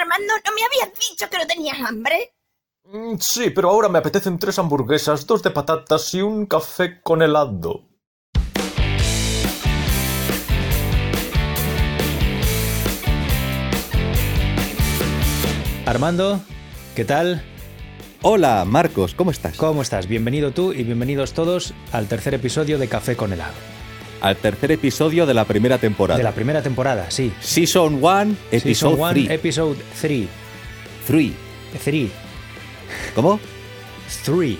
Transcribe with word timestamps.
Armando, 0.00 0.32
¿no 0.46 0.52
me 0.54 0.62
habías 0.64 0.98
dicho 0.98 1.28
que 1.28 1.38
no 1.38 1.46
tenías 1.46 1.78
hambre? 1.80 2.34
Mm, 2.84 3.16
Sí, 3.18 3.50
pero 3.50 3.68
ahora 3.70 3.88
me 3.88 3.98
apetecen 3.98 4.38
tres 4.38 4.58
hamburguesas, 4.58 5.26
dos 5.26 5.42
de 5.42 5.50
patatas 5.50 6.14
y 6.14 6.22
un 6.22 6.46
café 6.46 7.00
con 7.02 7.22
helado. 7.22 7.86
Armando, 15.86 16.40
¿qué 16.94 17.04
tal? 17.04 17.42
Hola, 18.22 18.64
Marcos, 18.64 19.14
¿cómo 19.14 19.30
estás? 19.30 19.56
¿Cómo 19.56 19.82
estás? 19.82 20.06
Bienvenido 20.06 20.52
tú 20.52 20.72
y 20.72 20.82
bienvenidos 20.84 21.32
todos 21.32 21.74
al 21.92 22.06
tercer 22.06 22.34
episodio 22.34 22.78
de 22.78 22.88
Café 22.88 23.16
con 23.16 23.32
helado. 23.32 23.54
Al 24.20 24.36
tercer 24.36 24.72
episodio 24.72 25.24
de 25.24 25.32
la 25.34 25.44
primera 25.44 25.78
temporada. 25.78 26.18
De 26.18 26.24
la 26.24 26.32
primera 26.32 26.62
temporada, 26.62 27.10
sí. 27.10 27.32
Season 27.40 27.94
1, 27.94 28.02
Season 28.02 28.36
episodio 28.50 28.96
one, 28.96 29.14
3. 29.14 29.30
Episode 29.30 29.76
3. 30.00 30.28
3. 31.06 31.32
3. 31.84 32.10
¿Cómo? 33.14 33.40
3. 34.24 34.56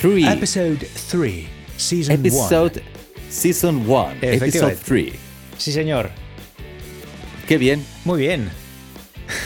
3. 0.00 0.26
Episode 0.26 0.88
3. 1.10 1.46
Season 1.76 2.14
1. 2.18 2.26
Episode 2.26 2.82
Season 3.30 3.76
1. 3.86 4.10
Episode 4.10 4.34
Efectivamente. 4.34 4.82
3. 4.84 5.12
Sí, 5.56 5.72
señor. 5.72 6.10
Qué 7.46 7.58
bien. 7.58 7.84
Muy 8.04 8.20
bien. 8.20 8.50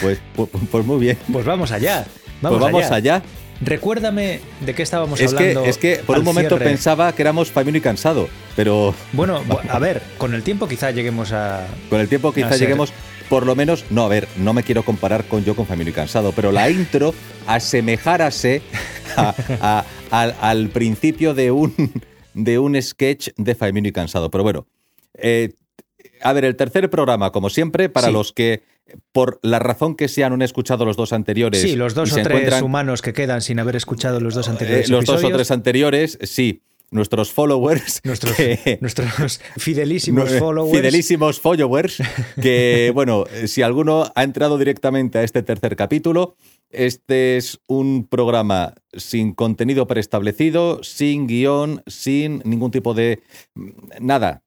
Pues, 0.00 0.18
pues, 0.34 0.48
pues 0.70 0.84
muy 0.86 1.00
bien. 1.00 1.18
Pues 1.30 1.44
vamos 1.44 1.70
allá. 1.70 2.06
Vamos, 2.40 2.58
pues 2.58 2.72
vamos 2.72 2.90
allá. 2.90 3.22
Recuérdame 3.64 4.40
de 4.60 4.74
qué 4.74 4.82
estábamos 4.82 5.20
Es 5.20 5.32
que, 5.34 5.50
hablando. 5.50 5.64
es 5.64 5.78
que 5.78 5.96
por 6.04 6.18
un 6.18 6.24
momento 6.24 6.56
cierre. 6.56 6.64
pensaba 6.70 7.12
que 7.14 7.22
éramos 7.22 7.50
Famino 7.50 7.78
y 7.78 7.80
Cansado, 7.80 8.28
pero 8.56 8.94
Bueno, 9.12 9.42
bu- 9.48 9.60
a 9.68 9.78
ver, 9.78 10.02
con 10.18 10.34
el 10.34 10.42
tiempo 10.42 10.66
quizá 10.68 10.90
lleguemos 10.90 11.32
a. 11.32 11.66
con 11.88 12.00
el 12.00 12.08
tiempo 12.08 12.32
quizá 12.32 12.56
lleguemos, 12.56 12.92
por 13.28 13.46
lo 13.46 13.54
menos, 13.54 13.84
no, 13.90 14.04
a 14.04 14.08
ver, 14.08 14.26
no 14.36 14.52
me 14.52 14.62
quiero 14.64 14.82
comparar 14.84 15.24
con 15.24 15.44
yo 15.44 15.54
con 15.54 15.66
Famino 15.66 15.90
y 15.90 15.92
Cansado, 15.92 16.32
pero 16.32 16.50
la 16.50 16.68
intro 16.70 17.14
asemejárase 17.46 18.62
a- 19.16 19.34
a- 19.60 19.84
al, 20.10 20.34
al 20.40 20.68
principio 20.70 21.32
de 21.34 21.50
un, 21.52 21.74
de 22.34 22.58
un 22.58 22.80
sketch 22.82 23.28
de 23.36 23.54
Famino 23.54 23.86
y 23.88 23.92
Cansado. 23.92 24.30
Pero 24.30 24.42
bueno, 24.44 24.66
eh, 25.14 25.52
a 26.20 26.32
ver, 26.32 26.44
el 26.44 26.56
tercer 26.56 26.90
programa, 26.90 27.30
como 27.30 27.48
siempre, 27.48 27.88
para 27.88 28.08
Sí. 28.08 28.12
los 28.12 28.32
que, 28.32 28.62
por 29.12 29.38
la 29.42 29.58
razón 29.58 29.94
que 29.96 30.08
sea, 30.08 30.28
no 30.28 30.34
han 30.34 30.42
escuchado 30.42 30.84
los 30.84 30.96
dos 30.96 31.12
anteriores. 31.12 31.60
Sí, 31.60 31.76
los 31.76 31.94
dos 31.94 32.12
o 32.12 32.22
tres 32.22 32.60
humanos 32.62 33.02
que 33.02 33.12
quedan 33.12 33.40
sin 33.40 33.58
haber 33.58 33.76
escuchado 33.76 34.20
los 34.20 34.34
dos 34.34 34.48
eh, 34.48 34.50
anteriores 34.50 34.90
los 34.90 35.04
dos 35.04 35.22
o 35.24 35.28
tres 35.30 35.50
anteriores, 35.50 36.18
sí. 36.22 36.62
Nuestros 36.90 37.32
followers. 37.32 38.00
Nuestros, 38.04 38.36
que- 38.36 38.76
nuestros 38.82 39.40
fidelísimos 39.56 40.30
eh, 40.30 40.38
followers. 40.38 40.76
Fidelísimos 40.76 41.40
followers. 41.40 42.02
Que, 42.40 42.90
bueno, 42.92 43.24
si 43.46 43.62
alguno 43.62 44.12
ha 44.14 44.22
entrado 44.22 44.58
directamente 44.58 45.18
a 45.18 45.22
este 45.22 45.42
tercer 45.42 45.74
capítulo, 45.74 46.36
este 46.68 47.38
es 47.38 47.60
un 47.66 48.06
programa 48.06 48.74
sin 48.92 49.32
contenido 49.32 49.86
preestablecido, 49.86 50.82
sin 50.82 51.26
guion, 51.26 51.82
sin 51.86 52.42
ningún 52.44 52.70
tipo 52.70 52.92
de. 52.92 53.20
Nada. 53.98 54.42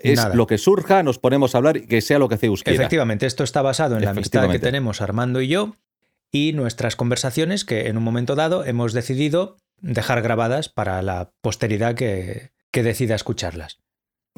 Es 0.00 0.16
Nada. 0.16 0.34
lo 0.34 0.46
que 0.46 0.58
surja, 0.58 1.02
nos 1.02 1.18
ponemos 1.18 1.54
a 1.54 1.58
hablar 1.58 1.76
y 1.78 1.86
que 1.86 2.00
sea 2.00 2.18
lo 2.18 2.28
que 2.28 2.36
Zeus 2.36 2.62
quiera. 2.62 2.76
Efectivamente, 2.82 3.26
esto 3.26 3.44
está 3.44 3.62
basado 3.62 3.96
en 3.96 4.04
la 4.04 4.10
amistad 4.10 4.50
que 4.50 4.58
tenemos 4.58 5.00
Armando 5.00 5.40
y 5.40 5.48
yo 5.48 5.74
y 6.32 6.52
nuestras 6.52 6.96
conversaciones 6.96 7.64
que 7.64 7.88
en 7.88 7.96
un 7.96 8.02
momento 8.02 8.34
dado 8.34 8.64
hemos 8.64 8.92
decidido 8.92 9.56
dejar 9.80 10.22
grabadas 10.22 10.68
para 10.68 11.00
la 11.02 11.32
posteridad 11.40 11.94
que, 11.94 12.50
que 12.70 12.82
decida 12.82 13.14
escucharlas. 13.14 13.78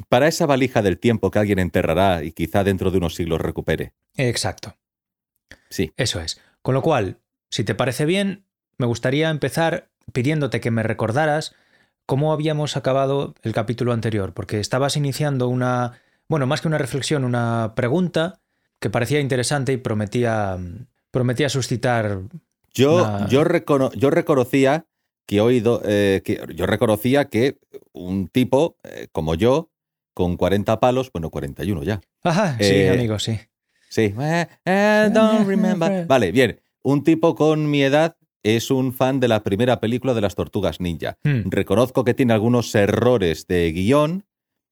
Para 0.07 0.27
esa 0.27 0.45
valija 0.45 0.81
del 0.81 0.97
tiempo 0.97 1.29
que 1.31 1.39
alguien 1.39 1.59
enterrará 1.59 2.23
y 2.23 2.31
quizá 2.31 2.63
dentro 2.63 2.91
de 2.91 2.97
unos 2.99 3.15
siglos 3.15 3.41
recupere. 3.41 3.93
Exacto, 4.15 4.77
Sí. 5.69 5.91
eso 5.97 6.21
es. 6.21 6.39
Con 6.61 6.73
lo 6.73 6.81
cual, 6.81 7.19
si 7.49 7.63
te 7.63 7.75
parece 7.75 8.05
bien, 8.05 8.45
me 8.77 8.85
gustaría 8.85 9.29
empezar 9.29 9.89
pidiéndote 10.13 10.61
que 10.61 10.71
me 10.71 10.83
recordaras 10.83 11.53
cómo 12.09 12.33
habíamos 12.33 12.75
acabado 12.75 13.35
el 13.43 13.53
capítulo 13.53 13.93
anterior, 13.93 14.33
porque 14.33 14.59
estabas 14.59 14.97
iniciando 14.97 15.47
una, 15.47 16.01
bueno, 16.27 16.47
más 16.47 16.59
que 16.59 16.67
una 16.67 16.79
reflexión, 16.79 17.23
una 17.23 17.73
pregunta 17.75 18.39
que 18.79 18.89
parecía 18.89 19.19
interesante 19.19 19.73
y 19.73 19.77
prometía, 19.77 20.57
prometía 21.11 21.49
suscitar 21.49 22.21
Yo, 22.73 23.27
yo, 23.27 23.43
recono- 23.43 23.91
yo 23.93 24.09
reconocía 24.09 24.85
que 25.27 25.35
he 25.37 25.41
oído, 25.41 25.83
eh, 25.85 26.21
que 26.25 26.41
yo 26.55 26.65
reconocía 26.65 27.25
que 27.25 27.59
un 27.93 28.27
tipo 28.27 28.75
eh, 28.83 29.07
como 29.11 29.35
yo, 29.35 29.69
con 30.15 30.35
40 30.35 30.79
palos, 30.79 31.11
bueno, 31.13 31.29
41 31.29 31.83
ya. 31.83 32.01
Ajá, 32.23 32.57
sí, 32.57 32.63
Eh, 32.65 32.89
amigo, 32.89 33.19
sí. 33.19 33.39
Sí. 33.89 34.15
Don't 35.13 35.47
remember. 35.47 36.05
Vale, 36.07 36.31
bien. 36.31 36.59
Un 36.81 37.03
tipo 37.03 37.35
con 37.35 37.69
mi 37.69 37.83
edad 37.83 38.15
es 38.43 38.71
un 38.71 38.93
fan 38.93 39.19
de 39.19 39.27
la 39.27 39.43
primera 39.43 39.79
película 39.79 40.13
de 40.13 40.21
las 40.21 40.35
Tortugas 40.35 40.79
Ninja. 40.79 41.17
Hmm, 41.23 41.49
Reconozco 41.49 42.03
que 42.03 42.13
tiene 42.13 42.33
algunos 42.33 42.73
errores 42.75 43.47
de 43.47 43.71
guion, 43.71 44.25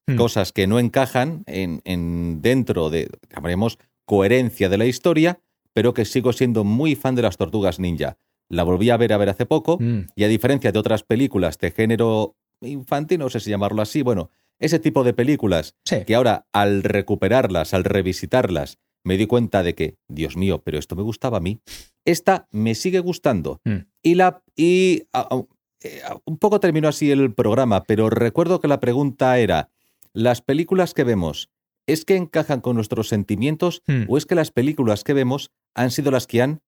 hmm. 0.08 0.16
cosas 0.16 0.54
que 0.54 0.68
no 0.68 0.80
encajan 0.80 1.44
en, 1.48 1.82
en 1.86 2.42
dentro 2.42 2.90
de, 2.90 3.10
llamaremos, 3.34 3.78
coherencia 4.06 4.70
de 4.70 4.78
la 4.78 4.86
historia, 4.86 5.40
pero 5.74 5.94
que 5.94 6.06
sigo 6.06 6.34
siendo 6.34 6.64
muy 6.64 6.96
fan 6.96 7.16
de 7.16 7.22
las 7.22 7.38
Tortugas 7.38 7.80
Ninja. 7.80 8.18
La 8.50 8.64
volví 8.64 8.90
a 8.90 8.98
ver 8.98 9.14
a 9.14 9.18
ver 9.18 9.30
hace 9.30 9.46
poco 9.46 9.78
Mm, 9.80 10.08
y 10.16 10.24
a 10.24 10.28
diferencia 10.28 10.72
de 10.72 10.80
otras 10.80 11.04
películas 11.04 11.58
de 11.60 11.72
género 11.72 12.36
infantil, 12.62 13.20
no 13.20 13.30
sé 13.30 13.40
si 13.40 13.50
llamarlo 13.50 13.82
así, 13.82 14.02
bueno, 14.02 14.32
ese 14.60 14.80
tipo 14.80 15.04
de 15.04 15.14
películas 15.14 15.76
sí. 15.86 15.98
que 16.06 16.16
ahora 16.16 16.48
al 16.54 16.82
recuperarlas, 16.84 17.74
al 17.74 17.84
revisitarlas, 17.84 18.80
me 19.08 19.18
di 19.18 19.26
cuenta 19.26 19.64
de 19.64 19.74
que, 19.74 19.96
Dios 20.10 20.36
mío, 20.38 20.62
pero 20.64 20.78
esto 20.78 20.96
me 20.96 21.02
gustaba 21.04 21.38
a 21.38 21.42
mí. 21.42 21.60
Esta 22.06 22.48
me 22.52 22.76
sigue 22.76 23.00
gustando. 23.00 23.62
Mm. 23.66 23.78
Y 24.04 24.16
la 24.16 24.44
y 24.56 25.04
a- 25.14 25.28
a- 25.34 25.44
eh, 25.84 26.02
a- 26.06 26.18
un 26.26 26.38
poco 26.38 26.60
terminó 26.60 26.88
así 26.90 27.10
el 27.12 27.34
programa, 27.34 27.84
pero 27.84 28.10
recuerdo 28.10 28.60
que 28.60 28.68
la 28.68 28.80
pregunta 28.80 29.38
era, 29.40 29.70
¿las 30.14 30.42
películas 30.42 30.94
que 30.94 31.04
vemos 31.04 31.50
es 31.88 32.04
que 32.04 32.16
encajan 32.18 32.60
con 32.62 32.76
nuestros 32.76 33.08
sentimientos 33.08 33.82
Mm. 33.88 34.04
o 34.10 34.18
es 34.18 34.26
que 34.26 34.36
las 34.36 34.52
películas 34.52 35.04
que 35.04 35.14
vemos 35.14 35.52
han 35.74 35.90
sido 35.92 36.12
las 36.12 36.28
que 36.28 36.42
han 36.42 36.60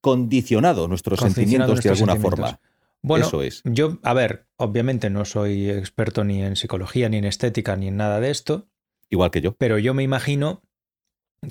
condicionado 0.00 0.88
nuestros 0.88 1.20
Condicionado 1.20 1.76
sentimientos 1.76 1.84
de 1.84 1.90
alguna 1.90 2.12
sentimientos. 2.14 2.50
forma? 2.50 2.60
Bueno, 3.04 3.26
Eso 3.26 3.42
es. 3.42 3.62
yo, 3.64 3.98
a 4.02 4.14
ver, 4.14 4.46
obviamente 4.56 5.10
no 5.10 5.24
soy 5.24 5.70
experto 5.70 6.24
ni 6.24 6.42
en 6.42 6.56
psicología, 6.56 7.08
ni 7.08 7.18
en 7.18 7.24
estética, 7.24 7.76
ni 7.76 7.88
en 7.88 7.96
nada 7.96 8.20
de 8.20 8.30
esto, 8.30 8.68
Igual 9.10 9.30
que 9.30 9.40
yo. 9.40 9.54
pero 9.56 9.78
yo 9.78 9.92
me 9.94 10.02
imagino 10.02 10.62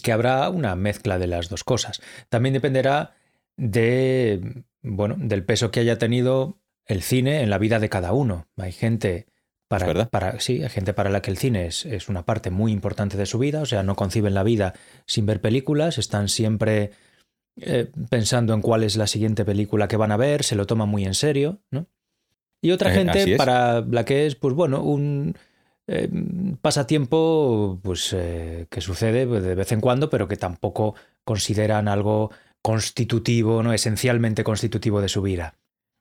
que 0.03 0.11
habrá 0.11 0.49
una 0.49 0.75
mezcla 0.75 1.19
de 1.19 1.27
las 1.27 1.49
dos 1.49 1.63
cosas. 1.63 2.01
También 2.29 2.53
dependerá 2.53 3.13
de, 3.57 4.63
bueno, 4.81 5.15
del 5.17 5.43
peso 5.43 5.71
que 5.71 5.81
haya 5.81 5.97
tenido 5.97 6.57
el 6.85 7.01
cine 7.01 7.41
en 7.41 7.49
la 7.49 7.57
vida 7.57 7.79
de 7.79 7.89
cada 7.89 8.13
uno. 8.13 8.47
Hay 8.57 8.71
gente 8.71 9.27
para, 9.67 10.09
para 10.09 10.39
sí, 10.39 10.63
hay 10.63 10.69
gente 10.69 10.93
para 10.93 11.09
la 11.09 11.21
que 11.21 11.31
el 11.31 11.37
cine 11.37 11.65
es, 11.65 11.85
es 11.85 12.09
una 12.09 12.25
parte 12.25 12.49
muy 12.49 12.71
importante 12.71 13.17
de 13.17 13.25
su 13.25 13.39
vida, 13.39 13.61
o 13.61 13.65
sea, 13.65 13.83
no 13.83 13.95
conciben 13.95 14.33
la 14.33 14.43
vida 14.43 14.73
sin 15.05 15.25
ver 15.25 15.39
películas, 15.39 15.97
están 15.97 16.27
siempre 16.27 16.91
eh, 17.55 17.89
pensando 18.09 18.53
en 18.53 18.61
cuál 18.61 18.83
es 18.83 18.97
la 18.97 19.07
siguiente 19.07 19.45
película 19.45 19.87
que 19.87 19.97
van 19.97 20.11
a 20.11 20.17
ver, 20.17 20.43
se 20.43 20.55
lo 20.55 20.65
toman 20.65 20.89
muy 20.89 21.05
en 21.05 21.13
serio, 21.13 21.61
¿no? 21.71 21.87
Y 22.61 22.71
otra 22.71 22.91
Eh, 22.91 22.95
gente 22.95 23.37
para 23.37 23.81
la 23.81 24.03
que 24.03 24.25
es, 24.25 24.35
pues 24.35 24.53
bueno, 24.55 24.83
un 24.83 25.35
eh, 25.87 26.09
pasatiempo 26.61 27.79
pues, 27.81 28.13
eh, 28.13 28.67
que 28.69 28.81
sucede 28.81 29.27
pues, 29.27 29.43
de 29.43 29.55
vez 29.55 29.71
en 29.71 29.81
cuando, 29.81 30.09
pero 30.09 30.27
que 30.27 30.37
tampoco 30.37 30.95
consideran 31.23 31.87
algo 31.87 32.31
constitutivo, 32.61 33.63
no 33.63 33.73
esencialmente 33.73 34.43
constitutivo 34.43 35.01
de 35.01 35.09
su 35.09 35.21
vida. 35.21 35.55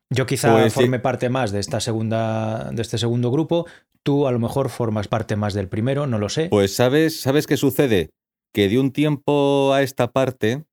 Yo 0.09 0.25
quizá 0.25 0.51
Pues 0.53 0.73
sí. 0.73 0.79
forme 0.81 0.99
parte 0.99 1.29
más 1.29 1.51
de 1.51 1.59
esta 1.59 1.79
segunda, 1.79 2.69
de 2.71 2.81
este 2.81 2.97
segundo 2.97 3.31
grupo. 3.31 3.65
Tú 4.03 4.27
a 4.27 4.31
lo 4.31 4.39
mejor 4.39 4.69
formas 4.69 5.07
parte 5.07 5.35
más 5.35 5.53
del 5.53 5.67
primero, 5.69 6.07
no 6.07 6.17
lo 6.19 6.27
sé. 6.29 6.47
Pues 6.49 6.75
sabes, 6.75 7.21
¿sabes 7.21 7.47
qué 7.47 7.55
sucede? 7.57 8.09
Que 8.53 8.67
de 8.67 8.79
un 8.79 8.91
tiempo 8.91 9.73
a 9.73 9.81
esta 9.83 10.11
parte 10.11 10.65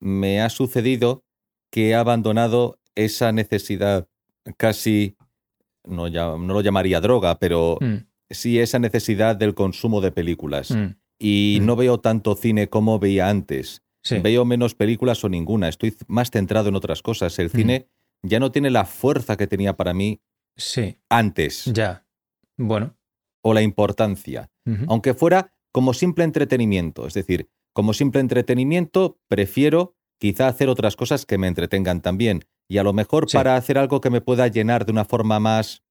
me 0.00 0.40
ha 0.40 0.50
sucedido 0.50 1.22
que 1.70 1.90
he 1.90 1.94
abandonado 1.94 2.78
esa 2.94 3.32
necesidad 3.32 4.08
casi, 4.56 5.16
no, 5.84 6.08
ya- 6.08 6.36
no 6.38 6.54
lo 6.54 6.60
llamaría 6.60 7.00
droga, 7.00 7.38
pero 7.38 7.78
Mm, 7.80 7.96
sí 8.30 8.58
esa 8.58 8.78
necesidad 8.78 9.36
del 9.36 9.54
consumo 9.54 10.00
de 10.00 10.12
películas. 10.12 10.70
mm, 10.70 10.96
Y 11.20 11.58
Mm. 11.60 11.66
no 11.66 11.76
veo 11.76 12.00
tanto 12.00 12.34
cine 12.34 12.68
como 12.68 12.98
veía 12.98 13.28
antes. 13.30 13.82
sí. 14.02 14.18
Veo 14.18 14.44
menos 14.44 14.74
películas 14.74 15.22
o 15.24 15.28
ninguna. 15.28 15.68
Estoy 15.68 15.94
más 16.08 16.30
centrado 16.30 16.68
en 16.68 16.74
otras 16.74 17.00
cosas. 17.02 17.38
El 17.38 17.46
Mm. 17.46 17.50
cine 17.56 17.88
ya 18.22 18.38
no 18.40 18.50
tiene 18.52 18.70
la 18.70 18.84
fuerza 18.84 19.36
que 19.36 19.46
tenía 19.46 19.76
para 19.76 19.94
mí 19.94 20.20
Sí, 20.56 20.98
antes 21.08 21.64
ya. 21.72 22.04
Bueno. 22.58 22.96
o 23.42 23.54
la 23.54 23.62
importancia. 23.62 24.50
aunque 24.88 25.14
fuera 25.14 25.52
como 25.72 25.92
simple 25.94 26.24
entretenimiento. 26.24 27.06
Es 27.06 27.14
decir, 27.14 27.48
como 27.74 27.92
simple 27.94 28.20
entretenimiento, 28.20 29.18
prefiero 29.28 29.94
quizá 30.20 30.48
hacer 30.48 30.68
otras 30.68 30.96
cosas 30.96 31.26
que 31.26 31.38
me 31.38 31.48
entretengan 31.48 32.00
también. 32.00 32.44
Y 32.68 32.78
a 32.78 32.82
lo 32.82 32.92
mejor 32.92 33.28
Sí. 33.30 33.36
para 33.36 33.56
hacer 33.56 33.76
algo 33.78 34.00
que 34.00 34.10
me 34.10 34.20
pueda 34.20 34.48
llenar 34.48 34.84
de 34.86 34.92
una 34.92 35.04
forma 35.04 35.38
más... 35.40 35.82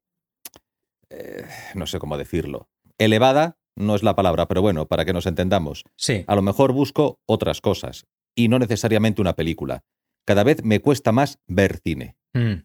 eh, 1.13 1.45
no 1.75 1.85
sé 1.87 1.99
cómo 1.99 2.17
decirlo. 2.17 2.67
Elevada 2.97 3.57
no 3.75 3.95
es 3.95 4.03
la 4.03 4.15
palabra, 4.15 4.47
pero 4.47 4.61
bueno, 4.61 4.87
para 4.87 5.05
que 5.05 5.13
nos 5.13 5.25
entendamos. 5.25 5.83
Sí. 5.97 6.23
A 6.27 6.35
lo 6.35 6.41
mejor 6.41 6.73
busco 6.73 7.19
otras 7.27 7.61
cosas. 7.61 8.05
y 8.35 8.47
no 8.47 8.57
necesariamente 8.57 9.21
una 9.21 9.35
película. 9.35 9.83
Cada 10.25 10.43
vez 10.43 10.63
me 10.63 10.79
cuesta 10.79 11.11
más 11.11 11.37
ver 11.47 11.79
cine. 11.83 12.15
Mm. 12.33 12.63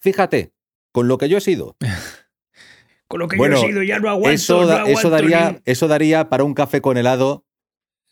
Fíjate, 0.00 0.52
con 0.92 1.08
lo 1.08 1.18
que 1.18 1.28
yo 1.28 1.38
he 1.38 1.40
sido. 1.40 1.76
Con 3.08 3.18
lo 3.18 3.26
que 3.26 3.36
Bueno, 3.36 3.56
yo 3.56 3.62
he 3.64 3.66
sido 3.66 3.82
ya 3.82 3.98
no 3.98 4.08
aguanto. 4.08 4.30
Eso, 4.30 4.60
no 4.60 4.66
da- 4.68 4.82
eso, 4.82 5.08
aguanto 5.08 5.10
daría, 5.10 5.50
ni- 5.52 5.58
eso 5.64 5.88
daría 5.88 6.28
para 6.28 6.44
un 6.44 6.54
café 6.54 6.80
con 6.80 6.96
helado, 6.96 7.44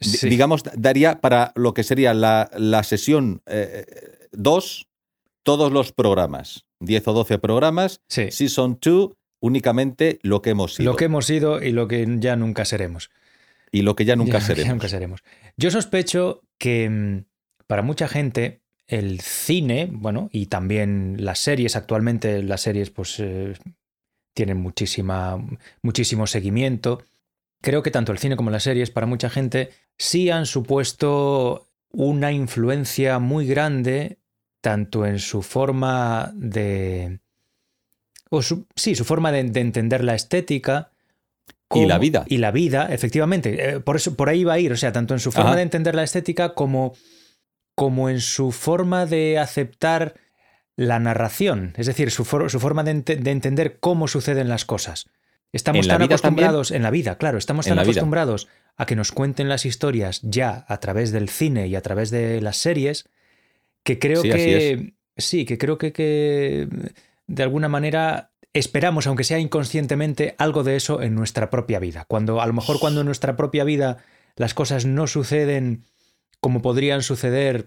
Sí. 0.01 0.29
digamos, 0.29 0.63
daría 0.75 1.21
para 1.21 1.53
lo 1.55 1.73
que 1.73 1.85
sería 1.85 2.15
la, 2.15 2.51
la 2.57 2.83
sesión 2.83 3.41
2, 4.33 4.89
todos 5.45 5.73
los 5.73 5.93
programas, 5.93 6.67
10 6.81 7.07
o 7.09 7.13
12 7.13 7.39
programas, 7.39 8.01
Sí. 8.09 8.31
Season 8.33 8.79
2, 8.81 9.11
únicamente 9.41 10.19
lo 10.23 10.43
que 10.43 10.51
hemos 10.51 10.75
sido 10.75 10.91
Lo 10.93 10.97
que 10.97 11.05
hemos 11.07 11.27
sido 11.27 11.63
y 11.63 11.73
lo 11.73 11.89
que 11.89 12.07
ya 12.19 12.37
nunca 12.37 12.65
seremos. 12.65 13.11
y 13.71 13.83
lo 13.83 13.95
que 13.97 14.05
ya 14.05 14.17
nunca 14.17 14.39
Ya- 14.39 14.41
seremos. 14.47 14.67
ya 14.67 14.73
nunca 14.73 14.89
seremos. 14.89 15.21
Yo 15.57 15.71
sospecho 15.71 16.43
que 16.59 16.89
mm, 16.89 17.25
para 17.67 17.83
mucha 17.83 18.09
gente 18.09 18.63
el 18.87 19.21
cine, 19.21 19.89
bueno, 19.93 20.31
y 20.33 20.47
también 20.47 21.17
las 21.19 21.39
series, 21.41 21.77
actualmente 21.77 22.43
las 22.43 22.63
series 22.63 22.89
pues 22.91 23.17
eh, 23.21 23.53
tienen 24.35 24.57
muchísima, 24.57 25.37
muchísimo 25.83 26.27
seguimiento. 26.27 27.03
Creo 27.61 27.83
que 27.83 27.91
tanto 27.91 28.13
el 28.13 28.19
cine 28.19 28.37
como 28.37 28.51
las 28.51 28.63
series 28.63 28.91
para 28.91 29.07
mucha 29.07 29.29
gente 29.29 29.71
sí 29.99 30.31
han 30.31 30.47
supuesto 30.47 31.69
una 31.91 32.33
influencia 32.33 33.19
muy 33.19 33.47
grande 33.47 34.19
tanto 34.63 35.05
en 35.07 35.19
su 35.19 35.43
forma 35.43 36.33
de... 36.35 37.21
O 38.31 38.43
su- 38.43 38.67
sí, 38.77 38.95
su 38.95 39.05
forma 39.05 39.33
de, 39.33 39.45
de 39.45 39.61
entender 39.61 40.05
la 40.05 40.15
estética. 40.15 40.91
Y 41.75 41.87
la 41.87 41.99
vida. 41.99 42.25
Y 42.29 42.39
la 42.39 42.51
vida, 42.51 42.89
efectivamente. 42.91 43.71
Eh, 43.75 43.81
por, 43.81 43.97
eso, 43.97 44.15
por 44.15 44.29
ahí 44.29 44.45
va 44.45 44.55
a 44.55 44.59
ir. 44.59 44.73
O 44.73 44.77
sea, 44.77 44.93
tanto 44.93 45.15
en 45.15 45.21
su 45.21 45.33
forma 45.33 45.51
Ajá. 45.51 45.57
de 45.57 45.63
entender 45.63 45.95
la 45.95 46.03
estética 46.03 46.55
como, 46.55 46.95
como 47.75 48.09
en 48.09 48.21
su 48.21 48.53
forma 48.53 49.05
de 49.07 49.39
aceptar 49.39 50.15
la 50.77 50.99
narración. 50.99 51.75
Es 51.77 51.87
decir, 51.87 52.11
su, 52.11 52.25
for- 52.25 52.51
su 52.51 52.59
forma 52.61 52.85
de, 52.85 52.93
ente- 52.93 53.17
de 53.17 53.31
entender 53.31 53.79
cómo 53.81 54.09
suceden 54.09 54.49
las 54.49 54.65
cosas. 54.65 55.11
Estamos 55.53 55.85
¿En 55.87 55.89
la 55.89 55.95
tan 55.95 55.99
también? 56.01 56.13
acostumbrados 56.13 56.71
en 56.71 56.83
la 56.83 56.91
vida, 56.91 57.17
claro, 57.17 57.39
estamos 57.39 57.65
tan 57.67 57.75
vida. 57.77 57.83
acostumbrados 57.83 58.49
a 58.77 58.85
que 58.85 58.97
nos 58.97 59.13
cuenten 59.13 59.49
las 59.49 59.65
historias 59.65 60.21
ya 60.23 60.67
a 60.69 60.79
través 60.79 61.11
del 61.11 61.31
cine 61.31 61.67
y 61.69 61.75
a 61.75 61.81
través 61.81 62.11
de 62.11 62.41
las 62.43 62.59
series 62.59 63.09
que 63.83 63.99
creo 63.99 64.21
Sí, 64.23 64.29
que 64.31 64.93
sí, 65.17 65.45
que 65.47 65.57
creo 65.57 65.79
que, 65.79 65.93
que 65.95 66.69
de 67.29 67.43
alguna 67.45 67.69
manera 67.69 68.33
esperamos, 68.53 69.07
aunque 69.07 69.25
sea 69.25 69.39
inconscientemente, 69.39 70.35
algo 70.39 70.65
de 70.65 70.75
eso 70.75 71.01
en 71.03 71.15
nuestra 71.15 71.51
propia 71.51 71.79
vida. 71.79 72.05
Cuando 72.09 72.41
a 72.41 72.47
lo 72.47 72.53
mejor 72.53 72.81
cuando 72.81 73.01
en 73.01 73.07
nuestra 73.07 73.37
propia 73.37 73.65
vida 73.65 73.99
las 74.35 74.55
cosas 74.55 74.87
no 74.87 75.07
suceden 75.07 75.85
como 76.41 76.63
podrían 76.63 77.03
suceder 77.03 77.67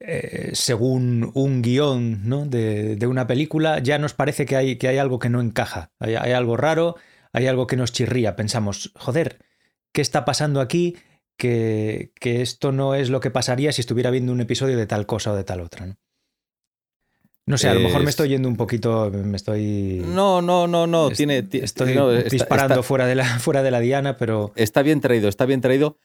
eh, 0.00 0.50
según 0.54 1.30
un 1.34 1.62
guion 1.62 2.28
¿no? 2.28 2.44
de, 2.46 2.98
una 3.06 3.26
película, 3.26 3.78
ya 3.78 3.98
nos 3.98 4.14
parece 4.14 4.44
que 4.44 4.56
hay, 4.56 4.76
que 4.76 4.88
hay 4.88 4.98
algo 4.98 5.18
que 5.18 5.30
no 5.30 5.40
encaja, 5.40 5.92
hay, 5.98 6.14
algo 6.14 6.56
raro, 6.56 6.96
hay 7.32 7.46
algo 7.46 7.66
que 7.66 7.76
nos 7.76 7.92
chirría. 7.92 8.36
Pensamos, 8.36 8.92
joder, 8.96 9.38
¿qué 9.92 10.02
está 10.02 10.24
pasando 10.24 10.60
aquí? 10.60 10.96
Que, 11.36 12.12
que 12.20 12.42
esto 12.42 12.72
no 12.72 12.94
es 12.94 13.10
lo 13.10 13.20
que 13.20 13.30
pasaría 13.30 13.72
si 13.72 13.80
estuviera 13.80 14.10
viendo 14.10 14.32
un 14.32 14.40
episodio 14.40 14.76
de 14.76 14.86
tal 14.86 15.06
cosa 15.06 15.32
o 15.32 15.36
de 15.36 15.44
tal 15.44 15.60
otra. 15.60 15.96
No 17.46 17.58
sé, 17.58 17.68
a 17.68 17.74
lo 17.74 17.80
mejor 17.80 17.98
me 18.00 18.04
Es- 18.04 18.10
estoy 18.10 18.28
yendo 18.30 18.48
un 18.48 18.56
poquito, 18.56 19.10
me 19.12 19.36
estoy... 19.36 20.02
No, 20.06 20.40
no, 20.42 20.66
no, 20.66 20.86
no. 20.86 21.10
tiene, 21.10 21.42
ti- 21.42 21.58
estoy 21.58 21.94
no, 21.94 22.10
está- 22.12 22.28
disparando 22.30 22.74
está- 22.74 22.82
Fuera, 22.82 23.06
de 23.06 23.14
la, 23.14 23.24
fuera 23.38 23.62
de 23.62 23.70
la 23.70 23.80
diana, 23.80 24.16
pero... 24.16 24.52
está 24.56 24.82
bien 24.82 25.00
traído, 25.00 25.28
está 25.28 25.44
bien 25.46 25.60
traído 25.60 25.98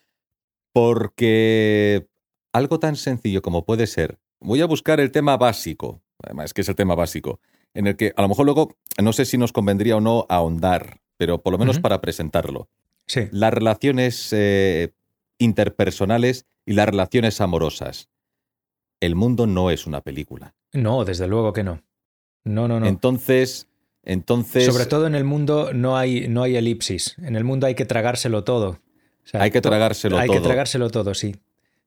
porque 0.74 2.08
algo 2.54 2.80
tan 2.80 2.96
sencillo 2.96 3.42
como 3.42 3.66
puede 3.66 3.88
ser, 3.88 4.18
voy 4.40 4.62
a 4.62 4.66
buscar 4.66 5.00
el 5.00 5.12
tema 5.12 5.38
básico, 5.38 6.02
además 6.24 6.54
que 6.54 6.62
es 6.62 6.70
el 6.70 6.76
tema 6.76 6.96
básico, 6.96 7.40
en 7.74 7.88
el 7.88 7.96
que 7.96 8.14
a 8.16 8.22
lo 8.22 8.30
mejor 8.30 8.46
luego 8.46 8.76
no 9.02 9.14
sé 9.14 9.26
si 9.26 9.38
nos 9.38 9.52
convendría 9.54 9.98
o 9.98 10.02
no 10.02 10.26
ahondar, 10.30 11.00
pero 11.18 11.42
por 11.42 11.52
lo 11.54 11.60
menos 11.60 11.80
para 11.80 12.02
presentarlo. 12.02 12.70
Sí, 13.08 13.22
Las 13.32 13.54
relaciones 13.54 14.30
eh, 14.32 14.94
interpersonales 15.38 16.46
y 16.66 16.74
las 16.74 16.88
relaciones 16.88 17.42
amorosas. 17.42 18.08
El 19.00 19.16
mundo 19.16 19.48
no 19.48 19.72
es 19.72 19.88
una 19.88 20.01
película. 20.01 20.54
no, 20.74 21.06
desde 21.06 21.28
luego 21.28 21.54
que 21.54 21.63
no. 21.63 21.81
No, 22.44 22.68
no, 22.68 22.80
no. 22.80 22.86
Entonces, 22.86 23.68
entonces 24.04 24.66
Sobre 24.66 24.86
todo 24.86 25.07
en 25.07 25.16
el 25.16 25.24
mundo 25.24 25.72
no 25.74 25.98
hay, 25.98 26.28
no 26.28 26.44
hay 26.44 26.56
elipsis. 26.56 27.16
En 27.19 27.36
el 27.36 27.44
mundo 27.44 27.68
hay 27.68 27.75
que 27.75 27.86
tragárselo 27.86 28.44
todo. 28.44 28.69
O 29.24 29.28
sea, 29.28 29.42
hay 29.42 29.51
que 29.51 29.62
tragárselo 29.62 30.18
hay 30.18 30.28
todo. 30.28 30.38
que 30.38 30.44
tragárselo 30.44 30.90
todo, 30.90 31.13
sí. 31.13 31.36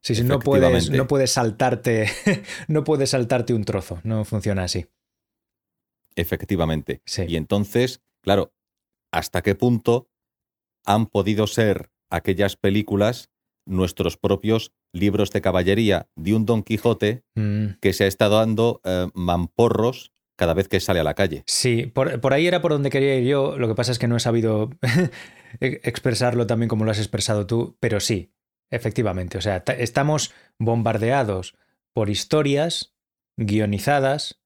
Sí, 0.01 0.15
sí, 0.15 0.25
no 0.25 0.39
puedes, 0.39 0.91
no 0.91 1.07
puedes 1.07 1.31
saltarte, 1.33 2.09
no 2.69 2.85
puedes 2.85 3.11
saltarte 3.11 3.55
un 3.55 3.65
trozo. 3.65 4.01
No 4.03 4.25
funciona 4.25 4.65
así. 4.65 4.87
Efectivamente. 6.17 7.03
Sí. 7.05 7.23
Y 7.29 7.37
entonces, 7.37 8.03
claro, 8.21 8.53
¿hasta 9.11 9.43
qué 9.43 9.55
punto 9.55 10.09
han 10.85 11.07
podido 11.07 11.47
ser 11.47 11.91
aquellas 12.11 12.57
películas 12.57 13.31
nuestros 13.67 14.17
propios 14.17 14.73
libros 14.93 15.31
de 15.31 15.41
caballería 15.41 16.09
de 16.17 16.35
un 16.35 16.47
Don 16.47 16.63
Quijote 16.63 17.23
Mm, 17.35 17.79
que 17.81 17.93
se 17.93 18.05
ha 18.05 18.07
estado 18.07 18.37
dando 18.39 18.81
eh, 18.85 19.09
mamporros 19.15 20.13
cada 20.37 20.55
vez 20.55 20.67
que 20.69 20.81
sale 20.81 20.99
a 21.01 21.05
la 21.05 21.15
calle? 21.15 21.45
sí, 21.47 21.87
por, 21.87 22.21
por 22.21 22.33
ahí 22.33 22.47
era 22.47 22.61
por 22.61 22.73
donde 22.73 22.91
quería 22.91 23.17
ir 23.17 23.27
yo. 23.29 23.57
Lo 23.59 23.69
que 23.69 23.75
pasa 23.75 23.93
es 23.93 23.99
que 23.99 24.09
no 24.09 24.17
he 24.17 24.21
sabido 24.21 24.71
expresarlo 25.61 26.47
también 26.47 26.69
como 26.69 26.85
lo 26.85 26.91
has 26.91 26.99
expresado 26.99 27.47
tú, 27.47 27.77
pero 27.81 28.01
sí, 28.01 28.33
efectivamente. 28.71 29.39
O 29.39 29.41
sea, 29.41 29.63
ta- 29.65 29.75
estamos 29.75 30.33
bombardeados 30.59 31.55
por 31.93 32.11
historias 32.11 32.95
guionizadas, 33.37 34.41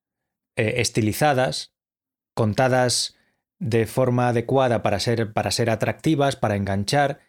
eh, 0.56 0.74
estilizadas, 0.78 1.74
contadas 2.34 3.16
de 3.58 3.86
forma 3.86 4.28
adecuada 4.28 4.82
para 4.82 5.00
ser, 5.00 5.32
para 5.32 5.50
ser 5.50 5.70
atractivas, 5.70 6.36
para 6.36 6.56
enganchar. 6.56 7.20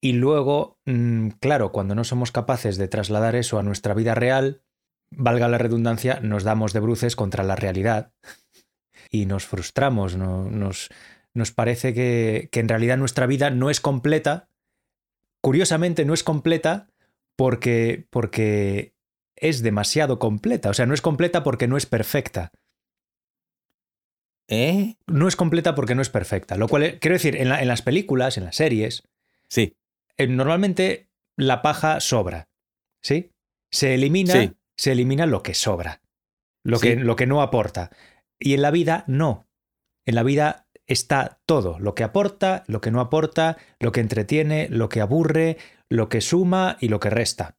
Y 0.00 0.12
luego, 0.14 0.78
mm, 0.86 1.28
claro, 1.40 1.72
cuando 1.72 1.94
no 1.94 2.04
somos 2.04 2.32
capaces 2.32 2.78
de 2.78 2.88
trasladar 2.88 3.36
eso 3.36 3.58
a 3.58 3.62
nuestra 3.62 3.92
vida 3.94 4.14
real, 4.14 4.62
valga 5.10 5.48
la 5.48 5.58
redundancia, 5.58 6.20
nos 6.20 6.44
damos 6.44 6.72
de 6.72 6.80
bruces 6.80 7.16
contra 7.16 7.44
la 7.44 7.56
realidad 7.56 8.12
y 9.10 9.26
nos 9.26 9.44
frustramos, 9.46 10.16
no- 10.16 10.50
nos, 10.50 10.88
nos 11.34 11.52
parece 11.52 11.92
que, 11.94 12.48
que 12.50 12.60
en 12.60 12.68
realidad 12.68 12.96
nuestra 12.96 13.26
vida 13.26 13.50
no 13.50 13.68
es 13.70 13.80
completa. 13.80 14.48
Curiosamente, 15.42 16.04
no 16.04 16.14
es 16.14 16.22
completa 16.22 16.88
porque, 17.36 18.06
porque 18.10 18.94
es 19.36 19.62
demasiado 19.62 20.18
completa. 20.18 20.70
O 20.70 20.74
sea, 20.74 20.86
no 20.86 20.94
es 20.94 21.00
completa 21.02 21.42
porque 21.42 21.66
no 21.68 21.76
es 21.76 21.86
perfecta. 21.86 22.52
¿Eh? 24.48 24.96
No 25.06 25.28
es 25.28 25.36
completa 25.36 25.74
porque 25.74 25.94
no 25.94 26.02
es 26.02 26.10
perfecta. 26.10 26.56
Lo 26.56 26.68
cual, 26.68 26.82
eh, 26.82 26.98
quiero 27.00 27.14
decir, 27.14 27.36
en, 27.36 27.48
la- 27.48 27.62
en 27.62 27.68
las 27.68 27.82
películas, 27.82 28.36
en 28.38 28.44
las 28.44 28.56
series, 28.56 29.02
Sí, 29.52 29.74
normalmente 30.28 31.08
la 31.36 31.62
paja 31.62 32.00
sobra. 32.00 32.48
¿Sí? 33.02 33.30
Se 33.70 33.94
elimina, 33.94 34.32
Sí. 34.34 34.52
se 34.76 34.92
elimina 34.92 35.26
lo 35.26 35.42
que 35.42 35.54
sobra. 35.54 36.02
Lo, 36.64 36.78
Sí. 36.78 36.88
que, 36.88 36.96
lo 36.96 37.16
que 37.16 37.26
no 37.26 37.40
aporta. 37.42 37.90
Y 38.38 38.54
en 38.54 38.62
la 38.62 38.70
vida, 38.70 39.04
no. 39.06 39.48
En 40.06 40.14
la 40.14 40.22
vida 40.22 40.66
está 40.86 41.40
todo. 41.46 41.78
Lo 41.78 41.94
que 41.94 42.02
aporta, 42.04 42.64
lo 42.66 42.80
que 42.80 42.90
no 42.90 43.00
aporta, 43.00 43.56
lo 43.78 43.92
que 43.92 44.00
entretiene, 44.00 44.68
lo 44.70 44.88
que 44.88 45.00
aburre, 45.00 45.56
lo 45.88 46.08
que 46.08 46.20
suma 46.20 46.76
y 46.80 46.88
lo 46.88 47.00
que 47.00 47.10
resta. 47.10 47.56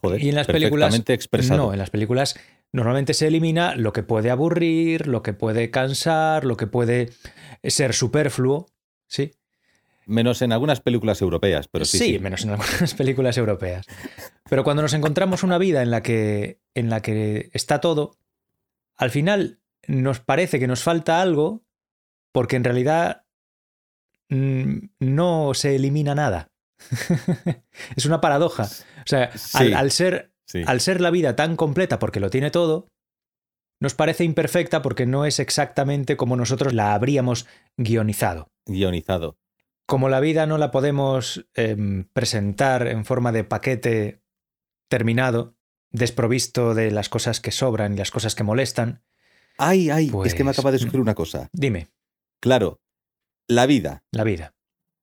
joder, 0.00 0.22
Y 0.22 0.28
en 0.28 0.34
las 0.36 0.46
películas. 0.46 1.02
expresado. 1.08 1.56
No, 1.66 1.72
en 1.72 1.78
las 1.78 1.90
películas 1.90 2.38
normalmente 2.72 3.14
se 3.14 3.26
elimina 3.26 3.74
lo 3.74 3.92
que 3.92 4.02
puede 4.02 4.30
aburrir, 4.30 5.06
lo 5.08 5.22
que 5.22 5.32
puede 5.32 5.70
cansar, 5.70 6.44
lo 6.44 6.56
que 6.56 6.66
puede 6.66 7.10
ser 7.64 7.94
superfluo. 7.94 8.66
Sí. 9.08 9.32
Menos 10.06 10.40
en 10.40 10.52
algunas 10.52 10.80
películas 10.80 11.20
europeas, 11.20 11.68
pero 11.68 11.84
sí. 11.84 11.98
sí. 11.98 12.18
menos 12.20 12.44
en 12.44 12.50
algunas 12.50 12.94
películas 12.96 13.36
europeas. 13.36 13.86
Pero 14.48 14.62
cuando 14.62 14.82
nos 14.82 14.94
encontramos 14.94 15.42
una 15.42 15.58
vida 15.58 15.82
en 15.82 15.90
la 15.90 16.02
que, 16.02 16.60
en 16.74 16.90
la 16.90 17.02
que 17.02 17.50
está 17.52 17.80
todo, 17.80 18.16
al 18.96 19.10
final 19.10 19.60
nos 19.88 20.20
parece 20.20 20.58
que 20.58 20.68
nos 20.68 20.82
falta 20.82 21.20
algo 21.20 21.64
porque 22.32 22.56
en 22.56 22.64
realidad 22.64 23.24
mm, 24.28 24.78
no 25.00 25.54
se 25.54 25.74
elimina 25.74 26.14
nada. 26.14 26.52
es 27.96 28.06
una 28.06 28.20
paradoja. 28.20 28.64
O 28.64 29.06
sea, 29.06 29.32
al, 29.54 29.90
ser, 29.90 30.32
sí. 30.46 30.62
al 30.66 30.80
ser 30.80 31.00
la 31.00 31.10
vida 31.10 31.34
tan 31.34 31.56
completa 31.56 31.98
porque 31.98 32.20
lo 32.20 32.30
tiene 32.30 32.50
todo, 32.50 32.88
nos 33.80 33.94
parece 33.94 34.24
imperfecta 34.24 34.82
porque 34.82 35.06
no 35.06 35.24
es 35.24 35.40
exactamente 35.40 36.16
como 36.16 36.36
nosotros 36.36 36.74
la 36.74 36.94
habríamos 36.94 37.46
guionizado. 37.76 38.50
Guionizado. 38.66 39.38
Como 39.86 40.08
la 40.08 40.20
vida 40.20 40.46
no 40.46 40.58
la 40.58 40.70
podemos 40.70 41.46
em, 41.54 42.04
presentar 42.12 42.86
en 42.88 43.04
forma 43.04 43.30
de 43.32 43.44
paquete 43.44 44.22
terminado, 44.88 45.56
desprovisto 45.90 46.74
de 46.74 46.90
las 46.90 47.08
cosas 47.08 47.40
que 47.40 47.52
sobran 47.52 47.94
y 47.94 47.96
las 47.96 48.10
cosas 48.10 48.34
que 48.34 48.42
molestan, 48.44 49.02
Ay, 49.58 49.88
ay, 49.88 50.12
es 50.26 50.34
que 50.34 50.44
me 50.44 50.48
Pues- 50.48 50.58
acaba 50.58 50.70
de 50.70 50.78
surgir 50.78 51.00
una 51.00 51.14
cosa. 51.14 51.48
dime, 51.52 51.88
Claro, 52.40 52.82
la 53.48 53.64
vida, 53.64 54.04
la 54.12 54.22
vida. 54.22 54.54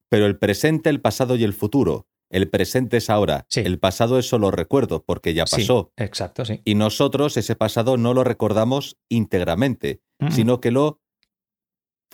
pero 0.10 0.28
el 0.28 0.38
presente, 0.38 0.92
el 0.92 1.02
pasado 1.02 1.36
y 1.36 1.44
el 1.44 1.54
futuro. 1.54 2.08
el 2.30 2.50
presente 2.50 2.98
es 2.98 3.12
ahora, 3.12 3.46
Sí. 3.48 3.60
el 3.60 3.78
pasado 3.78 4.18
es 4.18 4.28
solo 4.28 4.50
recuerdo, 4.50 5.04
porque 5.04 5.36
ya 5.36 5.46
Sí, 5.46 5.58
pasó. 5.58 5.92
exacto, 5.98 6.46
sí. 6.46 6.62
Y 6.66 6.74
nosotros 6.74 7.38
ese 7.38 7.56
pasado 7.56 7.96
no 7.96 8.16
lo 8.16 8.24
recordamos 8.24 8.98
íntegramente, 9.08 10.02
Mm. 10.18 10.32
sino 10.32 10.60
que 10.60 10.72
lo, 10.72 11.00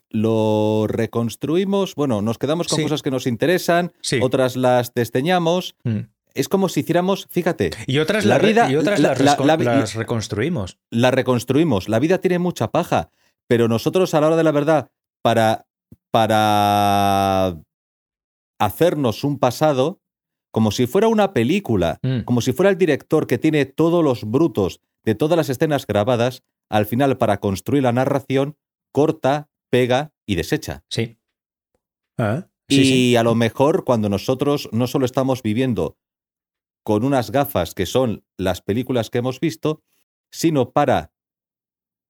lo 0.10 0.86
reconstruimos, 0.88 1.96
bueno, 1.96 2.22
nos 2.22 2.38
quedamos 2.38 2.68
con 2.68 2.77
Sí. 2.77 2.84
cosas 2.84 3.01
que 3.01 3.12
nos 3.12 3.27
interesan, 3.27 3.91
Sí. 4.01 4.20
otras 4.22 4.56
las 4.56 4.94
desdeñamos. 4.94 5.75
Mm. 5.84 6.00
Es 6.36 6.48
como 6.48 6.70
si 6.70 6.82
hiciéramos, 6.82 7.27
fíjate, 7.29 7.72
Y 7.88 7.98
otras, 8.00 8.24
La 8.25 8.38
vida- 8.38 8.70
y 8.72 8.75
otras 8.75 9.00
la- 9.00 9.10
las, 9.10 9.20
la- 9.20 9.58
las 9.58 9.96
reconstruimos. 9.96 10.77
la 10.91 11.12
reconstruimos. 11.12 11.89
La 11.89 12.00
vida 12.00 12.20
tiene 12.20 12.39
mucha 12.39 12.70
paja, 12.70 13.10
pero 13.48 13.68
nosotros 13.68 14.13
a 14.13 14.22
la 14.22 14.27
hora 14.27 14.36
de 14.38 14.44
la 14.44 14.51
verdad, 14.51 14.89
para, 15.24 15.65
para 16.12 17.58
hacernos 18.60 19.24
un 19.24 19.39
pasado, 19.39 20.00
como 20.51 20.72
si 20.72 20.88
fuera 20.88 21.08
una 21.08 21.34
película, 21.34 22.00
Mm. 22.03 22.22
como 22.22 22.41
si 22.41 22.53
fuera 22.53 22.70
el 22.70 22.77
director 22.77 23.27
que 23.27 23.38
tiene 23.38 23.65
todos 23.65 24.03
los 24.03 24.24
brutos 24.24 24.82
de 25.06 25.15
todas 25.15 25.38
las 25.38 25.50
escenas 25.50 25.86
grabadas, 25.88 26.44
al 26.70 26.86
final 26.86 27.18
para 27.18 27.39
construir 27.39 27.84
la 27.84 27.91
narración, 27.91 28.56
corta, 28.91 29.48
pega 29.69 30.13
y 30.25 30.35
desecha. 30.35 30.83
Sí. 30.89 31.17
Ah, 32.17 32.47
y 32.67 32.83
sí. 32.83 33.15
a 33.15 33.23
lo 33.23 33.35
mejor 33.35 33.83
cuando 33.83 34.09
nosotros 34.09 34.69
no 34.71 34.88
solo 34.88 35.05
estamos 35.05 35.41
viviendo 35.41 35.97
con 36.83 37.03
unas 37.03 37.31
gafas 37.31 37.73
que 37.73 37.85
son 37.85 38.23
las 38.38 38.61
películas 38.61 39.09
que 39.09 39.19
hemos 39.19 39.39
visto, 39.39 39.81
sino 40.31 40.71
para 40.71 41.11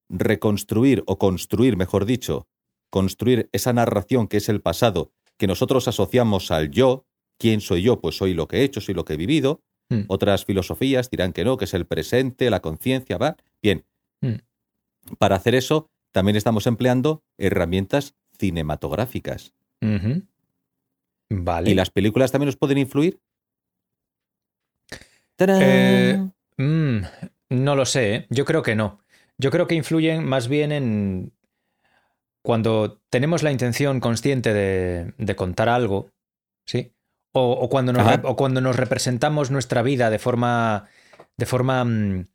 reconstruir 0.10 1.04
o 1.06 1.18
construir, 1.18 1.78
mejor 1.78 2.06
dicho, 2.06 2.48
construir 2.90 3.50
esa 3.52 3.74
narración 3.74 4.28
que 4.28 4.38
es 4.38 4.50
el 4.50 4.62
pasado, 4.62 5.12
que 5.38 5.48
nosotros 5.48 5.88
asociamos 5.88 6.52
al 6.52 6.72
yo, 6.72 7.06
¿quién 7.38 7.62
soy 7.62 7.84
yo? 7.84 8.02
Pues 8.02 8.18
soy 8.18 8.34
lo 8.34 8.48
que 8.48 8.58
he 8.58 8.64
hecho, 8.64 8.82
soy 8.82 8.96
lo 8.96 9.06
que 9.06 9.14
he 9.14 9.18
vivido. 9.18 9.62
Mm. 9.90 10.02
Otras 10.08 10.46
filosofías 10.46 11.10
dirán 11.10 11.34
que 11.34 11.46
no, 11.46 11.58
que 11.58 11.66
es 11.66 11.74
el 11.74 11.86
presente, 11.86 12.50
la 12.50 12.62
conciencia, 12.62 13.18
¿va? 13.18 13.38
Bien. 13.62 13.86
Mm. 14.22 14.36
Para 15.18 15.38
hacer 15.38 15.56
eso, 15.56 15.90
también 16.12 16.36
estamos 16.36 16.68
empleando 16.68 17.24
herramientas 17.38 18.16
cinematográficas. 18.38 19.54
Vale. 21.30 21.70
¿Y 21.70 21.74
las 21.76 21.90
películas 21.90 22.32
también 22.32 22.48
nos 22.48 22.58
pueden 22.58 22.78
influir? 22.78 23.20
Eh, 25.38 26.30
Mm, 26.60 27.04
no 27.52 27.76
lo 27.78 27.86
sé, 27.86 28.16
¿eh? 28.16 28.28
yo 28.30 28.44
creo 28.44 28.62
que 28.62 28.76
no. 28.76 29.00
Yo 29.38 29.50
creo 29.50 29.66
que 29.66 29.76
influyen 29.76 30.26
más 30.26 30.50
bien 30.50 30.74
en 30.74 31.32
cuando 32.44 33.02
tenemos 33.10 33.44
la 33.44 33.52
intención 33.52 34.02
consciente 34.02 34.54
de, 34.54 35.14
de 35.18 35.36
contar 35.38 35.70
algo, 35.70 36.12
¿sí? 36.66 36.92
O, 37.32 37.52
o 37.54 37.70
cuando 37.70 37.94
nos, 37.94 38.20
o 38.24 38.36
cuando 38.36 38.60
nos 38.60 38.76
representamos 38.76 39.52
nuestra 39.52 39.82
vida 39.84 40.10
de 40.10 40.20
forma, 40.20 40.90
de 41.38 41.46
forma 41.46 41.86
mm, 41.86 42.26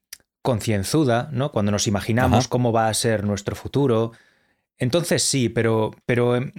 concienzuda, 0.45 1.31
¿no? 1.33 1.51
Cuando 1.51 1.73
nos 1.73 1.87
imaginamos 1.87 2.41
Ajá. 2.41 2.49
cómo 2.51 2.71
va 2.71 2.89
a 2.89 2.95
ser 2.95 3.25
nuestro 3.25 3.57
futuro. 3.57 4.13
Entonces 4.79 5.23
sí, 5.23 5.49
pero, 5.49 5.91
pero 6.05 6.37
em, 6.37 6.53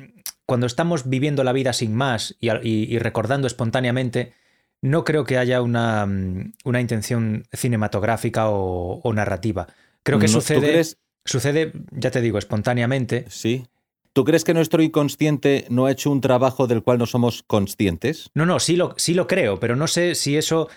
cuando 0.48 0.66
estamos 0.66 1.08
viviendo 1.08 1.44
la 1.44 1.54
vida 1.54 1.72
sin 1.72 1.94
más 1.94 2.36
y, 2.40 2.50
a- 2.50 2.60
y- 2.64 2.88
y 2.94 2.98
recordando 2.98 3.46
espontáneamente, 3.46 4.34
no 4.82 5.04
creo 5.04 5.24
que 5.24 5.38
haya 5.38 5.62
una, 5.62 6.06
mm, 6.08 6.54
una 6.66 6.82
intención 6.82 7.44
cinematográfica 7.54 8.50
o, 8.50 9.00
o 9.04 9.14
narrativa. 9.14 9.68
Creo 10.04 10.18
que 10.20 10.26
No, 10.28 10.34
¿tú 10.34 10.42
sucede, 10.42 10.60
crees- 10.72 10.98
sucede, 11.24 11.72
ya 11.92 12.10
te 12.10 12.22
digo, 12.22 12.40
espontáneamente. 12.40 13.26
Sí. 13.30 13.68
¿Tú 14.14 14.24
crees 14.26 14.44
que 14.44 14.54
nuestro 14.56 14.82
inconsciente 14.82 15.66
no 15.70 15.86
ha 15.86 15.92
hecho 15.92 16.10
un 16.10 16.22
trabajo 16.22 16.66
del 16.66 16.82
cual 16.82 16.98
no 16.98 17.06
somos 17.06 17.44
conscientes? 17.46 18.32
No, 18.34 18.46
no, 18.48 18.60
sí 18.60 18.78
lo, 18.78 18.96
sí 18.98 19.14
lo 19.14 19.28
creo, 19.28 19.60
pero 19.60 19.76
no 19.76 19.88
sé 19.88 20.16
si 20.16 20.38
eso 20.38 20.70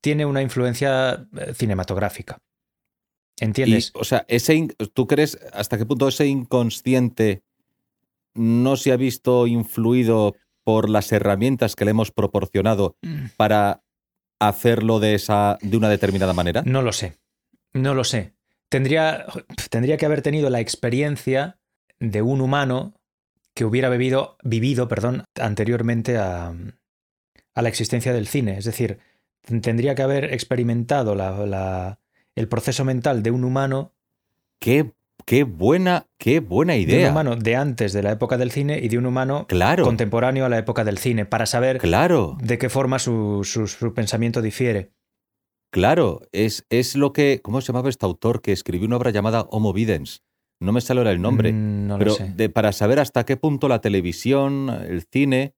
tiene 0.00 0.26
una 0.26 0.42
influencia 0.42 1.26
eh, 1.38 1.54
cinematográfica. 1.54 2.38
¿Entiendes? 3.40 3.92
Y, 3.94 3.98
o 3.98 4.04
sea, 4.04 4.24
ese 4.28 4.68
¿tú 4.92 5.06
crees 5.06 5.38
hasta 5.52 5.78
qué 5.78 5.86
punto 5.86 6.08
ese 6.08 6.26
inconsciente 6.26 7.42
no 8.34 8.76
se 8.76 8.92
ha 8.92 8.96
visto 8.96 9.46
influido 9.46 10.34
por 10.64 10.88
las 10.88 11.10
herramientas 11.12 11.74
que 11.74 11.84
le 11.84 11.90
hemos 11.90 12.10
proporcionado 12.12 12.96
Mm. 13.02 13.26
para 13.36 13.82
hacerlo 14.38 15.00
de 15.00 15.14
esa 15.14 15.58
de 15.60 15.76
una 15.76 15.88
determinada 15.88 16.32
manera? 16.32 16.62
No 16.64 16.82
lo 16.82 16.92
sé. 16.92 17.16
No 17.72 17.94
lo 17.94 18.04
sé. 18.04 18.34
Tendría, 18.68 19.26
tendría 19.70 19.96
que 19.96 20.06
haber 20.06 20.22
tenido 20.22 20.48
la 20.50 20.60
experiencia 20.60 21.58
de 22.00 22.22
un 22.22 22.40
humano 22.40 22.94
que 23.54 23.64
hubiera 23.64 23.88
vivido, 23.90 24.36
vivido 24.42 24.88
perdón, 24.88 25.24
anteriormente 25.38 26.16
a, 26.16 26.54
a 27.54 27.62
la 27.62 27.68
existencia 27.68 28.12
del 28.14 28.26
cine. 28.26 28.56
Es 28.56 28.64
decir, 28.64 28.98
tendría 29.60 29.94
que 29.94 30.02
haber 30.02 30.32
experimentado 30.32 31.14
la- 31.14 31.46
la- 31.46 31.98
el 32.36 32.48
proceso 32.48 32.84
mental 32.84 33.22
de 33.22 33.30
un 33.30 33.44
humano, 33.44 33.92
Qué, 34.58 34.92
qué 35.26 35.42
buena, 35.44 36.06
qué 36.18 36.38
buena 36.40 36.74
de 36.74 36.82
un 36.84 36.88
idea. 36.90 37.10
humano 37.10 37.36
de 37.36 37.56
antes 37.56 37.92
de 37.92 38.02
la 38.02 38.12
época 38.12 38.38
del 38.38 38.50
cine 38.52 38.78
y 38.80 38.88
de 38.88 38.98
un 38.98 39.06
humano 39.06 39.46
Claro, 39.48 39.84
contemporáneo 39.84 40.44
a 40.44 40.48
la 40.48 40.58
época 40.58 40.84
del 40.84 40.98
cine, 40.98 41.26
para 41.26 41.46
saber 41.46 41.78
claro. 41.78 42.36
de 42.40 42.58
qué 42.58 42.68
forma 42.68 42.98
su, 42.98 43.40
su- 43.44 43.66
su 43.66 43.92
pensamiento 43.92 44.40
difiere. 44.40 44.92
Claro, 45.70 46.20
es, 46.32 46.66
es 46.70 46.96
lo 46.96 47.12
que. 47.12 47.40
¿Cómo 47.42 47.60
se 47.60 47.68
llamaba 47.68 47.88
este 47.88 48.04
autor 48.06 48.42
que 48.42 48.52
escribió 48.52 48.86
una 48.86 48.98
obra 48.98 49.10
llamada 49.10 49.46
Homo 49.50 49.72
Videns? 49.72 50.22
No 50.60 50.70
me 50.72 50.80
sale 50.82 51.00
ahora 51.00 51.12
el 51.12 51.22
nombre. 51.22 51.50
Mm, 51.52 51.86
no 51.88 51.94
lo 51.94 51.98
pero 51.98 52.14
sé. 52.14 52.30
de- 52.36 52.48
para 52.50 52.72
saber 52.72 53.00
hasta 53.00 53.24
qué 53.24 53.36
punto 53.38 53.68
la 53.68 53.80
televisión, 53.80 54.68
el 54.68 55.02
cine, 55.10 55.54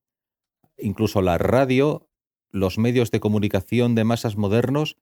incluso 0.79 1.21
la 1.21 1.37
radio, 1.37 2.09
los 2.51 2.79
medios 2.79 3.11
de 3.11 3.21
comunicación 3.21 3.95
de 3.97 4.05
masas 4.05 4.37
modernos 4.37 4.97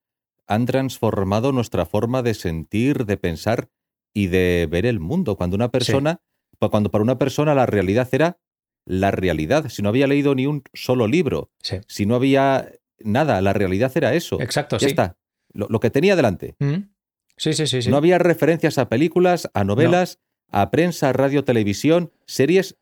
han 0.46 0.66
transformado 0.66 1.52
nuestra 1.52 1.86
forma 1.86 2.22
de 2.22 2.34
sentir, 2.34 3.06
de 3.06 3.16
pensar 3.16 3.68
y 4.14 4.26
de 4.26 4.68
ver 4.70 4.86
el 4.86 5.00
mundo. 5.00 5.36
Cuando 5.36 5.56
una 5.56 5.70
persona, 5.70 6.20
cuando 6.58 6.90
para 6.90 7.02
una 7.02 7.18
persona 7.18 7.54
la 7.54 7.66
realidad 7.66 8.08
era 8.12 8.38
la 8.84 9.10
realidad, 9.10 9.68
si 9.68 9.82
no 9.82 9.88
había 9.88 10.06
leído 10.06 10.34
ni 10.34 10.46
un 10.46 10.62
solo 10.74 11.06
libro, 11.06 11.50
Sí. 11.62 11.76
si 11.86 12.04
no 12.06 12.16
había 12.16 12.70
nada, 12.98 13.40
la 13.40 13.52
realidad 13.52 13.92
era 13.94 14.14
eso. 14.14 14.40
Exacto, 14.40 14.76
ya 14.76 14.86
sí. 14.86 14.90
está. 14.90 15.16
Lo, 15.52 15.66
lo 15.68 15.80
que 15.80 15.90
tenía 15.90 16.16
delante. 16.16 16.56
Mm. 16.58 16.88
Sí, 17.36 17.52
sí, 17.54 17.66
sí, 17.66 17.82
sí. 17.82 17.90
No 17.90 17.96
había 17.96 18.18
referencias 18.18 18.78
a 18.78 18.88
películas, 18.88 19.50
a 19.54 19.64
novelas, 19.64 20.18
a 20.50 20.70
prensa, 20.70 21.12
radio, 21.12 21.44
televisión, 21.44 22.12
series, 22.26 22.76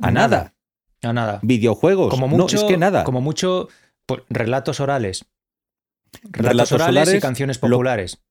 a 0.00 0.10
nada. 0.10 0.54
A 1.02 1.12
nada. 1.12 1.40
Videojuegos. 1.42 2.10
Como 2.10 2.28
no, 2.28 2.36
mucho, 2.36 2.56
es 2.56 2.64
que 2.64 2.76
nada. 2.76 3.04
Como 3.04 3.20
mucho 3.20 3.68
relatos 4.28 4.80
orales. 4.80 5.26
Relatos, 6.22 6.70
Relatos 6.70 6.72
orales, 6.72 7.14
y 7.14 7.20
canciones 7.20 7.56
lo- 7.62 7.68
populares. 7.68 8.22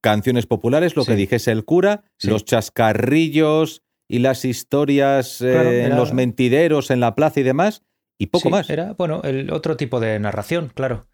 Canciones 0.00 0.46
populares, 0.46 0.96
lo 0.96 1.04
que 1.04 1.12
Sí. 1.12 1.18
dijese 1.18 1.50
el 1.52 1.64
cura, 1.64 2.04
Sí. 2.18 2.28
los 2.28 2.44
chascarrillos 2.44 3.82
y 4.08 4.18
las 4.18 4.44
historias 4.44 5.40
eh, 5.40 5.80
en 5.80 5.86
era- 5.86 5.96
los 5.96 6.12
mentideros 6.12 6.90
en 6.90 7.00
la 7.00 7.14
plaza 7.14 7.40
y 7.40 7.42
demás, 7.42 7.82
y 8.18 8.26
poco 8.26 8.44
Sí, 8.48 8.50
más. 8.50 8.70
Era, 8.70 8.92
bueno, 8.94 9.22
el 9.24 9.50
otro 9.52 9.76
tipo 9.76 10.00
de 10.00 10.18
narración, 10.20 10.70
claro. 10.74 11.06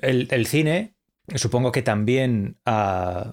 El, 0.00 0.28
el 0.30 0.46
cine, 0.46 0.94
supongo 1.34 1.72
que 1.72 1.82
también 1.82 2.56
ha 2.66 3.32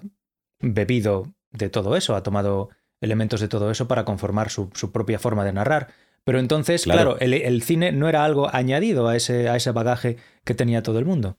bebido 0.60 1.32
de 1.52 1.68
todo 1.70 1.96
eso, 1.96 2.14
ha 2.14 2.22
tomado 2.22 2.70
elementos 3.00 3.40
de 3.40 3.48
todo 3.48 3.70
eso 3.70 3.88
para 3.88 4.04
conformar 4.04 4.50
su, 4.50 4.70
su 4.74 4.92
propia 4.92 5.18
forma 5.18 5.44
de 5.44 5.52
narrar. 5.52 5.88
Pero 6.24 6.38
entonces, 6.38 6.84
Claro. 6.84 7.00
claro, 7.16 7.20
el, 7.20 7.32
el 7.34 7.62
cine 7.62 7.92
no 7.92 8.08
era 8.08 8.24
algo 8.24 8.54
añadido 8.54 9.08
a 9.08 9.16
ese, 9.16 9.48
a 9.48 9.56
ese 9.56 9.70
bagaje 9.72 10.16
que 10.44 10.54
tenía 10.54 10.82
todo 10.82 10.98
el 10.98 11.06
mundo. 11.06 11.38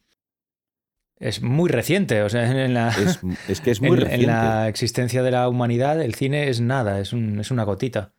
Es 1.22 1.42
muy 1.42 1.70
reciente, 1.70 2.24
o 2.24 2.30
sea, 2.30 2.66
en 2.66 2.74
la, 2.74 2.90
Es, 2.90 3.20
es 3.48 3.62
que 3.62 3.72
es 3.72 3.80
muy 3.80 3.90
en- 3.92 3.94
en 3.98 4.02
reciente. 4.02 4.26
la 4.28 4.68
existencia 4.68 5.22
de 5.24 5.32
la 5.32 5.48
humanidad, 5.48 6.02
el 6.02 6.16
cine 6.16 6.50
es 6.50 6.60
nada, 6.62 7.00
es, 7.00 7.14
un- 7.14 7.40
es 7.40 7.52
una 7.52 7.64
gotita. 7.64 8.14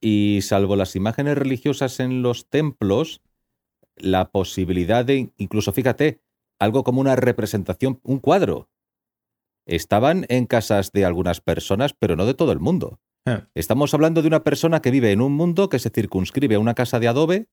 Y 0.00 0.40
salvo 0.42 0.76
las 0.76 0.94
imágenes 0.96 1.38
religiosas 1.38 2.00
en 2.00 2.20
los 2.22 2.48
templos, 2.48 3.20
la 3.96 4.30
posibilidad 4.30 5.04
de, 5.04 5.30
incluso 5.38 5.72
fíjate, 5.72 6.20
algo 6.58 6.84
como 6.84 7.00
una 7.00 7.16
representación, 7.16 8.00
un 8.02 8.18
cuadro. 8.18 8.68
Estaban 9.66 10.24
en 10.28 10.46
casas 10.46 10.92
de 10.92 11.04
algunas 11.04 11.40
personas, 11.40 11.94
pero 11.94 12.16
no 12.16 12.26
de 12.26 12.34
todo 12.34 12.52
el 12.52 12.58
mundo. 12.60 13.00
Eh. 13.26 13.42
Estamos 13.54 13.92
hablando 13.94 14.22
de 14.22 14.28
una 14.28 14.42
persona 14.42 14.80
que 14.80 14.90
vive 14.90 15.12
en 15.12 15.20
un 15.20 15.32
mundo 15.34 15.68
que 15.68 15.78
se 15.78 15.90
circunscribe 15.90 16.54
a 16.56 16.58
una 16.60 16.74
casa 16.74 16.98
de 17.00 17.08
adobe, 17.08 17.48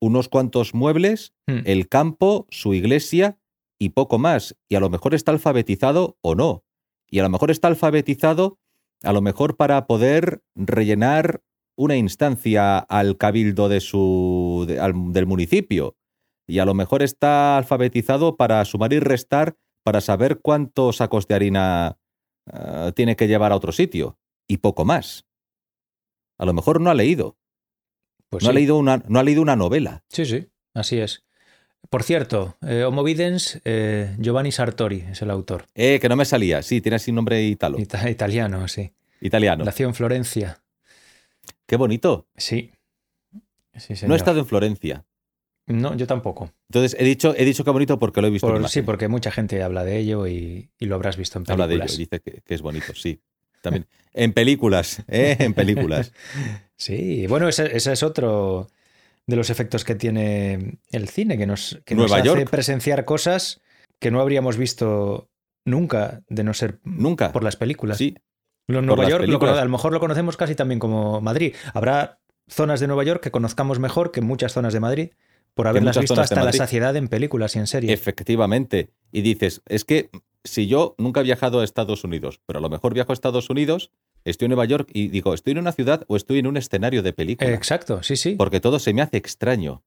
unos 0.00 0.28
cuantos 0.28 0.74
muebles, 0.74 1.32
Hmm. 1.46 1.60
el 1.64 1.88
campo, 1.88 2.46
su 2.50 2.74
iglesia 2.74 3.37
y 3.78 3.90
poco 3.90 4.18
más. 4.18 4.56
Y 4.68 4.74
a 4.76 4.80
lo 4.80 4.90
mejor 4.90 5.14
está 5.14 5.32
alfabetizado 5.32 6.16
o 6.20 6.34
no. 6.34 6.64
Y 7.10 7.18
a 7.20 7.22
lo 7.22 7.28
mejor 7.30 7.50
está 7.50 7.68
alfabetizado, 7.68 8.58
a 9.02 9.12
lo 9.12 9.20
mejor 9.22 9.56
para 9.56 9.86
poder 9.86 10.42
rellenar 10.54 11.42
una 11.76 11.96
instancia 11.96 12.78
al 12.78 13.16
cabildo 13.16 13.68
de 13.68 13.80
su, 13.80 14.64
de- 14.66 14.80
al- 14.80 15.12
del 15.12 15.26
municipio. 15.26 15.96
Y 16.46 16.58
a 16.58 16.64
lo 16.64 16.74
mejor 16.74 17.02
está 17.02 17.56
alfabetizado 17.58 18.36
para 18.36 18.64
sumar 18.64 18.92
y 18.92 18.98
restar 19.00 19.56
para 19.84 20.00
saber 20.00 20.40
cuántos 20.40 20.96
sacos 20.96 21.28
de 21.28 21.34
harina 21.34 21.98
ah, 22.50 22.92
tiene 22.96 23.16
que 23.16 23.28
llevar 23.28 23.52
a 23.52 23.56
otro 23.56 23.70
sitio. 23.72 24.18
Y 24.48 24.56
poco 24.58 24.84
más. 24.84 25.24
A 26.38 26.44
lo 26.46 26.52
mejor 26.54 26.80
no 26.80 26.90
ha 26.90 26.94
leído. 26.94 27.36
Pues 28.30 28.42
no, 28.44 28.50
ha 28.50 28.52
leído 28.52 28.76
una, 28.76 29.02
no 29.08 29.18
ha 29.18 29.22
leído 29.22 29.40
una 29.42 29.56
novela. 29.56 30.04
Sí, 30.08 30.24
sí, 30.26 30.48
así 30.74 30.98
es. 30.98 31.24
Por 31.90 32.02
cierto, 32.02 32.56
eh, 32.66 32.84
Homo 32.84 33.02
Videns, 33.02 33.60
eh, 33.64 34.14
Giovanni 34.18 34.52
Sartori 34.52 35.04
es 35.10 35.22
el 35.22 35.30
autor. 35.30 35.66
Eh, 35.74 35.98
que 36.00 36.08
no 36.08 36.16
me 36.16 36.24
salía. 36.24 36.62
Sí, 36.62 36.80
tiene 36.80 36.96
así 36.96 37.12
nombre 37.12 37.42
italo. 37.44 37.78
Ita- 37.78 38.10
italiano, 38.10 38.68
sí. 38.68 38.92
italiano. 39.20 39.64
Nació 39.64 39.86
en 39.88 39.94
Florencia. 39.94 40.60
Qué 41.66 41.76
bonito. 41.76 42.26
Sí. 42.36 42.72
Sí, 43.76 43.92
No 43.92 43.96
señor. 43.96 44.12
he 44.14 44.16
estado 44.16 44.38
en 44.40 44.46
Florencia. 44.46 45.04
No, 45.66 45.94
yo 45.94 46.06
tampoco. 46.06 46.50
Entonces, 46.70 46.96
he 46.98 47.04
dicho, 47.04 47.34
he 47.36 47.44
dicho 47.44 47.62
qué 47.64 47.70
bonito 47.70 47.98
porque 47.98 48.20
lo 48.20 48.26
he 48.26 48.30
visto 48.30 48.46
en 48.46 48.52
Por- 48.52 48.60
imagen. 48.60 48.72
sí, 48.72 48.82
porque 48.82 49.08
mucha 49.08 49.30
gente 49.30 49.62
habla 49.62 49.84
de 49.84 49.98
ello 49.98 50.26
y, 50.26 50.70
y 50.78 50.86
lo 50.86 50.94
habrás 50.94 51.16
visto 51.16 51.38
en 51.38 51.44
Habla 51.48 51.66
de 51.66 51.74
ello, 51.74 51.84
películas. 51.84 51.98
dice 51.98 52.20
que, 52.20 52.40
que 52.42 52.54
es 52.54 52.62
bonito, 52.62 52.94
sí. 52.94 53.20
También. 53.62 53.86
En 54.14 54.32
películas, 54.32 55.02
¿eh? 55.08 55.36
En 55.40 55.54
películas. 55.54 56.12
Sí, 56.80 57.26
bueno, 57.26 57.48
ese, 57.48 57.76
ese 57.76 57.92
es 57.92 58.04
otro 58.04 58.68
de 59.28 59.36
los 59.36 59.50
efectos 59.50 59.84
que 59.84 59.94
tiene 59.94 60.80
el 60.90 61.08
cine, 61.08 61.38
que 61.38 61.46
nos, 61.46 61.80
que 61.84 61.94
nos 61.94 62.10
Nueva 62.10 62.32
hace 62.32 62.46
presenciar 62.46 63.04
cosas 63.04 63.60
que 64.00 64.10
no 64.10 64.20
habríamos 64.20 64.56
visto 64.56 65.28
nunca, 65.64 66.22
de 66.28 66.42
no 66.44 66.54
ser 66.54 66.80
Nunca. 66.82 67.30
por 67.30 67.44
las 67.44 67.54
películas. 67.56 67.98
Sí, 67.98 68.16
Lo- 68.66 68.82
Nueva 68.82 69.02
las 69.04 69.10
York, 69.12 69.24
películas. 69.26 69.58
a 69.58 69.64
lo 69.64 69.70
mejor 69.70 69.92
lo 69.92 70.00
conocemos 70.00 70.36
casi 70.36 70.54
también 70.54 70.78
como 70.80 71.20
Madrid. 71.20 71.54
Habrá 71.74 72.18
zonas 72.48 72.80
de 72.80 72.86
Nueva 72.86 73.04
York 73.04 73.22
que 73.22 73.30
conozcamos 73.30 73.78
mejor 73.78 74.10
que 74.12 74.20
muchas 74.22 74.52
zonas 74.52 74.72
de 74.72 74.80
Madrid 74.80 75.10
por 75.54 75.66
haberlas 75.68 75.98
visto 75.98 76.18
hasta 76.20 76.42
la 76.44 76.52
saciedad 76.52 76.96
en 76.96 77.08
películas 77.08 77.54
y 77.56 77.58
en 77.58 77.66
series. 77.66 77.92
efectivamente. 77.92 78.90
Y 79.12 79.20
dices, 79.22 79.60
es 79.66 79.84
que 79.84 80.08
si 80.44 80.66
yo 80.68 80.94
nunca 80.98 81.20
he 81.20 81.24
viajado 81.24 81.60
a 81.60 81.64
Estados 81.64 82.04
Unidos, 82.04 82.40
pero 82.46 82.60
a 82.60 82.62
lo 82.62 82.70
mejor 82.70 82.94
viajo 82.94 83.12
a 83.12 83.14
Estados 83.14 83.50
Unidos, 83.50 83.90
estoy 84.30 84.46
en 84.46 84.50
Nueva 84.50 84.64
York 84.64 84.88
y 84.92 85.08
digo, 85.08 85.34
¿estoy 85.34 85.52
en 85.52 85.58
una 85.58 85.72
ciudad 85.72 86.04
o 86.08 86.16
estoy 86.16 86.38
en 86.38 86.46
un 86.46 86.56
escenario 86.56 87.02
de 87.02 87.12
película? 87.12 87.50
Exacto, 87.52 88.02
sí, 88.02 88.16
sí. 88.16 88.34
Porque 88.36 88.60
todo 88.60 88.78
se 88.78 88.92
me 88.92 89.02
hace 89.02 89.16
extraño. 89.16 89.82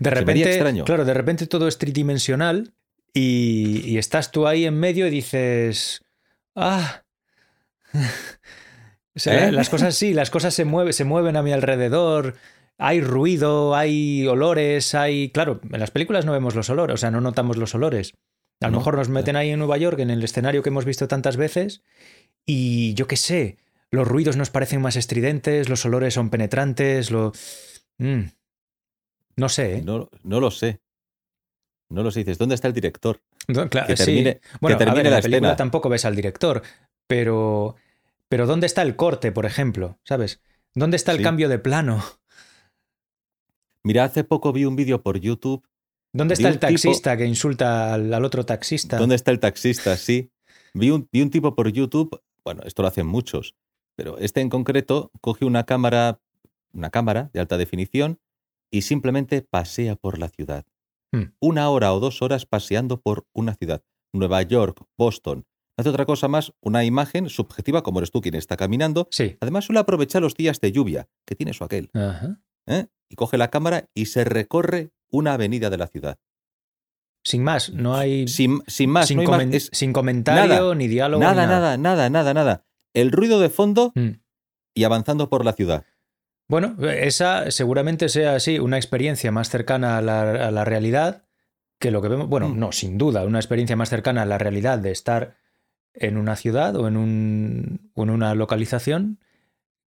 De 0.00 0.10
repente, 0.10 0.48
extraño. 0.48 0.84
claro, 0.84 1.04
de 1.04 1.14
repente 1.14 1.46
todo 1.46 1.66
es 1.68 1.78
tridimensional 1.78 2.74
y, 3.14 3.82
y 3.84 3.98
estás 3.98 4.30
tú 4.30 4.46
ahí 4.46 4.64
en 4.64 4.78
medio 4.78 5.06
y 5.06 5.10
dices, 5.10 6.02
ah. 6.54 7.02
O 9.14 9.18
sea, 9.18 9.48
¿Eh? 9.48 9.52
las 9.52 9.68
cosas 9.68 9.94
sí, 9.94 10.14
las 10.14 10.30
cosas 10.30 10.54
se 10.54 10.64
mueven, 10.64 10.92
se 10.92 11.04
mueven 11.04 11.36
a 11.36 11.42
mi 11.42 11.52
alrededor. 11.52 12.36
Hay 12.78 13.02
ruido, 13.02 13.76
hay 13.76 14.26
olores, 14.26 14.94
hay. 14.94 15.28
Claro, 15.28 15.60
en 15.70 15.78
las 15.78 15.90
películas 15.90 16.24
no 16.24 16.32
vemos 16.32 16.54
los 16.54 16.70
olores, 16.70 16.94
o 16.94 16.96
sea, 16.96 17.10
no 17.10 17.20
notamos 17.20 17.58
los 17.58 17.74
olores. 17.74 18.14
A 18.60 18.66
lo 18.66 18.72
No, 18.72 18.78
mejor 18.78 18.96
nos 18.96 19.08
meten 19.08 19.36
ahí 19.36 19.50
en 19.50 19.58
Nueva 19.58 19.76
York, 19.76 19.98
en 19.98 20.10
el 20.10 20.22
escenario 20.24 20.62
que 20.62 20.70
hemos 20.70 20.84
visto 20.84 21.08
tantas 21.08 21.36
veces, 21.36 21.82
y 22.46 22.94
yo 22.94 23.06
qué 23.06 23.16
sé, 23.16 23.58
los 23.90 24.06
ruidos 24.08 24.36
nos 24.36 24.50
parecen 24.50 24.80
más 24.80 24.96
estridentes, 24.96 25.68
los 25.68 25.84
olores 25.84 26.14
son 26.14 26.30
penetrantes, 26.30 27.10
lo. 27.10 27.32
Mm. 27.98 28.22
No 29.36 29.48
sé, 29.48 29.76
¿eh? 29.78 29.82
No, 29.82 30.08
no 30.24 30.40
lo 30.40 30.50
sé. 30.50 30.80
No 31.88 32.02
lo 32.02 32.10
sé. 32.10 32.20
Dices, 32.20 32.38
¿dónde 32.38 32.54
está 32.54 32.68
el 32.68 32.74
director? 32.74 33.20
No, 33.48 33.68
claro, 33.68 33.86
Que 33.86 33.96
sí. 33.96 34.04
termine, 34.06 34.40
Bueno, 34.60 34.78
que 34.78 34.84
a 34.84 34.86
en 34.88 34.94
la, 34.94 35.02
la 35.02 35.20
película 35.20 35.36
escena. 35.48 35.56
tampoco 35.56 35.88
ves 35.88 36.04
al 36.04 36.14
director, 36.16 36.62
pero, 37.06 37.76
pero 38.28 38.46
¿dónde 38.46 38.66
está 38.66 38.82
el 38.82 38.96
corte, 38.96 39.32
por 39.32 39.46
ejemplo? 39.46 39.98
¿Sabes? 40.04 40.40
¿Dónde 40.74 40.96
está 40.96 41.12
el 41.12 41.18
Sí. 41.18 41.24
cambio 41.24 41.48
de 41.48 41.58
plano? 41.58 42.02
Mira, 43.84 44.04
hace 44.04 44.24
poco 44.24 44.52
vi 44.52 44.64
un 44.64 44.76
vídeo 44.76 45.02
por 45.02 45.18
YouTube. 45.18 45.66
¿Dónde 46.12 46.34
está 46.34 46.48
el 46.48 46.54
tipo- 46.58 46.68
taxista 46.68 47.16
que 47.16 47.26
insulta 47.26 47.94
al, 47.94 48.12
al 48.12 48.24
otro 48.24 48.44
taxista? 48.44 48.98
¿Dónde 48.98 49.14
está 49.16 49.30
el 49.30 49.40
taxista? 49.40 49.96
Sí. 49.96 50.30
Vi 50.74 50.90
un, 50.90 51.08
vi 51.10 51.22
un 51.22 51.30
tipo 51.30 51.54
por 51.54 51.70
YouTube, 51.72 52.20
bueno, 52.44 52.62
esto 52.64 52.82
lo 52.82 52.88
hacen 52.88 53.06
muchos, 53.06 53.54
pero 53.96 54.18
este 54.18 54.40
en 54.40 54.48
concreto 54.48 55.10
coge 55.20 55.44
una 55.44 55.64
cámara, 55.64 56.20
una 56.72 56.90
cámara 56.90 57.30
de 57.32 57.40
alta 57.40 57.58
definición 57.58 58.20
y 58.70 58.82
simplemente 58.82 59.42
pasea 59.42 59.96
por 59.96 60.18
la 60.18 60.28
ciudad. 60.28 60.64
Hmm. 61.12 61.34
Una 61.40 61.68
hora 61.68 61.92
o 61.92 62.00
dos 62.00 62.22
horas 62.22 62.46
paseando 62.46 63.00
por 63.00 63.26
una 63.32 63.54
ciudad. 63.54 63.82
Nueva 64.12 64.42
York, 64.42 64.82
Boston. 64.98 65.46
No 65.76 65.82
hace 65.82 65.88
otra 65.88 66.06
cosa 66.06 66.28
más, 66.28 66.52
una 66.60 66.84
imagen 66.84 67.28
subjetiva 67.28 67.82
como 67.82 68.00
eres 68.00 68.10
tú 68.10 68.20
quien 68.20 68.34
está 68.34 68.56
caminando. 68.56 69.08
Sí. 69.10 69.36
Además 69.40 69.64
suele 69.64 69.80
aprovechar 69.80 70.22
los 70.22 70.34
días 70.34 70.60
de 70.60 70.72
lluvia, 70.72 71.08
que 71.26 71.34
tiene 71.34 71.54
su 71.54 71.64
aquel. 71.64 71.90
Ajá. 71.94 72.40
¿eh? 72.66 72.86
Y 73.08 73.16
coge 73.16 73.38
la 73.38 73.48
cámara 73.48 73.88
y 73.94 74.06
se 74.06 74.24
recorre 74.24 74.90
una 75.10 75.34
avenida 75.34 75.70
de 75.70 75.78
la 75.78 75.86
ciudad. 75.86 76.18
Sin 77.24 77.44
más, 77.44 77.70
no 77.72 77.94
hay. 77.96 78.26
Sin, 78.28 78.62
sin 78.66 78.90
más, 78.90 79.06
sin, 79.08 79.22
no 79.22 79.30
más. 79.30 79.42
Es- 79.52 79.70
sin 79.72 79.92
comentario, 79.92 80.46
nada, 80.54 80.74
ni 80.74 80.88
diálogo. 80.88 81.22
Nada, 81.22 81.42
ni 81.46 81.52
nada, 81.52 81.76
nada, 81.76 82.10
nada, 82.10 82.34
nada. 82.34 82.64
El 82.94 83.12
ruido 83.12 83.40
de 83.40 83.48
fondo 83.48 83.92
Mm. 83.94 84.10
y 84.74 84.84
avanzando 84.84 85.28
por 85.30 85.44
la 85.44 85.52
ciudad. 85.52 85.84
Bueno, 86.48 86.76
esa 86.90 87.50
seguramente 87.50 88.08
sea 88.08 88.34
así, 88.34 88.58
una 88.58 88.76
experiencia 88.76 89.30
más 89.32 89.48
cercana 89.48 89.98
a 89.98 90.02
la, 90.02 90.48
a 90.48 90.50
la 90.50 90.64
realidad 90.64 91.24
que 91.78 91.90
lo 91.90 92.02
que 92.02 92.08
vemos. 92.08 92.28
Bueno, 92.28 92.48
Mm. 92.48 92.58
no, 92.58 92.72
sin 92.72 92.98
duda, 92.98 93.24
una 93.24 93.38
experiencia 93.38 93.76
más 93.76 93.88
cercana 93.88 94.22
a 94.22 94.26
la 94.26 94.38
realidad 94.38 94.78
de 94.78 94.90
estar 94.90 95.36
en 95.94 96.16
una 96.16 96.36
ciudad 96.36 96.74
o 96.76 96.88
en, 96.88 96.96
un, 96.96 97.90
o 97.94 98.02
en 98.02 98.10
una 98.10 98.34
localización 98.34 99.18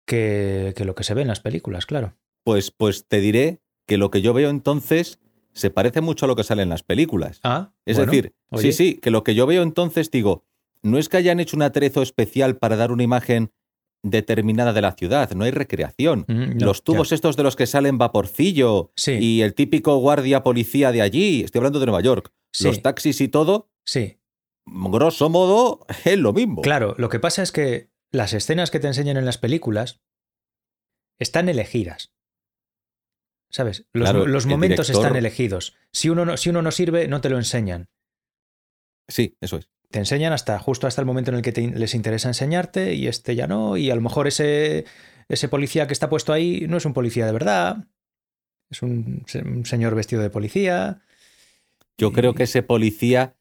que, 0.05 0.73
que 0.75 0.85
lo 0.85 0.95
que 0.95 1.03
se 1.03 1.13
ve 1.13 1.21
en 1.21 1.27
las 1.27 1.39
películas, 1.39 1.85
claro. 1.85 2.15
Pues, 2.43 2.71
pues 2.71 3.05
te 3.07 3.19
diré 3.19 3.61
que 3.85 3.97
lo 3.97 4.09
que 4.11 4.21
yo 4.21 4.33
veo 4.33 4.49
entonces 4.49 5.19
se 5.53 5.69
parece 5.69 6.01
mucho 6.01 6.25
a 6.25 6.27
lo 6.27 6.35
que 6.35 6.43
sale 6.43 6.63
en 6.63 6.69
las 6.69 6.83
películas. 6.83 7.39
Ah, 7.43 7.71
es 7.85 7.97
bueno, 7.97 8.11
decir, 8.11 8.33
oye, 8.49 8.71
sí, 8.71 8.93
sí, 8.93 8.99
que 8.99 9.11
lo 9.11 9.23
que 9.23 9.35
yo 9.35 9.45
veo 9.45 9.63
entonces 9.63 10.11
digo, 10.11 10.45
no 10.81 10.97
es 10.97 11.09
que 11.09 11.17
hayan 11.17 11.39
hecho 11.39 11.57
un 11.57 11.63
atrezo 11.63 12.01
especial 12.01 12.57
para 12.57 12.75
dar 12.75 12.91
una 12.91 13.03
imagen 13.03 13.51
determinada 14.01 14.71
de 14.71 14.81
la 14.81 14.93
ciudad, 14.93 15.31
no 15.31 15.43
hay 15.43 15.51
recreación. 15.51 16.25
mm, 16.27 16.57
no, 16.57 16.65
los 16.67 16.83
tubos 16.83 17.09
ya. 17.09 17.15
estos 17.15 17.35
de 17.35 17.43
los 17.43 17.55
que 17.55 17.67
salen 17.67 17.97
vaporcillo 17.97 18.91
Sí, 18.95 19.11
y 19.19 19.41
el 19.41 19.53
típico 19.53 19.97
guardia 19.97 20.41
policía 20.41 20.91
de 20.91 21.01
allí, 21.01 21.41
estoy 21.43 21.59
hablando 21.59 21.79
de 21.79 21.85
Nueva 21.87 22.01
York, 22.01 22.31
sí, 22.53 22.63
los 22.63 22.81
taxis 22.81 23.19
y 23.19 23.27
todo, 23.27 23.69
sí. 23.83 24.17
grosso 24.65 25.29
modo, 25.29 25.85
es 26.05 26.17
lo 26.17 26.31
mismo. 26.31 26.61
Claro, 26.61 26.95
lo 26.97 27.09
que 27.09 27.19
pasa 27.19 27.43
es 27.43 27.51
que 27.51 27.89
las 28.11 28.33
escenas 28.33 28.71
que 28.71 28.79
te 28.79 28.87
enseñan 28.87 29.17
en 29.17 29.25
las 29.25 29.37
películas 29.37 29.99
están 31.19 31.49
elegidas. 31.49 32.13
¿Sabes? 33.51 33.85
Los, 33.93 34.09
Claro, 34.09 34.27
los 34.27 34.43
el 34.45 34.49
momentos 34.51 34.87
director- 34.87 35.05
están 35.05 35.17
elegidos. 35.17 35.75
Si 35.91 36.09
uno, 36.09 36.23
no, 36.25 36.37
si 36.37 36.49
uno 36.49 36.61
no 36.61 36.71
sirve, 36.71 37.07
no 37.07 37.19
te 37.21 37.29
lo 37.29 37.37
enseñan. 37.37 37.87
Sí, 39.07 39.35
eso 39.41 39.57
es. 39.57 39.69
Te 39.89 39.97
enseñan 39.99 40.33
hasta 40.33 40.59
justo 40.59 40.85
hasta 40.85 41.01
el 41.01 41.07
momento 41.07 41.31
en 41.31 41.37
el 41.37 41.41
que 41.41 41.51
te- 41.51 41.67
les 41.67 41.95
interesa 41.95 42.27
enseñarte 42.27 42.93
y 42.93 43.07
este 43.07 43.35
ya 43.35 43.47
no. 43.47 43.75
Y 43.75 43.89
a 43.89 43.95
lo 43.95 44.01
mejor 44.01 44.27
ese, 44.27 44.85
ese 45.27 45.49
policía 45.49 45.87
que 45.87 45.93
está 45.93 46.09
puesto 46.09 46.31
ahí 46.31 46.65
no 46.69 46.77
es 46.77 46.85
un 46.85 46.93
policía 46.93 47.25
de 47.25 47.31
verdad. 47.31 47.87
Es 48.69 48.83
un, 48.83 49.23
se- 49.25 49.41
un 49.41 49.65
señor 49.65 49.95
vestido 49.95 50.21
de 50.21 50.29
policía. 50.29 51.01
Yo 51.97 52.09
Y- 52.09 52.11
creo 52.13 52.35
que 52.35 52.43
ese 52.43 52.61
policía, 52.61 53.35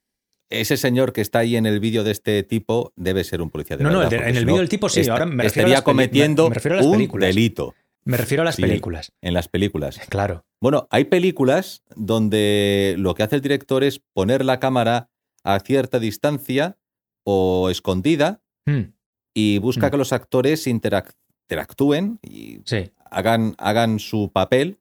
ese 0.48 0.78
señor 0.78 1.12
que 1.12 1.20
está 1.20 1.40
ahí 1.40 1.56
en 1.56 1.66
el 1.66 1.80
vídeo 1.80 2.02
de 2.02 2.12
este 2.12 2.42
tipo, 2.44 2.94
debe 2.96 3.24
ser 3.24 3.42
un 3.42 3.50
policía 3.50 3.76
de 3.76 3.84
No, 3.84 3.90
no, 3.90 3.98
verdad. 3.98 4.10
de- 4.12 4.16
porque 4.16 4.30
en 4.30 4.36
el 4.38 4.44
no, 4.46 4.52
vídeo 4.52 4.60
del 4.60 4.68
tipo 4.70 4.88
sí, 4.88 5.06
ahora 5.06 5.26
me 5.26 5.42
refiero 5.42 5.42
a 5.42 5.46
estaría 5.48 5.68
las 5.74 5.80
peli- 5.82 5.84
cometiendo 5.84 6.44
me- 6.44 6.48
me 6.48 6.54
refiero 6.54 6.74
a 6.76 6.78
las 6.78 6.86
un 6.86 6.92
películas. 6.92 7.28
delito 7.28 7.74
Me 8.08 8.16
refiero 8.16 8.42
a 8.42 8.44
las 8.44 8.56
Sí. 8.56 8.62
películas. 8.62 9.12
en 9.20 9.34
las 9.34 9.48
películas. 9.48 10.00
Claro. 10.08 10.44
Bueno, 10.60 10.88
hay 10.90 11.04
películas 11.04 11.82
donde 11.94 12.94
lo 12.98 13.14
que 13.14 13.22
hace 13.22 13.36
el 13.36 13.42
director 13.42 13.84
es 13.84 14.00
poner 14.14 14.44
la 14.44 14.58
cámara 14.60 15.10
a 15.44 15.60
cierta 15.60 15.98
distancia 15.98 16.76
o 17.24 17.68
escondida 17.70 18.42
Mm, 18.66 18.92
y 19.34 19.58
busca 19.58 19.88
Mm. 19.88 19.90
que 19.90 19.96
los 19.98 20.12
actores 20.12 20.66
interac- 20.66 21.14
interactúen 21.46 22.18
y 22.22 22.60
sí, 22.64 22.90
hagan, 23.10 23.54
hagan 23.58 23.98
su 23.98 24.30
papel, 24.32 24.78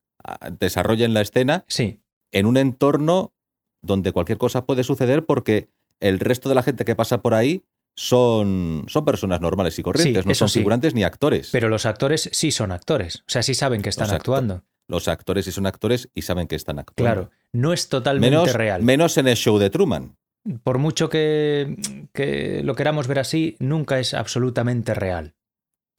desarrollen 0.59 1.13
la 1.13 1.21
escena 1.21 1.63
sí. 1.67 1.99
en 2.31 2.45
un 2.45 2.57
entorno 2.57 3.33
donde 3.81 4.11
cualquier 4.11 4.37
cosa 4.37 4.65
puede 4.65 4.83
suceder 4.83 5.25
porque 5.25 5.69
el 6.01 6.19
resto 6.19 6.49
de 6.49 6.55
la 6.55 6.63
gente 6.63 6.83
que 6.85 6.95
pasa 6.95 7.21
por 7.21 7.33
ahí 7.33 7.63
son, 7.97 8.85
son 8.87 9.03
personas 9.03 9.41
normales 9.41 9.77
y 9.79 9.83
corrientes, 9.83 10.23
Sí, 10.23 10.29
no 10.29 10.35
son 10.35 10.49
sí. 10.49 10.59
figurantes 10.59 10.93
ni 10.93 11.03
actores. 11.03 11.49
Pero 11.51 11.67
los 11.67 11.85
actores 11.87 12.29
sí 12.31 12.51
son 12.51 12.71
actores. 12.71 13.17
O 13.21 13.23
sea, 13.31 13.41
sí 13.43 13.53
saben 13.55 13.81
que 13.81 13.89
están 13.89 14.05
Los 14.07 14.13
acto- 14.13 14.35
actuando. 14.35 14.63
Los 14.87 15.07
actores 15.09 15.43
sí 15.45 15.51
son 15.51 15.65
actores 15.65 16.07
y 16.13 16.21
saben 16.21 16.47
que 16.47 16.55
están 16.55 16.79
actuando. 16.79 17.11
Claro. 17.13 17.31
No 17.51 17.73
es 17.73 17.89
totalmente 17.89 18.29
Menos, 18.37 18.53
real. 18.53 18.83
menos 18.83 19.17
en 19.17 19.27
el 19.27 19.35
show 19.35 19.57
de 19.57 19.69
Truman. 19.69 20.15
Por 20.63 20.77
mucho 20.77 21.09
que, 21.09 21.75
que 22.13 22.61
lo 22.63 22.75
queramos 22.75 23.07
ver 23.07 23.19
así, 23.19 23.57
nunca 23.59 23.99
es 23.99 24.13
absolutamente 24.13 24.93
real. 24.93 25.33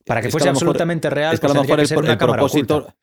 Para 0.05 0.21
que 0.21 0.27
Es 0.27 0.29
que 0.29 0.31
fuese 0.31 0.45
mejor- 0.45 0.55
absolutamente 0.57 1.09
real, 1.11 1.33
es 1.35 1.39
que 1.39 1.45
a 1.45 1.49
pues 1.49 1.55
lo 1.57 1.61
mejor 1.63 1.79
el, 1.81 1.85
el 2.11 2.17
cámara 2.17 2.39
propósito, 2.39 2.77
oculta. 2.77 2.95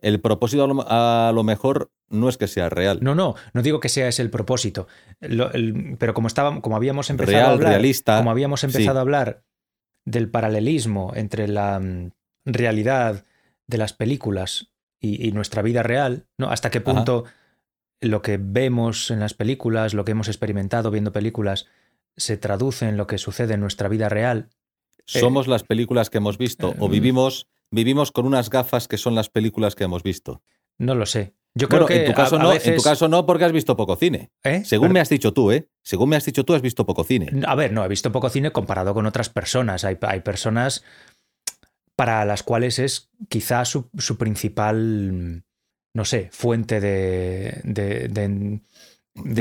El 0.00 0.20
propósito 0.20 0.64
a 0.64 0.66
lo, 0.66 0.84
a 0.88 1.32
lo 1.34 1.42
mejor 1.42 1.90
no 2.08 2.28
es 2.28 2.36
que 2.38 2.46
sea 2.46 2.68
real. 2.68 2.98
No, 3.02 3.14
no, 3.14 3.34
no 3.52 3.62
digo 3.62 3.80
que 3.80 3.88
sea 3.88 4.08
ese 4.08 4.22
el 4.22 4.30
propósito. 4.30 4.86
Lo- 5.20 5.52
el- 5.52 5.96
pero 5.98 6.14
como 6.14 6.28
estábamos, 6.28 6.62
como 6.62 6.76
habíamos 6.76 7.10
empezado 7.10 7.32
Real, 7.36 7.48
a 7.50 7.52
hablar, 7.54 7.70
realista, 7.72 8.16
como 8.18 8.30
habíamos 8.30 8.64
empezado 8.64 8.92
sí. 8.94 8.98
a 8.98 9.00
hablar 9.00 9.42
del 10.04 10.30
paralelismo 10.30 11.12
entre 11.14 11.48
la 11.48 11.78
mm, 11.80 12.10
realidad 12.44 13.24
de 13.66 13.78
las 13.78 13.92
películas 13.92 14.72
y, 15.00 15.26
y 15.26 15.32
nuestra 15.32 15.62
vida 15.62 15.82
real, 15.82 16.26
¿no? 16.38 16.50
Hasta 16.50 16.70
qué 16.70 16.78
Ajá. 16.78 16.84
punto 16.94 17.24
lo 18.00 18.22
que 18.22 18.38
vemos 18.40 19.10
en 19.10 19.20
las 19.20 19.34
películas, 19.34 19.92
lo 19.92 20.04
que 20.04 20.12
hemos 20.12 20.28
experimentado 20.28 20.90
viendo 20.90 21.12
películas, 21.12 21.66
se 22.16 22.36
traduce 22.36 22.88
en 22.88 22.96
lo 22.96 23.06
que 23.06 23.18
sucede 23.18 23.54
en 23.54 23.60
nuestra 23.60 23.88
vida 23.88 24.08
real. 24.08 24.48
Somos 25.04 25.46
las 25.48 25.62
películas 25.64 26.08
que 26.10 26.18
hemos 26.18 26.38
visto 26.38 26.74
o 26.78 26.86
eh, 26.86 26.90
vivimos, 26.90 27.48
vivimos 27.70 28.12
con 28.12 28.26
unas 28.26 28.50
gafas 28.50 28.88
que 28.88 28.98
son 28.98 29.14
las 29.14 29.28
películas 29.28 29.74
que 29.74 29.84
hemos 29.84 30.02
visto. 30.02 30.42
No 30.78 30.94
lo 30.94 31.06
sé. 31.06 31.34
Yo 31.54 31.66
creo 31.68 31.80
Bueno, 31.82 31.86
que 31.88 32.00
en 32.04 32.12
tu 32.12 32.14
caso 32.16 32.36
a- 32.36 32.40
a 32.40 32.42
no, 32.42 32.52
en 32.52 32.76
tu 32.76 32.82
caso 32.82 33.08
no, 33.08 33.26
porque 33.26 33.44
has 33.44 33.52
visto 33.52 33.76
poco 33.76 33.96
cine. 33.96 34.30
¿Eh? 34.44 34.62
Según 34.64 34.86
Pero- 34.88 34.94
me 34.94 35.00
has 35.00 35.08
dicho 35.08 35.32
tú, 35.32 35.50
¿eh? 35.50 35.68
Según 35.82 36.10
me 36.10 36.16
has 36.16 36.24
dicho 36.24 36.44
tú, 36.44 36.54
has 36.54 36.62
visto 36.62 36.86
poco 36.86 37.02
cine. 37.04 37.30
A 37.46 37.54
ver, 37.56 37.72
no, 37.72 37.84
he 37.84 37.88
visto 37.88 38.12
poco 38.12 38.28
cine 38.30 38.52
comparado 38.52 38.94
con 38.94 39.06
otras 39.06 39.28
personas. 39.28 39.84
Hay, 39.84 39.96
hay 40.02 40.20
personas 40.20 40.84
para 41.96 42.24
las 42.24 42.42
cuales 42.44 42.78
es 42.78 43.10
quizá 43.28 43.64
su, 43.64 43.90
su 43.98 44.16
principal, 44.18 45.42
no 45.94 46.04
sé, 46.04 46.28
fuente 46.32 46.80
de, 46.80 47.60
de, 47.64 48.08
de- 48.08 48.28
de 48.28 48.60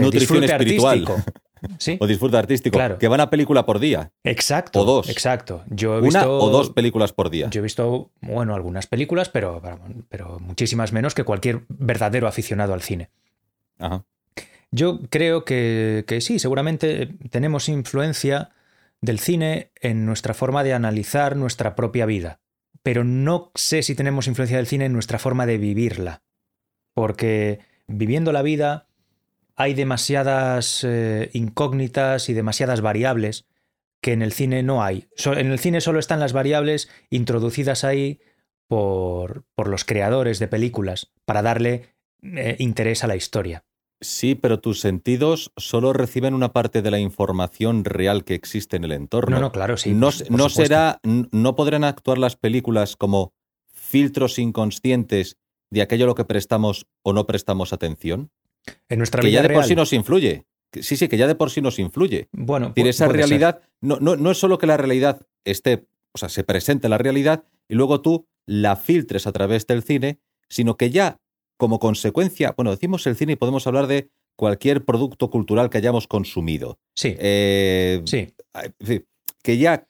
Nutrición 0.02 0.42
disfrute 0.42 0.46
espiritual. 0.48 1.06
artístico. 1.08 1.32
Sí, 1.78 1.98
O 2.00 2.08
disfrute 2.08 2.38
artístico. 2.38 2.78
Claro. 2.78 2.98
Que 2.98 3.08
van 3.08 3.20
a 3.20 3.30
película 3.30 3.66
por 3.66 3.80
día. 3.80 4.12
exacto. 4.24 4.82
o 4.82 4.86
dos. 4.86 5.10
Exacto. 5.10 5.64
Yo 5.70 5.96
he 5.96 6.00
Una 6.00 6.20
visto, 6.20 6.38
o 6.38 6.50
dos 6.50 6.72
películas 6.72 7.14
por 7.14 7.30
día. 7.30 7.50
Yo 7.50 7.60
he 7.60 7.64
visto, 7.64 8.12
bueno, 8.22 8.56
algunas 8.56 8.88
películas, 8.88 9.30
pero, 9.30 9.62
pero 10.10 10.40
muchísimas 10.40 10.94
menos 10.94 11.16
que 11.16 11.24
cualquier 11.24 11.66
verdadero 11.70 12.28
aficionado 12.28 12.74
al 12.74 12.82
cine. 12.82 13.10
Ajá. 13.80 14.06
Yo 14.72 15.00
creo 15.10 15.46
que, 15.46 16.04
que 16.08 16.20
sí, 16.22 16.40
seguramente 16.40 17.16
tenemos 17.30 17.70
influencia 17.70 18.50
del 19.02 19.20
cine 19.20 19.72
en 19.82 20.06
nuestra 20.06 20.34
forma 20.34 20.64
de 20.64 20.74
analizar 20.74 21.36
nuestra 21.36 21.76
propia 21.76 22.06
vida, 22.06 22.40
pero 22.84 23.04
no 23.04 23.52
sé 23.56 23.84
si 23.84 23.96
tenemos 23.96 24.28
influencia 24.28 24.58
del 24.58 24.68
cine 24.68 24.86
en 24.86 24.94
nuestra 24.94 25.20
forma 25.20 25.46
de 25.46 25.58
vivirla, 25.58 26.24
porque 26.94 27.60
viviendo 27.88 28.32
la 28.32 28.42
vida 28.42 28.87
hay 29.58 29.74
demasiadas 29.74 30.84
eh, 30.88 31.30
incógnitas 31.34 32.30
y 32.30 32.34
demasiadas 32.34 32.80
variables 32.82 33.46
que 34.02 34.14
en 34.14 34.22
el 34.22 34.32
cine 34.32 34.62
no 34.64 34.84
hay. 34.84 35.08
So- 35.16 35.34
en 35.36 35.52
el 35.52 35.60
cine 35.60 35.82
solo 35.82 36.00
están 36.00 36.20
las 36.20 36.32
variables 36.32 36.90
introducidas 37.10 37.84
ahí 37.84 38.20
por, 38.68 39.44
por 39.56 39.68
los 39.68 39.84
creadores 39.84 40.40
de 40.40 40.48
películas 40.48 41.12
para 41.26 41.42
darle 41.42 41.96
eh, 42.22 42.56
interés 42.60 43.04
a 43.04 43.08
la 43.08 43.16
historia. 43.16 43.64
Sí, 44.00 44.36
pero 44.36 44.60
tus 44.60 44.80
sentidos 44.80 45.52
solo 45.58 45.92
reciben 45.92 46.36
una 46.36 46.54
parte 46.54 46.84
de 46.84 46.92
la 46.92 47.00
información 47.00 47.84
real 47.84 48.24
que 48.24 48.36
existe 48.36 48.76
en 48.78 48.84
el 48.84 48.92
entorno. 48.92 49.38
No, 49.38 49.42
no, 49.42 49.52
claro, 49.52 49.76
sí. 49.76 49.92
no, 49.94 50.12
por- 50.12 50.28
por 50.28 50.32
no 50.38 50.50
supuesto. 50.50 50.62
será, 50.64 51.00
no 51.04 51.56
podrán 51.56 51.84
actuar 51.84 52.20
las 52.20 52.36
películas 52.36 52.96
como 52.96 53.34
filtros 53.74 54.38
inconscientes 54.38 55.38
de 55.72 55.82
aquello 55.82 56.04
a 56.06 56.08
lo 56.08 56.16
que 56.16 56.26
prestamos 56.26 56.86
o 57.02 57.14
no 57.14 57.26
prestamos 57.26 57.74
atención. 57.74 58.30
En 58.90 58.98
nuestra 59.00 59.22
Que 59.22 59.28
vida 59.28 59.42
ya 59.42 59.48
de 59.48 59.54
por 59.54 59.64
sí 59.66 59.76
nos 59.76 59.94
influye. 59.94 60.46
Sí, 60.74 60.98
sí, 60.98 61.08
que 61.08 61.18
ya 61.18 61.28
de 61.28 61.36
por 61.36 61.50
sí 61.50 61.62
nos 61.62 61.80
influye. 61.80 62.28
Bueno, 62.32 62.74
pu- 62.76 62.88
esa 62.88 63.08
realidad, 63.08 63.62
no, 63.82 63.98
no, 64.00 64.16
no 64.16 64.32
es 64.32 64.38
solo 64.38 64.58
que 64.58 64.68
la 64.68 64.78
realidad 64.78 65.22
esté, 65.46 65.88
o 66.14 66.18
sea, 66.18 66.30
se 66.30 66.44
presente 66.44 66.90
la 66.90 66.98
realidad 66.98 67.44
y 67.70 67.76
luego 67.76 68.02
tú 68.02 68.28
la 68.46 68.76
filtres 68.76 69.28
a 69.28 69.32
través 69.32 69.66
del 69.68 69.82
cine, 69.84 70.20
sino 70.50 70.76
que 70.78 70.90
ya 70.90 71.20
como 71.58 71.80
consecuencia, 71.80 72.54
bueno, 72.56 72.72
decimos 72.72 73.08
el 73.08 73.16
cine 73.16 73.34
y 73.34 73.36
podemos 73.38 73.66
hablar 73.66 73.88
de 73.88 74.10
cualquier 74.36 74.86
producto 74.86 75.30
cultural 75.32 75.70
que 75.70 75.78
hayamos 75.80 76.08
consumido. 76.08 76.78
Sí, 76.96 77.16
Eh, 77.18 78.02
sí. 78.06 78.28
que 79.44 79.58
ya 79.58 79.86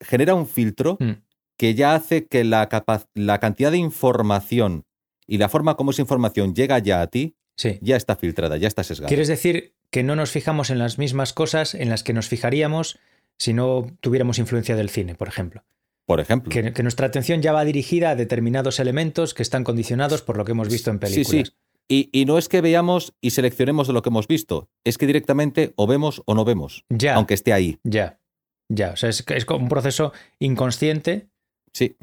genera 0.00 0.34
un 0.34 0.46
filtro 0.46 0.96
Mm. 1.00 1.12
que 1.56 1.74
ya 1.74 1.94
hace 1.94 2.26
que 2.26 2.44
la, 2.44 2.68
la 3.14 3.40
cantidad 3.40 3.70
de 3.70 3.78
información 3.78 4.84
y 5.26 5.38
la 5.38 5.48
forma 5.48 5.76
como 5.76 5.90
esa 5.90 6.02
información 6.02 6.54
llega 6.54 6.78
ya 6.78 7.02
a 7.02 7.06
ti, 7.08 7.34
Sí. 7.60 7.78
ya 7.82 7.96
está 7.96 8.16
filtrada, 8.16 8.56
ya 8.56 8.68
está 8.68 8.82
sesgada. 8.84 9.08
¿Quieres 9.08 9.28
decir 9.28 9.74
que 9.90 10.02
no 10.02 10.16
nos 10.16 10.30
fijamos 10.30 10.70
en 10.70 10.78
las 10.78 10.96
mismas 10.98 11.34
cosas 11.34 11.74
en 11.74 11.90
las 11.90 12.02
que 12.02 12.14
nos 12.14 12.26
fijaríamos 12.28 12.98
si 13.38 13.52
no 13.52 13.86
tuviéramos 14.00 14.38
influencia 14.38 14.76
del 14.76 14.88
cine, 14.88 15.14
por 15.14 15.28
ejemplo? 15.28 15.62
Por 16.06 16.20
ejemplo. 16.20 16.50
Que, 16.50 16.72
que 16.72 16.82
nuestra 16.82 17.06
atención 17.06 17.42
ya 17.42 17.52
va 17.52 17.64
dirigida 17.64 18.10
a 18.10 18.16
determinados 18.16 18.80
elementos 18.80 19.34
que 19.34 19.42
están 19.42 19.62
condicionados 19.64 20.22
por 20.22 20.36
lo 20.38 20.44
que 20.46 20.52
hemos 20.52 20.68
visto 20.70 20.90
en 20.90 20.96
Sí, 20.96 21.00
películas. 21.00 21.48
sí. 21.48 21.54
Y, 21.88 22.08
y 22.12 22.24
no 22.24 22.38
es 22.38 22.48
que 22.48 22.60
veamos 22.60 23.14
y 23.20 23.30
seleccionemos 23.30 23.88
de 23.88 23.92
lo 23.92 24.00
que 24.02 24.08
hemos 24.10 24.26
visto, 24.28 24.70
es 24.84 24.96
que 24.96 25.06
directamente 25.06 25.72
o 25.76 25.86
vemos 25.86 26.22
o 26.24 26.34
no 26.34 26.44
vemos, 26.44 26.84
Ya, 26.88 27.14
aunque 27.16 27.34
esté 27.34 27.52
ahí. 27.52 27.78
ya, 27.84 28.20
ya. 28.68 28.92
O 28.92 28.96
sea, 28.96 29.08
es, 29.10 29.24
es 29.26 29.44
como 29.44 29.64
un 29.64 29.68
proceso 29.68 30.12
inconsciente 30.38 31.28
Sí, 31.74 31.96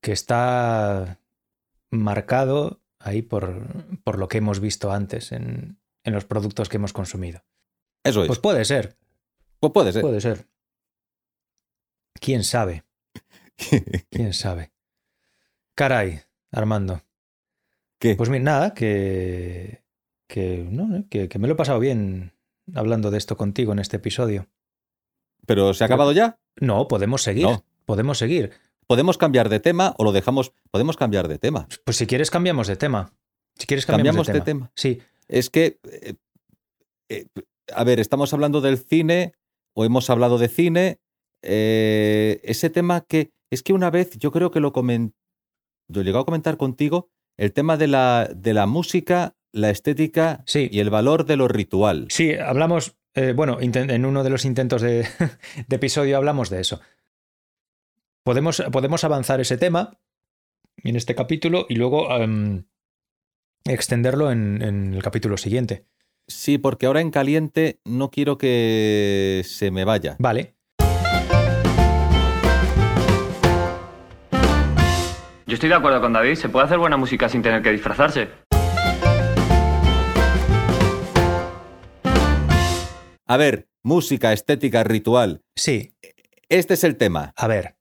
que 0.00 0.12
está 0.12 1.18
marcado 1.90 2.80
ahí 3.06 3.22
por, 3.22 3.64
por 4.04 4.18
lo 4.18 4.28
que 4.28 4.38
hemos 4.38 4.60
visto 4.60 4.90
antes 4.92 5.32
en, 5.32 5.78
en 6.04 6.12
los 6.14 6.24
productos 6.24 6.68
que 6.68 6.76
hemos 6.76 6.92
consumido. 6.92 7.44
eso 8.04 8.22
es. 8.22 8.26
Pues 8.26 8.38
puede 8.38 8.64
ser, 8.64 8.96
Pues 9.60 9.72
puede 9.72 9.92
ser. 9.92 10.02
puede 10.02 10.20
ser. 10.20 10.46
¿Quién 12.20 12.44
sabe? 12.44 12.84
¿Quién 14.10 14.32
sabe? 14.32 14.72
Caray, 15.74 16.20
Armando. 16.50 17.02
¿Qué? 17.98 18.14
Pues 18.16 18.28
mira, 18.30 18.44
nada, 18.44 18.74
que, 18.74 19.82
que, 20.26 20.66
no, 20.70 21.04
que, 21.08 21.28
que 21.28 21.38
me 21.38 21.46
lo 21.48 21.54
he 21.54 21.56
pasado 21.56 21.78
bien 21.78 22.32
hablando 22.74 23.10
de 23.10 23.18
esto 23.18 23.36
contigo 23.36 23.72
en 23.72 23.78
este 23.78 23.96
episodio. 23.96 24.48
¿Pero 25.46 25.72
se 25.74 25.84
ha 25.84 25.86
acabado 25.86 26.12
ya? 26.12 26.38
No, 26.56 26.88
podemos 26.88 27.22
seguir. 27.22 27.44
No. 27.44 27.64
Podemos 27.84 28.18
seguir. 28.18 28.52
¿Podemos 28.86 29.18
cambiar 29.18 29.48
de 29.48 29.60
tema 29.60 29.94
o 29.98 30.04
lo 30.04 30.12
dejamos? 30.12 30.52
Podemos 30.70 30.96
cambiar 30.96 31.28
de 31.28 31.38
tema. 31.38 31.66
Pues 31.84 31.96
si 31.96 32.06
quieres 32.06 32.30
cambiamos 32.30 32.66
de 32.68 32.76
tema. 32.76 33.12
Si 33.58 33.66
quieres 33.66 33.86
cambiamos, 33.86 34.26
Cambiamos 34.26 34.44
de 34.46 34.52
tema. 34.52 34.70
Sí, 34.74 35.00
Es 35.28 35.50
que, 35.50 35.78
eh, 35.90 36.14
eh, 37.08 37.26
a 37.74 37.84
ver, 37.84 37.98
estamos 38.00 38.32
hablando 38.32 38.60
del 38.60 38.78
cine 38.78 39.32
o 39.74 39.84
hemos 39.84 40.08
hablado 40.10 40.38
de 40.38 40.48
cine. 40.48 40.98
eh, 41.42 42.40
ese 42.44 42.70
tema 42.70 43.02
que 43.02 43.30
es 43.50 43.62
que 43.62 43.72
una 43.72 43.90
vez 43.90 44.16
yo 44.18 44.32
creo 44.32 44.50
que 44.50 44.60
lo 44.60 44.72
comenté, 44.72 45.14
lo 45.88 46.00
he 46.00 46.04
llegado 46.04 46.22
a 46.22 46.26
comentar 46.26 46.56
contigo, 46.56 47.08
el 47.36 47.52
tema 47.52 47.76
de 47.76 47.86
la, 47.86 48.28
de 48.34 48.52
la 48.54 48.66
música, 48.66 49.34
la 49.52 49.70
estética 49.70 50.42
Sí. 50.46 50.68
y 50.72 50.80
el 50.80 50.90
valor 50.90 51.24
de 51.24 51.36
lo 51.36 51.46
ritual. 51.48 52.06
sí, 52.10 52.34
hablamos, 52.34 52.96
eh, 53.14 53.32
bueno, 53.36 53.58
en 53.60 54.04
uno 54.06 54.24
de 54.24 54.30
los 54.30 54.44
intentos 54.44 54.82
de, 54.82 55.06
de 55.68 55.76
episodio 55.76 56.16
hablamos 56.16 56.50
de 56.50 56.60
eso. 56.60 56.80
Podemos, 58.26 58.60
podemos 58.72 59.04
avanzar 59.04 59.40
ese 59.40 59.56
tema 59.56 60.00
en 60.82 60.96
este 60.96 61.14
capítulo 61.14 61.64
y 61.68 61.76
luego 61.76 62.12
em, 62.16 62.64
extenderlo 63.64 64.32
en, 64.32 64.62
en 64.62 64.94
el 64.94 65.00
capítulo 65.00 65.36
siguiente. 65.36 65.86
Sí, 66.26 66.58
porque 66.58 66.86
ahora 66.86 67.00
en 67.00 67.12
caliente 67.12 67.78
no 67.84 68.10
quiero 68.10 68.36
que 68.36 69.42
se 69.44 69.70
me 69.70 69.84
vaya. 69.84 70.16
Vale, 70.18 70.56
Yo 75.46 75.54
estoy 75.54 75.68
de 75.68 75.76
acuerdo 75.76 76.00
con 76.00 76.12
David, 76.12 76.34
se 76.34 76.48
puede 76.48 76.66
hacer 76.66 76.78
buena 76.78 76.96
música 76.96 77.28
sin 77.28 77.42
tener 77.42 77.62
que 77.62 77.70
disfrazarse. 77.70 78.28
A 83.24 83.36
ver, 83.36 83.68
música, 83.84 84.32
estética, 84.32 84.82
ritual. 84.82 85.42
sí, 85.54 85.94
Este 86.48 86.74
es 86.74 86.82
el 86.82 86.96
tema. 86.96 87.32
a 87.36 87.46
ver, 87.46 87.75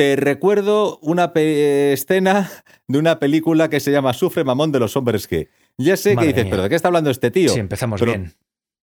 Te 0.00 0.16
recuerdo 0.16 0.98
una 1.02 1.34
pe- 1.34 1.92
escena 1.92 2.50
de 2.88 2.98
una 2.98 3.18
película 3.18 3.68
que 3.68 3.80
se 3.80 3.92
llama 3.92 4.14
Sufre 4.14 4.44
mamón 4.44 4.72
de 4.72 4.78
los 4.78 4.96
hombres 4.96 5.26
que. 5.28 5.50
Ya 5.76 5.94
sé 5.98 6.14
Madre 6.14 6.28
que 6.28 6.32
dices, 6.32 6.44
mía. 6.44 6.50
pero 6.52 6.62
¿de 6.62 6.68
qué 6.70 6.74
está 6.74 6.88
hablando 6.88 7.10
este 7.10 7.30
tío? 7.30 7.52
sí, 7.52 7.60
empezamos 7.60 8.00
Pero 8.00 8.12
bien. 8.12 8.32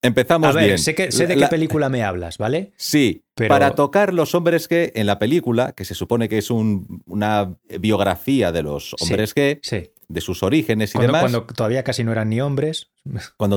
Empezamos 0.04 0.48
A 0.50 0.52
ver, 0.52 0.66
bien. 0.66 0.78
sé, 0.78 0.94
que, 0.94 1.12
sé 1.12 1.26
de 1.26 1.36
La- 1.36 1.48
qué 1.48 1.50
película 1.56 1.90
me 1.90 2.04
hablas, 2.04 2.38
¿vale? 2.38 2.72
Sí, 2.78 3.24
Pero- 3.34 3.50
para 3.50 3.74
tocar 3.74 4.14
los 4.14 4.36
hombres 4.36 4.68
que 4.68 4.92
en 4.94 5.08
la 5.08 5.18
película, 5.18 5.72
que 5.72 5.86
se 5.86 5.96
supone 5.96 6.30
que 6.30 6.38
es 6.38 6.52
un- 6.52 7.02
una 7.08 7.56
biografía 7.80 8.52
de 8.52 8.62
los 8.62 8.96
hombres 9.00 9.34
que, 9.34 9.60
Sí. 9.64 9.90
de 10.08 10.22
sus 10.22 10.44
orígenes 10.44 10.92
y 10.92 10.94
Cuando, 10.94 11.08
demás, 11.08 11.22
cuando 11.24 11.40
cuando, 11.46 11.54
todavía 11.56 11.84
casi 11.84 12.04
no 12.04 12.12
eran 12.12 12.30
ni 12.30 12.42
hombres. 12.42 12.92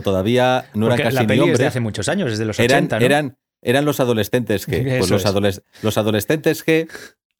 todavía 0.02 0.64
no 0.72 0.86
eran 0.86 0.96
casi 0.98 1.14
la 1.14 1.20
ni 1.20 1.26
peli 1.26 1.40
es 1.40 1.44
de 1.46 1.50
hombres, 1.52 1.68
hace 1.68 1.80
muchos 1.80 2.08
años, 2.08 2.32
es 2.32 2.38
de 2.38 2.46
los 2.46 2.58
eran, 2.58 2.84
80, 2.84 3.00
¿no? 3.00 3.04
eran, 3.04 3.36
eran 3.60 3.84
los 3.84 4.00
adolescentes 4.00 4.64
que, 4.64 4.80
pues 4.98 5.10
los, 5.10 5.20
es. 5.20 5.26
adoles- 5.30 5.62
los 5.82 5.98
adolescentes 5.98 6.62
que 6.64 6.88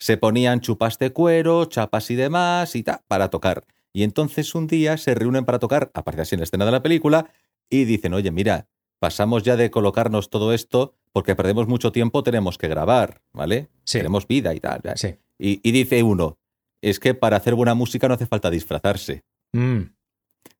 se 0.00 0.16
ponían 0.16 0.60
chupas 0.60 0.98
de 0.98 1.12
cuero, 1.12 1.66
chapas 1.66 2.10
y 2.10 2.16
demás 2.16 2.74
y 2.74 2.82
tal, 2.82 3.00
para 3.06 3.28
tocar. 3.28 3.64
Y 3.92 4.02
entonces 4.02 4.54
un 4.54 4.66
día 4.66 4.96
se 4.96 5.14
reúnen 5.14 5.44
para 5.44 5.58
tocar, 5.58 5.90
aparece 5.94 6.22
así 6.22 6.34
en 6.34 6.40
la 6.40 6.44
escena 6.44 6.64
de 6.64 6.72
la 6.72 6.82
película, 6.82 7.30
y 7.68 7.84
dicen, 7.84 8.14
oye, 8.14 8.30
mira, 8.32 8.66
pasamos 8.98 9.42
ya 9.44 9.56
de 9.56 9.70
colocarnos 9.70 10.30
todo 10.30 10.52
esto 10.52 10.94
porque 11.12 11.36
perdemos 11.36 11.68
mucho 11.68 11.92
tiempo, 11.92 12.22
tenemos 12.22 12.58
que 12.58 12.68
grabar, 12.68 13.20
¿vale? 13.32 13.68
Sí. 13.84 13.98
Tenemos 13.98 14.26
vida 14.26 14.54
y 14.54 14.60
tal. 14.60 14.80
Sí. 14.96 15.16
Y, 15.38 15.60
y 15.62 15.72
dice 15.72 16.02
uno, 16.02 16.38
es 16.82 16.98
que 16.98 17.14
para 17.14 17.36
hacer 17.36 17.54
buena 17.54 17.74
música 17.74 18.08
no 18.08 18.14
hace 18.14 18.26
falta 18.26 18.50
disfrazarse. 18.50 19.22
Mm, 19.52 19.82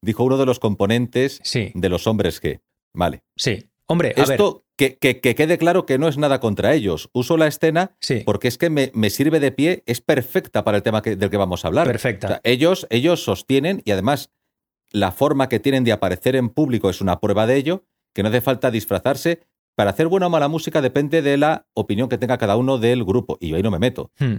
Dijo 0.03 0.25
uno 0.25 0.37
de 0.37 0.47
los 0.47 0.59
componentes 0.59 1.41
sí, 1.43 1.73
de 1.75 1.89
los 1.89 2.07
hombres 2.07 2.41
que, 2.41 2.61
vale. 2.93 3.23
sí. 3.37 3.70
Hombre, 3.91 4.13
a 4.17 4.21
ver. 4.23 4.31
Esto, 4.33 4.65
que, 4.77 4.97
que- 4.97 5.21
que 5.21 5.35
quede 5.35 5.59
claro 5.59 5.85
que 5.87 5.99
no 5.99 6.09
es 6.09 6.17
nada 6.17 6.41
contra 6.41 6.73
ellos. 6.75 7.11
Uso 7.13 7.37
la 7.37 7.47
escena 7.47 7.97
Sí, 8.01 8.23
porque 8.25 8.49
es 8.49 8.57
que 8.57 8.71
me, 8.71 8.91
me 8.95 9.11
sirve 9.11 9.41
de 9.41 9.53
pie, 9.53 9.83
es 9.87 10.01
perfecta 10.01 10.65
para 10.65 10.77
el 10.79 10.83
tema 10.83 11.03
que- 11.03 11.17
del 11.17 11.29
que 11.31 11.37
vamos 11.37 11.65
a 11.65 11.69
hablar. 11.69 11.87
perfecta. 11.87 12.27
O 12.27 12.31
sea, 12.31 12.41
ellos, 12.45 12.87
ellos 12.91 13.23
sostienen, 13.25 13.83
y 13.85 13.91
además 13.91 14.31
la 14.93 15.13
forma 15.13 15.49
que 15.49 15.61
tienen 15.61 15.85
de 15.85 15.93
aparecer 15.93 16.37
en 16.37 16.49
público 16.49 16.89
es 16.91 17.01
una 17.01 17.21
prueba 17.21 17.47
de 17.47 17.57
ello, 17.57 17.85
que 18.15 18.23
no 18.23 18.29
hace 18.29 18.41
falta 18.41 18.71
disfrazarse. 18.71 19.41
Para 19.77 19.91
hacer 19.91 20.09
buena 20.09 20.27
o 20.27 20.31
mala 20.31 20.49
música 20.49 20.83
depende 20.83 21.23
de 21.23 21.37
la 21.37 21.67
opinión 21.75 22.09
que 22.09 22.19
tenga 22.19 22.39
cada 22.39 22.57
uno 22.57 22.79
del 22.79 23.05
grupo, 23.05 23.39
y 23.41 23.49
yo 23.51 23.57
ahí 23.57 23.63
no 23.63 23.71
me 23.71 23.79
meto. 23.79 24.11
Hmm, 24.19 24.37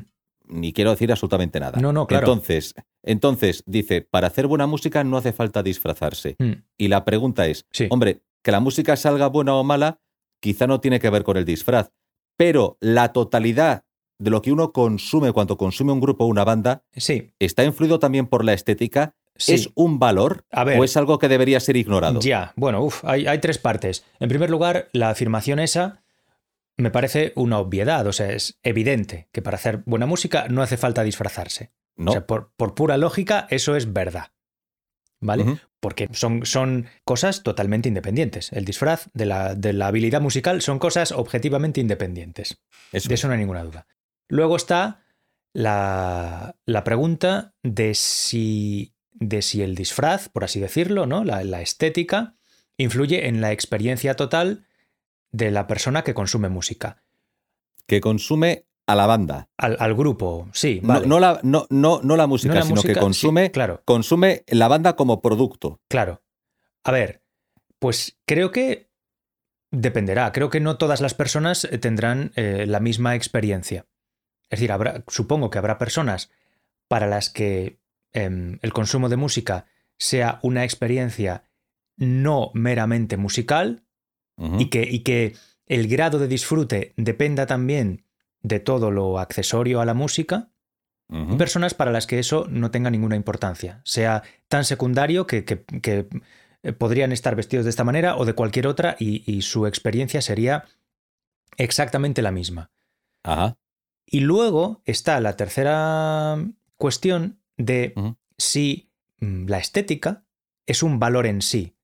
ni 0.48 0.74
quiero 0.74 0.92
decir 0.92 1.10
absolutamente 1.12 1.60
nada. 1.60 1.80
No, 1.80 1.94
no, 1.94 2.06
claro. 2.06 2.28
Entonces, 2.28 2.74
entonces 3.04 3.64
dice, 3.66 4.02
para 4.02 4.28
hacer 4.28 4.48
buena 4.48 4.68
música 4.68 5.04
no 5.04 5.18
hace 5.18 5.32
falta 5.32 5.64
disfrazarse. 5.64 6.36
Mm, 6.40 6.52
Y 6.78 6.88
la 6.90 7.06
pregunta 7.06 7.48
es, 7.48 7.66
Sí. 7.72 7.88
hombre, 7.90 8.22
que 8.44 8.52
la 8.52 8.60
música 8.60 8.96
salga 8.96 9.28
buena 9.28 9.56
o 9.56 9.64
mala, 9.64 10.00
quizá 10.40 10.68
no 10.68 10.80
tiene 10.82 11.00
que 11.00 11.10
ver 11.10 11.24
con 11.24 11.38
el 11.38 11.46
disfraz, 11.46 11.92
pero 12.38 12.78
la 12.80 13.14
totalidad 13.14 13.86
de 14.20 14.30
lo 14.30 14.42
que 14.42 14.52
uno 14.52 14.72
consume 14.72 15.32
cuando 15.32 15.58
consume 15.58 15.92
un 15.92 16.00
grupo 16.00 16.26
o 16.26 16.28
una 16.28 16.44
banda 16.44 16.84
sí, 16.96 17.32
está 17.40 17.64
influido 17.64 18.00
también 18.00 18.28
por 18.28 18.46
la 18.46 18.54
estética. 18.54 19.16
sí. 19.36 19.54
¿Es 19.54 19.70
un 19.76 19.98
valor 20.00 20.46
A 20.52 20.64
ver. 20.64 20.80
o 20.80 20.84
es 20.84 20.96
algo 20.98 21.18
que 21.18 21.28
debería 21.28 21.60
ser 21.60 21.76
ignorado? 21.78 22.20
Ya, 22.20 22.54
bueno, 22.56 22.84
uf, 22.84 23.04
hay, 23.04 23.26
hay 23.28 23.40
tres 23.40 23.58
partes. 23.58 24.06
En 24.20 24.30
primer 24.30 24.50
lugar, 24.50 24.90
la 24.94 25.10
afirmación 25.10 25.60
esa 25.60 26.04
me 26.78 26.92
parece 26.92 27.34
una 27.36 27.60
obviedad, 27.60 28.06
o 28.08 28.14
sea, 28.14 28.32
es 28.32 28.60
evidente 28.64 29.28
que 29.32 29.42
para 29.42 29.56
hacer 29.56 29.84
buena 29.86 30.06
música 30.06 30.48
no 30.50 30.62
hace 30.62 30.78
falta 30.78 31.04
disfrazarse. 31.04 31.72
No. 31.96 32.12
O 32.12 32.14
sea, 32.14 32.26
por, 32.26 32.52
por 32.56 32.74
pura 32.74 32.98
lógica, 32.98 33.46
eso 33.50 33.76
es 33.76 33.92
verdad. 33.94 34.28
¿Vale? 35.22 35.60
Porque 35.80 36.10
son, 36.14 36.46
son 36.46 36.88
cosas 37.06 37.44
totalmente 37.44 37.88
independientes. 37.88 38.52
El 38.52 38.66
disfraz 38.66 39.08
de 39.14 39.26
la, 39.26 39.56
de 39.56 39.72
la 39.72 39.88
habilidad 39.88 40.20
musical 40.20 40.62
son 40.62 40.80
cosas 40.80 41.12
objetivamente 41.12 41.80
independientes. 41.80 42.60
Eso 42.92 43.08
De 43.08 43.14
es. 43.14 43.20
eso 43.20 43.28
no 43.28 43.34
hay 43.34 43.40
ninguna 43.40 43.64
duda. 43.64 43.88
Luego 44.28 44.56
está 44.56 45.04
la, 45.54 46.56
la 46.66 46.84
pregunta 46.84 47.54
de 47.62 47.94
si, 47.94 48.94
de 49.14 49.42
si 49.42 49.62
el 49.62 49.76
disfraz, 49.76 50.30
por 50.30 50.44
así 50.44 50.60
decirlo, 50.60 51.06
¿no? 51.06 51.24
la, 51.24 51.44
la 51.44 51.62
estética, 51.62 52.36
influye 52.78 53.28
en 53.28 53.42
la 53.42 53.52
experiencia 53.52 54.16
total 54.16 54.66
de 55.32 55.52
la 55.52 55.68
persona 55.68 56.04
que 56.04 56.14
consume 56.16 56.50
música. 56.50 57.04
Que 57.86 58.02
consume 58.02 58.66
a 58.88 58.96
la 58.96 59.06
banda. 59.06 59.50
Al, 59.58 59.78
al 59.80 59.94
grupo, 59.96 60.50
sí, 60.54 60.80
No- 60.82 60.88
vale. 60.90 61.08
No, 61.08 61.20
la, 61.20 61.40
no, 61.44 61.66
no, 61.70 62.02
no 62.04 62.16
la 62.18 62.28
música, 62.28 62.54
No 62.54 62.60
la 62.60 62.64
sino 62.66 62.76
música, 62.76 62.94
que 62.94 63.00
sí, 63.00 63.04
consume, 63.04 63.52
claro. 63.52 63.82
consume 63.86 64.44
la 64.48 64.68
banda 64.68 64.96
como 64.96 65.22
producto. 65.22 65.80
Claro. 65.88 66.22
A 66.84 66.92
ver, 66.92 67.24
pues 67.80 68.18
creo 68.26 68.52
que 68.52 68.90
dependerá. 69.72 70.32
Creo 70.32 70.50
que 70.50 70.60
no 70.60 70.78
todas 70.78 71.00
las 71.02 71.14
personas 71.14 71.64
eh, 71.66 71.78
tendrán 71.78 72.32
eh, 72.36 72.66
la 72.68 72.80
misma 72.80 73.16
experiencia. 73.16 73.86
Es 74.50 74.60
decir, 74.60 74.72
habrá, 74.72 75.04
supongo 75.08 75.50
que 75.50 75.58
habrá 75.58 75.78
personas 75.78 76.32
para 76.90 77.08
las 77.08 77.30
que 77.30 77.80
em, 78.12 78.60
el 78.62 78.74
consumo 78.74 79.08
de 79.08 79.16
música 79.16 79.66
sea 79.98 80.40
una 80.42 80.64
experiencia 80.66 81.46
no 81.96 82.52
meramente 82.54 83.16
musical 83.16 83.86
y, 84.58 84.66
que, 84.70 84.82
y 84.90 85.00
que 85.04 85.36
el 85.68 85.88
grado 85.88 86.18
de 86.18 86.28
disfrute 86.28 86.94
dependa 86.98 87.46
también 87.46 88.06
de 88.44 88.60
todo 88.60 88.92
lo 88.92 89.20
accesorio 89.20 89.82
a 89.82 89.86
la 89.86 89.94
música 89.94 90.50
y 91.34 91.36
personas 91.36 91.74
para 91.74 91.92
las 91.92 92.08
que 92.08 92.20
eso 92.20 92.48
no 92.50 92.72
tenga 92.72 92.90
ninguna 92.90 93.18
importancia, 93.18 93.82
sea 93.84 94.24
tan 94.48 94.64
secundario 94.64 95.28
que, 95.28 95.44
que- 95.44 95.64
que, 95.66 96.08
eh, 96.64 96.72
podrían 96.74 97.12
estar 97.12 97.36
vestidos 97.36 97.66
de 97.66 97.70
esta 97.70 97.84
manera 97.84 98.16
o 98.16 98.24
de 98.24 98.34
cualquier 98.34 98.66
otra 98.68 98.96
y, 98.98 99.24
y 99.30 99.42
su 99.42 99.68
experiencia 99.68 100.22
sería 100.22 100.64
exactamente 101.58 102.22
la 102.22 102.32
misma. 102.32 102.72
Ajá. 103.24 103.58
Y 104.06 104.22
luego 104.22 104.82
está 104.86 105.20
la 105.20 105.36
tercera 105.36 106.38
cuestión 106.78 107.42
de 107.58 107.94
si 108.38 108.92
mm, 109.20 109.48
la 109.48 109.58
estética 109.60 110.26
es 110.66 110.84
un 110.84 110.98
valor 111.00 111.26
en 111.28 111.42
sí. 111.42 111.76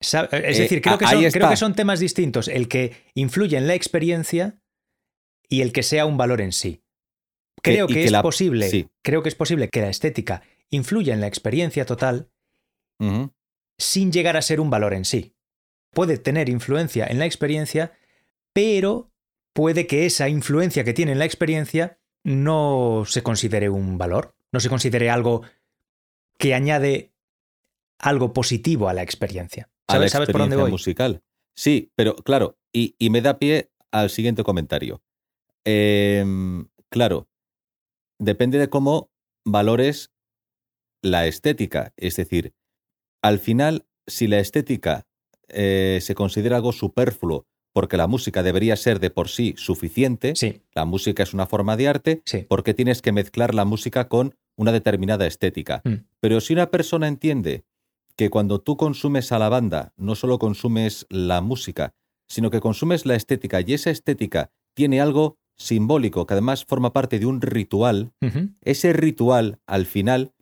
Sa- 0.00 0.28
Es 0.32 0.58
Eh, 0.58 0.62
decir, 0.62 0.80
creo 0.82 0.98
que, 0.98 1.04
son, 1.06 1.22
creo 1.32 1.48
que 1.50 1.56
son 1.56 1.74
temas 1.74 2.00
distintos, 2.00 2.48
el 2.48 2.68
que 2.68 2.92
influye 3.14 3.56
en 3.58 3.66
la 3.66 3.74
experiencia 3.74 4.59
y 5.50 5.60
el 5.60 5.72
que 5.72 5.82
sea 5.82 6.06
un 6.06 6.16
valor 6.16 6.40
en 6.40 6.52
sí. 6.52 6.82
Creo 7.62 7.86
que, 7.86 7.92
que 7.94 8.04
es 8.04 8.10
la- 8.12 8.22
posible, 8.22 8.70
sí. 8.70 8.88
creo 9.02 9.22
que 9.22 9.28
es 9.28 9.34
posible 9.34 9.68
que 9.68 9.82
la 9.82 9.90
estética 9.90 10.42
influya 10.70 11.12
en 11.12 11.20
la 11.20 11.26
experiencia 11.26 11.84
total 11.84 12.30
sin 13.78 14.12
llegar 14.12 14.36
a 14.36 14.42
ser 14.42 14.60
un 14.60 14.70
valor 14.70 14.92
en 14.94 15.04
sí. 15.04 15.34
Puede 15.92 16.18
tener 16.18 16.48
influencia 16.48 17.06
en 17.06 17.18
la 17.18 17.26
experiencia, 17.26 17.92
pero 18.52 19.10
puede 19.54 19.86
que 19.86 20.06
esa 20.06 20.28
influencia 20.28 20.84
que 20.84 20.92
tiene 20.92 21.12
en 21.12 21.18
la 21.18 21.24
experiencia 21.24 21.98
no 22.22 23.04
se 23.06 23.22
considere 23.22 23.70
un 23.70 23.96
valor, 23.98 24.34
no 24.52 24.60
se 24.60 24.68
considere 24.68 25.08
algo 25.10 25.42
que 26.38 26.54
añade 26.54 27.12
algo 27.98 28.32
positivo 28.32 28.88
a 28.88 28.94
la 28.94 29.02
experiencia. 29.02 29.68
a 29.88 29.94
la 29.94 29.98
¿Sabes, 29.98 30.12
¿Sabes 30.12 30.26
por 30.28 30.40
dónde 30.40 30.54
experiencia 30.56 30.62
voy? 30.62 30.70
musical. 30.70 31.22
Sí, 31.54 31.90
pero 31.96 32.16
claro, 32.16 32.58
y, 32.72 32.94
y 32.98 33.10
me 33.10 33.20
da 33.22 33.38
pie 33.38 33.70
al 33.90 34.10
siguiente 34.10 34.44
comentario. 34.44 35.02
Em, 35.64 36.66
claro, 36.90 37.28
depende 38.18 38.58
de 38.58 38.68
cómo 38.68 39.10
valores 39.44 40.10
la 41.02 41.26
estética. 41.26 41.92
Es 41.96 42.16
decir, 42.16 42.54
al 43.22 43.38
final, 43.38 43.86
si 44.06 44.26
la 44.26 44.38
estética 44.38 45.06
eh, 45.48 45.98
se 46.00 46.14
considera 46.14 46.56
algo 46.56 46.72
superfluo 46.72 47.46
porque 47.72 47.96
la 47.96 48.06
música 48.06 48.42
debería 48.42 48.76
ser 48.76 48.98
de 48.98 49.10
por 49.10 49.28
sí 49.28 49.54
suficiente, 49.56 50.34
Sí, 50.34 50.62
la 50.74 50.84
música 50.84 51.22
es 51.22 51.34
una 51.34 51.46
forma 51.46 51.76
de 51.76 51.88
arte, 51.88 52.22
sí. 52.24 52.38
¿por 52.38 52.64
qué 52.64 52.74
tienes 52.74 53.00
que 53.00 53.12
mezclar 53.12 53.54
la 53.54 53.64
música 53.64 54.08
con 54.08 54.34
una 54.56 54.72
determinada 54.72 55.26
estética? 55.26 55.80
Mm. 55.84 55.94
Pero 56.20 56.40
si 56.40 56.52
una 56.52 56.70
persona 56.70 57.06
entiende 57.06 57.64
que 58.16 58.28
cuando 58.28 58.60
tú 58.60 58.76
consumes 58.76 59.32
a 59.32 59.38
la 59.38 59.48
banda, 59.48 59.92
no 59.96 60.14
solo 60.14 60.38
consumes 60.38 61.06
la 61.10 61.40
música, 61.40 61.94
sino 62.28 62.50
que 62.50 62.60
consumes 62.60 63.06
la 63.06 63.14
estética 63.14 63.60
y 63.60 63.72
esa 63.72 63.90
estética 63.90 64.50
tiene 64.74 65.00
algo 65.00 65.38
simbólico 65.60 66.26
que 66.26 66.34
además 66.34 66.64
forma 66.64 66.92
parte 66.92 67.18
de 67.18 67.26
un 67.26 67.42
ritual, 67.42 68.12
ese 68.62 68.92
ritual 68.92 69.60
al 69.66 69.84
final, 69.86 70.32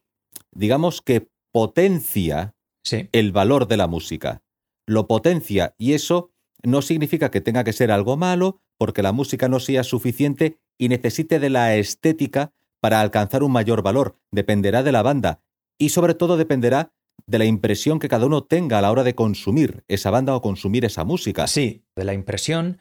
digamos 0.53 1.03
que 1.03 1.29
potencia 1.53 2.55
Sí, 2.85 3.09
el 3.13 3.33
valor 3.33 3.69
de 3.69 3.77
la 3.77 3.87
música. 3.87 4.43
Lo 4.87 5.07
potencia 5.07 5.75
y 5.77 5.93
eso 5.93 6.31
no 6.63 6.81
significa 6.81 7.31
que 7.31 7.41
tenga 7.41 7.65
que 7.65 7.73
ser 7.73 7.91
algo 7.91 8.17
malo 8.17 8.63
porque 8.79 9.03
la 9.03 9.13
música 9.13 9.49
no 9.49 9.61
sea 9.61 9.85
suficiente 9.85 10.59
y 10.79 10.89
necesite 10.89 11.41
de 11.41 11.51
la 11.51 11.77
estética 11.77 12.53
para 12.81 13.01
alcanzar 13.01 13.43
un 13.43 13.53
mayor 13.53 13.83
valor. 13.83 14.17
Dependerá 14.31 14.83
de 14.83 14.93
la 14.93 15.03
banda 15.03 15.43
y 15.79 15.91
sobre 15.91 16.15
todo 16.15 16.37
dependerá 16.37 16.93
de 17.27 17.39
la 17.39 17.45
impresión 17.45 17.99
que 17.99 18.09
cada 18.09 18.27
uno 18.27 18.45
tenga 18.45 18.79
a 18.79 18.83
la 18.83 18.91
hora 18.91 19.05
de 19.05 19.15
consumir 19.15 19.85
esa 19.89 20.11
banda 20.11 20.35
o 20.35 20.41
consumir 20.41 20.85
esa 20.85 21.05
música. 21.05 21.47
sí, 21.47 21.85
de 21.97 22.05
la 22.05 22.15
impresión 22.15 22.81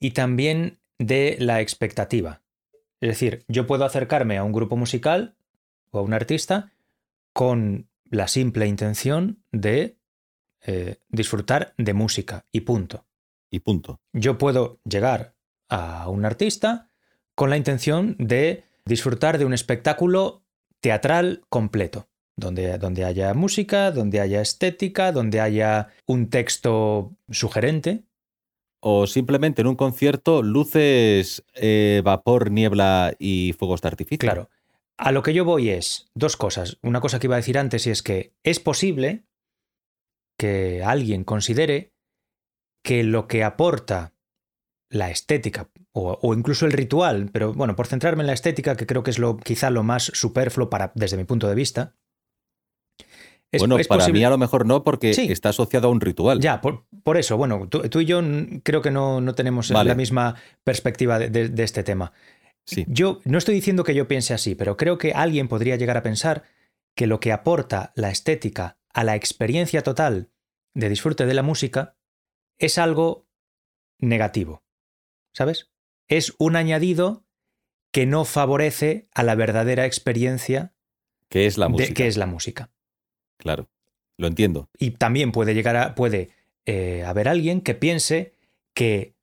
y 0.00 0.12
también 0.12 0.80
de 1.06 1.36
la 1.40 1.60
expectativa. 1.60 2.42
Es 3.00 3.10
decir, 3.10 3.44
yo 3.48 3.66
puedo 3.66 3.84
acercarme 3.84 4.38
a 4.38 4.44
un 4.44 4.52
grupo 4.52 4.76
musical 4.76 5.36
o 5.90 5.98
a 5.98 6.02
un 6.02 6.14
artista 6.14 6.72
con 7.32 7.88
la 8.04 8.28
simple 8.28 8.66
intención 8.66 9.42
de 9.52 9.98
eh, 10.66 10.96
disfrutar 11.08 11.74
de 11.76 11.92
música 11.92 12.46
y 12.50 12.60
punto. 12.60 13.06
Y 13.50 13.60
punto. 13.60 14.00
Yo 14.12 14.38
puedo 14.38 14.80
llegar 14.84 15.34
a 15.68 16.08
un 16.08 16.24
artista 16.24 16.90
con 17.34 17.50
la 17.50 17.56
intención 17.56 18.16
de 18.18 18.64
disfrutar 18.84 19.38
de 19.38 19.44
un 19.44 19.52
espectáculo 19.52 20.44
teatral 20.80 21.42
completo, 21.48 22.08
donde, 22.36 22.78
donde 22.78 23.04
haya 23.04 23.34
música, 23.34 23.90
donde 23.90 24.20
haya 24.20 24.40
estética, 24.40 25.12
donde 25.12 25.40
haya 25.40 25.88
un 26.06 26.30
texto 26.30 27.16
sugerente. 27.30 28.04
O 28.86 29.06
simplemente 29.06 29.62
en 29.62 29.66
un 29.66 29.76
concierto 29.76 30.42
luces, 30.42 31.42
eh, 31.54 32.02
vapor, 32.04 32.50
niebla 32.50 33.14
y 33.18 33.54
fuegos 33.58 33.80
de 33.80 33.88
artificio. 33.88 34.18
Claro. 34.18 34.50
A 34.98 35.10
lo 35.10 35.22
que 35.22 35.32
yo 35.32 35.46
voy 35.46 35.70
es 35.70 36.10
dos 36.14 36.36
cosas. 36.36 36.76
Una 36.82 37.00
cosa 37.00 37.18
que 37.18 37.26
iba 37.26 37.34
a 37.34 37.38
decir 37.38 37.56
antes 37.56 37.86
y 37.86 37.90
es 37.90 38.02
que 38.02 38.34
es 38.42 38.60
posible 38.60 39.24
que 40.38 40.82
alguien 40.84 41.24
considere 41.24 41.94
que 42.84 43.04
lo 43.04 43.26
que 43.26 43.42
aporta 43.42 44.12
la 44.90 45.10
estética 45.10 45.70
o, 45.92 46.18
o 46.20 46.34
incluso 46.34 46.66
el 46.66 46.72
ritual, 46.72 47.30
pero 47.32 47.54
bueno, 47.54 47.76
por 47.76 47.86
centrarme 47.86 48.22
en 48.22 48.26
la 48.26 48.34
estética, 48.34 48.76
que 48.76 48.86
creo 48.86 49.02
que 49.02 49.12
es 49.12 49.18
lo 49.18 49.38
quizá 49.38 49.70
lo 49.70 49.82
más 49.82 50.12
superfluo 50.12 50.68
para, 50.68 50.92
desde 50.94 51.16
mi 51.16 51.24
punto 51.24 51.48
de 51.48 51.54
vista. 51.54 51.94
Es- 53.54 53.60
bueno, 53.60 53.78
es 53.78 53.86
para 53.88 54.00
posible- 54.00 54.20
mí 54.20 54.24
a 54.24 54.30
lo 54.30 54.38
mejor 54.38 54.66
no 54.66 54.84
porque 54.84 55.14
Sí. 55.14 55.30
está 55.30 55.50
asociado 55.50 55.88
a 55.88 55.90
un 55.90 56.00
ritual. 56.00 56.40
Ya, 56.40 56.60
por, 56.60 56.86
por 57.02 57.16
eso, 57.16 57.36
bueno, 57.36 57.68
tú, 57.68 57.80
tú 57.88 58.00
y 58.00 58.04
yo 58.06 58.20
creo 58.62 58.82
que 58.82 58.90
no, 58.90 59.20
no 59.20 59.34
tenemos 59.34 59.70
Vale. 59.70 59.88
la 59.88 59.94
misma 59.94 60.36
perspectiva 60.64 61.18
de- 61.18 61.28
de- 61.30 61.48
de 61.48 61.62
este 61.64 61.82
tema. 61.82 62.12
Sí. 62.66 62.84
Yo 62.88 63.20
no 63.24 63.38
estoy 63.38 63.54
diciendo 63.54 63.84
que 63.84 63.94
yo 63.94 64.08
piense 64.08 64.32
así, 64.34 64.54
pero 64.54 64.76
creo 64.76 64.96
que 64.98 65.12
alguien 65.12 65.48
podría 65.48 65.76
llegar 65.76 65.96
a 65.96 66.02
pensar 66.02 66.44
que 66.96 67.06
lo 67.06 67.20
que 67.20 67.32
aporta 67.32 67.92
la 67.94 68.10
estética 68.10 68.78
a 68.92 69.04
la 69.04 69.16
experiencia 69.16 69.82
total 69.82 70.30
de 70.74 70.88
disfrute 70.88 71.26
de 71.26 71.34
la 71.34 71.42
música 71.42 71.96
es 72.58 72.78
algo 72.78 73.26
negativo. 73.98 74.62
¿Sabes? 75.34 75.70
Es 76.08 76.34
un 76.38 76.56
añadido 76.56 77.24
que 77.92 78.06
no 78.06 78.24
favorece 78.24 79.08
a 79.14 79.22
la 79.22 79.34
verdadera 79.34 79.86
experiencia 79.86 80.72
Que 81.28 81.46
es 81.46 81.58
la 81.58 81.66
de 81.66 81.72
música. 81.72 81.94
que 81.94 82.06
es 82.06 82.16
la 82.16 82.26
música. 82.26 82.70
Claro. 83.44 83.68
Lo 84.16 84.26
entiendo. 84.26 84.70
Y 84.78 84.92
también 84.92 85.32
puede 85.32 85.54
llegar 85.54 85.76
a. 85.76 85.94
puede 85.94 86.30
eh, 86.66 87.04
haber 87.04 87.28
alguien 87.28 87.60
que 87.60 87.74
piense 87.74 88.32
que, 88.72 89.14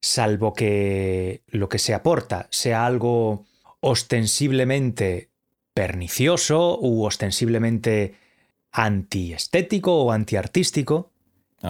salvo 0.00 0.52
que 0.52 1.42
lo 1.48 1.68
que 1.68 1.78
se 1.78 1.94
aporta 1.94 2.46
sea 2.50 2.86
algo 2.86 3.46
ostensiblemente 3.80 5.30
pernicioso 5.74 6.78
u 6.80 7.04
ostensiblemente 7.04 8.14
antiestético 8.72 10.04
o 10.04 10.12
antiartístico, 10.12 11.12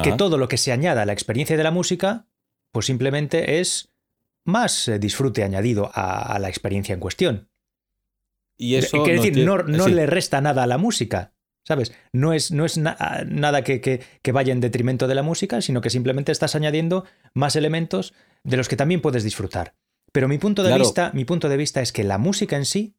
que 0.02 0.12
todo 0.12 0.36
lo 0.36 0.48
que 0.48 0.58
se 0.58 0.72
añada 0.72 1.02
a 1.02 1.06
la 1.06 1.12
experiencia 1.12 1.56
de 1.56 1.62
la 1.62 1.70
música, 1.70 2.26
pues 2.72 2.86
simplemente 2.86 3.60
es 3.60 3.88
más 4.44 4.88
eh, 4.88 4.98
disfrute 4.98 5.42
añadido 5.44 5.90
a, 5.94 6.34
a 6.34 6.38
la 6.38 6.48
experiencia 6.48 6.92
en 6.92 7.00
cuestión. 7.00 7.48
Y 8.58 8.74
eso 8.74 9.04
Quiero 9.04 9.16
nos 9.16 9.24
decir, 9.26 9.46
no, 9.46 9.58
no 9.58 9.84
sí. 9.84 9.92
le 9.92 10.06
resta 10.06 10.40
nada 10.40 10.64
a 10.64 10.66
la 10.66 10.78
música, 10.78 11.32
¿sabes? 11.66 11.92
No 12.12 12.32
es, 12.32 12.50
no 12.52 12.64
es 12.64 12.78
na- 12.78 12.96
nada 13.26 13.62
que, 13.62 13.80
que- 13.80 14.00
que 14.22 14.32
vaya 14.32 14.52
en 14.52 14.60
detrimento 14.60 15.08
de 15.08 15.14
la 15.14 15.22
música, 15.22 15.60
sino 15.60 15.80
que 15.80 15.90
simplemente 15.90 16.32
estás 16.32 16.54
añadiendo 16.54 17.04
más 17.34 17.56
elementos 17.56 18.14
de 18.44 18.56
los 18.56 18.68
que 18.68 18.76
también 18.76 19.00
puedes 19.00 19.24
disfrutar. 19.24 19.74
Pero 20.12 20.28
mi 20.28 20.38
punto 20.38 20.62
de, 20.62 20.68
Claro. 20.70 20.84
vista, 20.84 21.10
mi 21.14 21.24
punto 21.24 21.48
de 21.48 21.56
vista 21.56 21.80
es 21.82 21.92
que 21.92 22.04
la 22.04 22.18
música 22.18 22.56
en 22.56 22.64
sí 22.64 22.94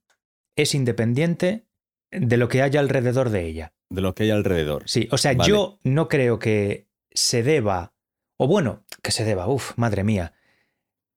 es 0.55 0.75
independiente 0.75 1.65
de 2.11 2.37
lo 2.37 2.47
que 2.49 2.61
haya 2.61 2.79
alrededor 2.79 3.29
de 3.29 3.45
ella. 3.45 3.73
de 3.89 4.01
lo 4.01 4.13
que 4.13 4.23
hay 4.23 4.31
alrededor. 4.31 4.83
Sí, 4.89 5.07
o 5.11 5.17
sea, 5.17 5.33
Vale. 5.33 5.49
yo 5.49 5.79
no 5.83 6.09
creo 6.09 6.39
que 6.39 6.89
se 7.11 7.41
deba, 7.41 7.93
o 8.37 8.45
bueno, 8.45 8.83
que 9.01 9.11
se 9.11 9.23
deba, 9.23 9.47
uff, 9.47 9.77
madre 9.77 10.03
mía. 10.03 10.33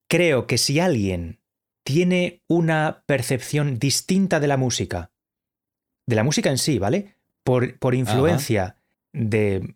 Creo 0.09 0.47
que 0.47 0.57
si 0.57 0.79
alguien 0.79 1.41
tiene 1.85 2.43
una 2.49 3.03
percepción 3.07 3.79
distinta 3.81 4.39
de 4.39 4.47
la 4.47 4.57
música, 4.57 5.11
de 6.07 6.15
la 6.17 6.23
música 6.23 6.49
en 6.51 6.59
sí, 6.59 6.79
¿vale? 6.79 7.17
Por, 7.45 7.79
por 7.79 7.95
influencia 7.95 8.77
del 9.13 9.75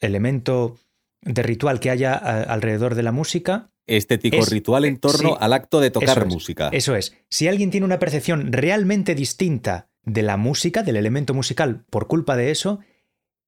elemento 0.00 0.76
de 1.22 1.42
ritual 1.42 1.80
que 1.80 1.90
haya 1.90 2.14
a- 2.14 2.42
alrededor 2.42 2.94
de 2.94 3.02
la 3.02 3.12
música, 3.12 3.70
Estético 3.86 4.36
Es- 4.38 4.48
ritual 4.50 4.86
en 4.86 4.96
torno 4.96 5.30
sí, 5.30 5.34
al 5.38 5.52
acto 5.52 5.78
de 5.78 5.90
tocar 5.90 6.16
eso 6.16 6.26
es, 6.26 6.32
música. 6.34 6.68
Eso 6.72 6.96
es. 6.96 7.14
Si 7.28 7.48
alguien 7.48 7.70
tiene 7.70 7.84
una 7.84 7.98
percepción 7.98 8.50
realmente 8.50 9.14
distinta 9.14 9.88
de 10.04 10.22
la 10.22 10.38
música, 10.38 10.82
del 10.82 10.96
elemento 10.96 11.34
musical, 11.34 11.84
por 11.90 12.06
culpa 12.06 12.34
de 12.34 12.50
eso, 12.50 12.80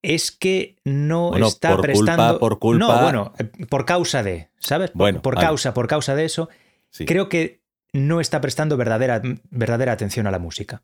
es 0.02 0.30
que 0.32 0.76
no 0.84 1.30
Bueno, 1.30 1.46
está 1.46 1.70
por 1.70 1.76
culpa- 1.76 1.86
prestando. 1.86 2.38
por 2.38 2.58
culpa- 2.58 2.78
No, 2.86 3.02
bueno, 3.02 3.32
eh, 3.38 3.44
por 3.66 3.86
causa 3.86 4.22
de. 4.22 4.50
¿Sabes? 4.58 4.90
Por- 4.90 4.98
Bueno, 4.98 5.22
por 5.22 5.36
causa, 5.36 5.72
por 5.72 5.86
causa 5.88 6.14
de 6.14 6.26
eso, 6.26 6.50
Sí. 6.90 7.06
creo 7.06 7.30
que 7.30 7.60
no 7.94 8.20
está 8.20 8.42
prestando 8.42 8.76
verdadera, 8.76 9.22
verdadera 9.50 9.92
atención 9.92 10.26
a 10.26 10.30
la 10.30 10.38
música. 10.38 10.82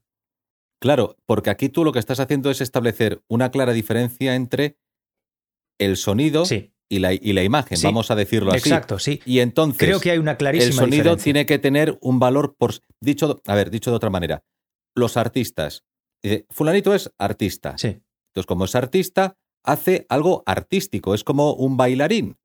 Claro, 0.83 1.17
porque 1.27 1.49
aquí 1.49 1.69
tú 1.69 1.85
lo 1.85 1.93
que 1.93 2.01
estás 2.01 2.19
haciendo 2.19 2.51
es 2.51 2.61
establecer 2.61 3.23
una 3.29 3.51
clara 3.53 3.73
diferencia 3.73 4.35
entre 4.35 4.77
el 5.79 5.97
sonido 5.97 6.45
Sí, 6.45 6.73
y, 6.89 6.99
la, 6.99 7.13
y 7.15 7.33
la 7.33 7.45
imagen, 7.45 7.79
Sí. 7.79 7.87
vamos 7.87 8.11
a 8.11 8.17
decirlo 8.17 8.51
así. 8.51 8.69
exacto, 8.69 8.99
sí. 8.99 9.21
Y 9.25 9.39
entonces 9.39 9.79
Creo 9.79 10.01
que 10.01 10.11
hay 10.11 10.19
una 10.19 10.37
clarísima 10.37 10.69
el 10.71 10.75
sonido 10.75 10.97
diferencia. 11.05 11.25
tiene 11.25 11.47
que 11.47 11.59
tener 11.61 11.97
un 12.01 12.19
valor 12.19 12.57
por 12.59 12.75
dicho, 13.01 13.41
a 13.47 13.55
ver, 13.55 13.71
dicho 13.71 13.91
de 13.91 13.97
otra 13.97 14.11
manera. 14.11 14.43
Los 14.97 15.17
artistas, 15.17 15.85
eh, 16.25 16.47
fulanito 16.51 16.93
es 16.95 17.13
artista. 17.17 17.79
Sí. 17.79 18.01
Entonces, 18.31 18.47
como 18.47 18.65
es 18.65 18.75
artista, 18.75 19.37
hace 19.65 20.05
algo 20.09 20.43
artístico, 20.47 21.15
es 21.15 21.23
como 21.23 21.55
un 21.55 21.77
bailarín. 21.77 22.37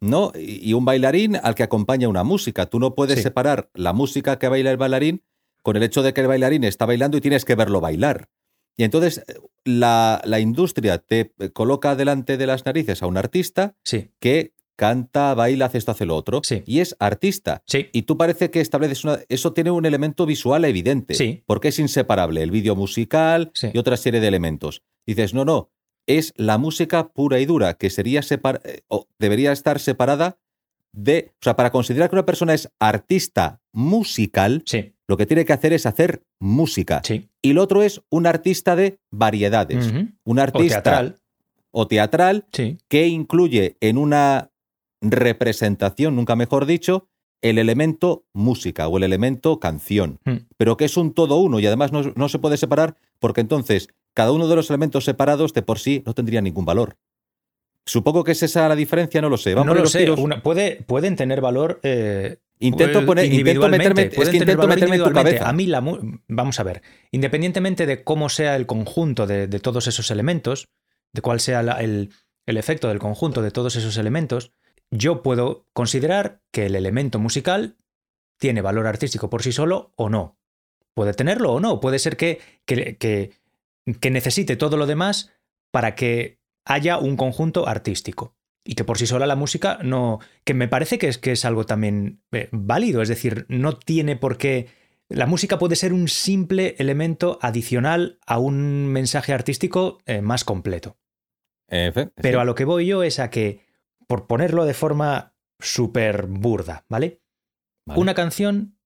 ¿no? 0.00 0.32
Y 0.38 0.68
y 0.70 0.74
un 0.74 0.84
bailarín 0.84 1.36
al 1.42 1.54
que 1.54 1.62
acompaña 1.62 2.08
una 2.08 2.24
música. 2.24 2.66
Tú 2.66 2.78
no 2.78 2.94
puedes 2.94 3.16
Sí. 3.16 3.22
separar 3.22 3.70
la 3.72 3.94
música 3.94 4.38
que 4.38 4.48
baila 4.48 4.70
el 4.70 4.76
bailarín 4.76 5.22
con 5.66 5.76
el 5.76 5.82
hecho 5.82 6.04
de 6.04 6.14
que 6.14 6.20
el 6.20 6.28
bailarín 6.28 6.62
está 6.62 6.86
bailando 6.86 7.16
y 7.16 7.20
tienes 7.20 7.44
que 7.44 7.56
verlo 7.56 7.80
bailar. 7.80 8.28
Y 8.76 8.84
entonces 8.84 9.24
la, 9.64 10.22
la 10.24 10.38
industria 10.38 10.98
te 10.98 11.32
coloca 11.52 11.96
delante 11.96 12.36
de 12.36 12.46
las 12.46 12.64
narices 12.64 13.02
a 13.02 13.08
un 13.08 13.16
artista 13.16 13.74
Sí, 13.82 14.12
que 14.20 14.54
canta, 14.76 15.34
baila, 15.34 15.64
hace 15.64 15.78
esto, 15.78 15.90
hace 15.90 16.06
lo 16.06 16.14
otro. 16.14 16.40
Sí. 16.44 16.62
Y 16.66 16.78
es 16.78 16.94
artista. 17.00 17.64
sí. 17.66 17.88
Y 17.92 18.02
tú 18.02 18.16
parece 18.16 18.52
que 18.52 18.60
estableces 18.60 19.02
una... 19.02 19.18
Eso 19.28 19.54
tiene 19.54 19.72
un 19.72 19.86
elemento 19.86 20.24
visual 20.24 20.64
evidente. 20.64 21.14
Sí. 21.14 21.42
Porque 21.46 21.66
es 21.68 21.80
inseparable. 21.80 22.44
El 22.44 22.52
vídeo 22.52 22.76
musical 22.76 23.50
y 23.60 23.76
otra 23.76 23.96
serie 23.96 24.20
de 24.20 24.28
elementos. 24.28 24.84
Dices, 25.04 25.34
no, 25.34 25.44
no. 25.44 25.72
Es 26.06 26.32
la 26.36 26.58
música 26.58 27.08
pura 27.08 27.40
y 27.40 27.46
dura, 27.46 27.74
que 27.74 27.90
sería 27.90 28.22
separ 28.22 28.60
eh, 28.64 28.82
o 28.86 29.08
debería 29.18 29.50
estar 29.50 29.80
separada 29.80 30.38
de. 30.92 31.32
O 31.40 31.42
sea, 31.42 31.56
para 31.56 31.72
considerar 31.72 32.08
que 32.08 32.14
una 32.14 32.24
persona 32.24 32.54
es 32.54 32.70
artista 32.78 33.60
musical, 33.72 34.62
Sí, 34.64 34.92
lo 35.08 35.16
que 35.16 35.26
tiene 35.26 35.44
que 35.44 35.52
hacer 35.52 35.72
es 35.72 35.86
hacer 35.86 36.22
música. 36.40 37.00
sí. 37.04 37.28
Y 37.42 37.52
lo 37.52 37.62
otro 37.62 37.82
es 37.82 38.02
un 38.10 38.26
artista 38.26 38.74
de 38.76 38.98
variedades. 39.10 39.92
Un 40.24 40.38
O 40.38 40.42
artista 40.42 40.82
teatral. 40.82 41.16
o 41.70 41.86
teatral 41.86 42.46
Sí, 42.52 42.78
que 42.88 43.06
incluye 43.06 43.76
en 43.80 43.98
una 43.98 44.50
representación, 45.00 46.16
nunca 46.16 46.34
mejor 46.36 46.66
dicho, 46.66 47.08
el 47.42 47.58
elemento 47.58 48.24
música 48.32 48.88
o 48.88 48.96
el 48.96 49.04
elemento 49.04 49.60
canción, 49.60 50.18
Mm. 50.24 50.36
pero 50.56 50.76
que 50.76 50.86
es 50.86 50.96
un 50.96 51.12
todo 51.12 51.36
uno 51.38 51.60
y 51.60 51.66
además 51.66 51.92
no, 51.92 52.02
no 52.16 52.28
se 52.28 52.38
puede 52.38 52.56
separar 52.56 52.96
porque 53.20 53.42
entonces 53.42 53.88
cada 54.14 54.32
uno 54.32 54.48
de 54.48 54.56
los 54.56 54.70
elementos 54.70 55.04
separados 55.04 55.52
de 55.52 55.62
por 55.62 55.78
sí 55.78 56.02
no 56.06 56.14
tendría 56.14 56.40
ningún 56.40 56.64
valor. 56.64 56.96
Supongo 57.84 58.24
que 58.24 58.32
es 58.32 58.42
esa 58.42 58.68
la 58.68 58.74
diferencia, 58.74 59.20
no 59.20 59.28
lo 59.28 59.36
sé. 59.36 59.54
Vamos 59.54 59.74
no 59.76 59.80
lo 59.82 59.86
sé. 59.86 60.00
tiros. 60.00 60.18
una- 60.18 60.42
puede, 60.42 60.82
pueden 60.86 61.14
tener 61.14 61.40
valor. 61.40 61.78
eh, 61.84 62.38
Intento, 62.58 63.04
poner, 63.04 63.24
intento 63.26 63.40
individualmente, 63.40 63.88
meterme, 63.88 64.22
es 64.22 64.28
que 64.30 64.36
intento 64.38 64.66
meterme 64.66 64.96
en 64.96 65.02
tu 65.02 65.08
individualmente. 65.08 65.38
cabeza. 65.38 65.48
A 65.48 65.52
mí 65.52 65.66
la 65.66 65.82
vamos 66.28 66.58
a 66.60 66.62
ver, 66.62 66.82
independientemente 67.10 67.84
de 67.86 68.02
cómo 68.04 68.28
sea 68.28 68.56
el 68.56 68.66
conjunto 68.66 69.26
de, 69.26 69.46
de 69.46 69.60
todos 69.60 69.86
esos 69.88 70.10
elementos, 70.10 70.68
de 71.12 71.20
cuál 71.22 71.40
sea 71.40 71.62
la- 71.62 71.80
el, 71.82 72.10
el 72.46 72.56
efecto 72.56 72.88
del 72.88 72.98
conjunto 72.98 73.42
de 73.42 73.50
todos 73.50 73.76
esos 73.76 73.96
elementos, 73.98 74.52
yo 74.90 75.22
puedo 75.22 75.66
considerar 75.72 76.40
que 76.52 76.66
el 76.66 76.76
elemento 76.76 77.18
musical 77.18 77.76
tiene 78.38 78.62
valor 78.62 78.86
artístico 78.86 79.28
por 79.28 79.42
sí 79.42 79.50
solo 79.52 79.92
o 79.96 80.08
no. 80.08 80.38
Puede 80.94 81.12
tenerlo 81.12 81.52
o 81.52 81.60
no. 81.60 81.80
Puede 81.80 81.98
ser 81.98 82.16
que, 82.16 82.40
que, 82.64 82.96
que- 82.96 83.32
que 84.00 84.10
necesite 84.10 84.56
todo 84.56 84.76
lo 84.76 84.86
demás 84.86 85.32
para 85.72 85.94
que 85.94 86.38
haya 86.64 86.98
un 86.98 87.16
conjunto 87.16 87.68
artístico. 87.68 88.35
Y 88.66 88.74
que 88.74 88.84
por 88.84 88.98
sí 88.98 89.06
sola 89.06 89.26
la 89.26 89.36
música 89.36 89.78
no. 89.82 90.18
que 90.44 90.54
me 90.54 90.68
parece 90.68 90.98
que 90.98 91.08
es, 91.08 91.18
que 91.18 91.32
es 91.32 91.44
algo 91.44 91.64
también 91.66 92.20
eh, 92.32 92.48
válido. 92.52 93.00
Es 93.02 93.08
decir, 93.08 93.46
no 93.48 93.76
tiene 93.78 94.16
por 94.16 94.36
qué. 94.38 94.68
La 95.08 95.26
música 95.26 95.58
puede 95.58 95.76
ser 95.76 95.92
un 95.92 96.08
simple 96.08 96.74
elemento 96.78 97.38
adicional 97.40 98.18
a 98.26 98.38
un 98.38 98.86
mensaje 98.88 99.32
artístico 99.32 99.98
eh, 100.06 100.20
más 100.20 100.42
completo. 100.44 100.98
Fe- 101.68 102.10
Pero 102.16 102.38
sí. 102.38 102.42
a 102.42 102.44
lo 102.44 102.54
que 102.56 102.64
voy 102.64 102.86
yo 102.86 103.02
es 103.04 103.18
a 103.20 103.30
que, 103.30 103.60
por 104.08 104.26
ponerlo 104.26 104.64
de 104.64 104.74
forma 104.74 105.34
súper 105.60 106.26
burda, 106.26 106.84
¿vale? 106.88 107.20
Vale. 107.86 108.00
Una 108.00 108.14
canción 108.14 108.78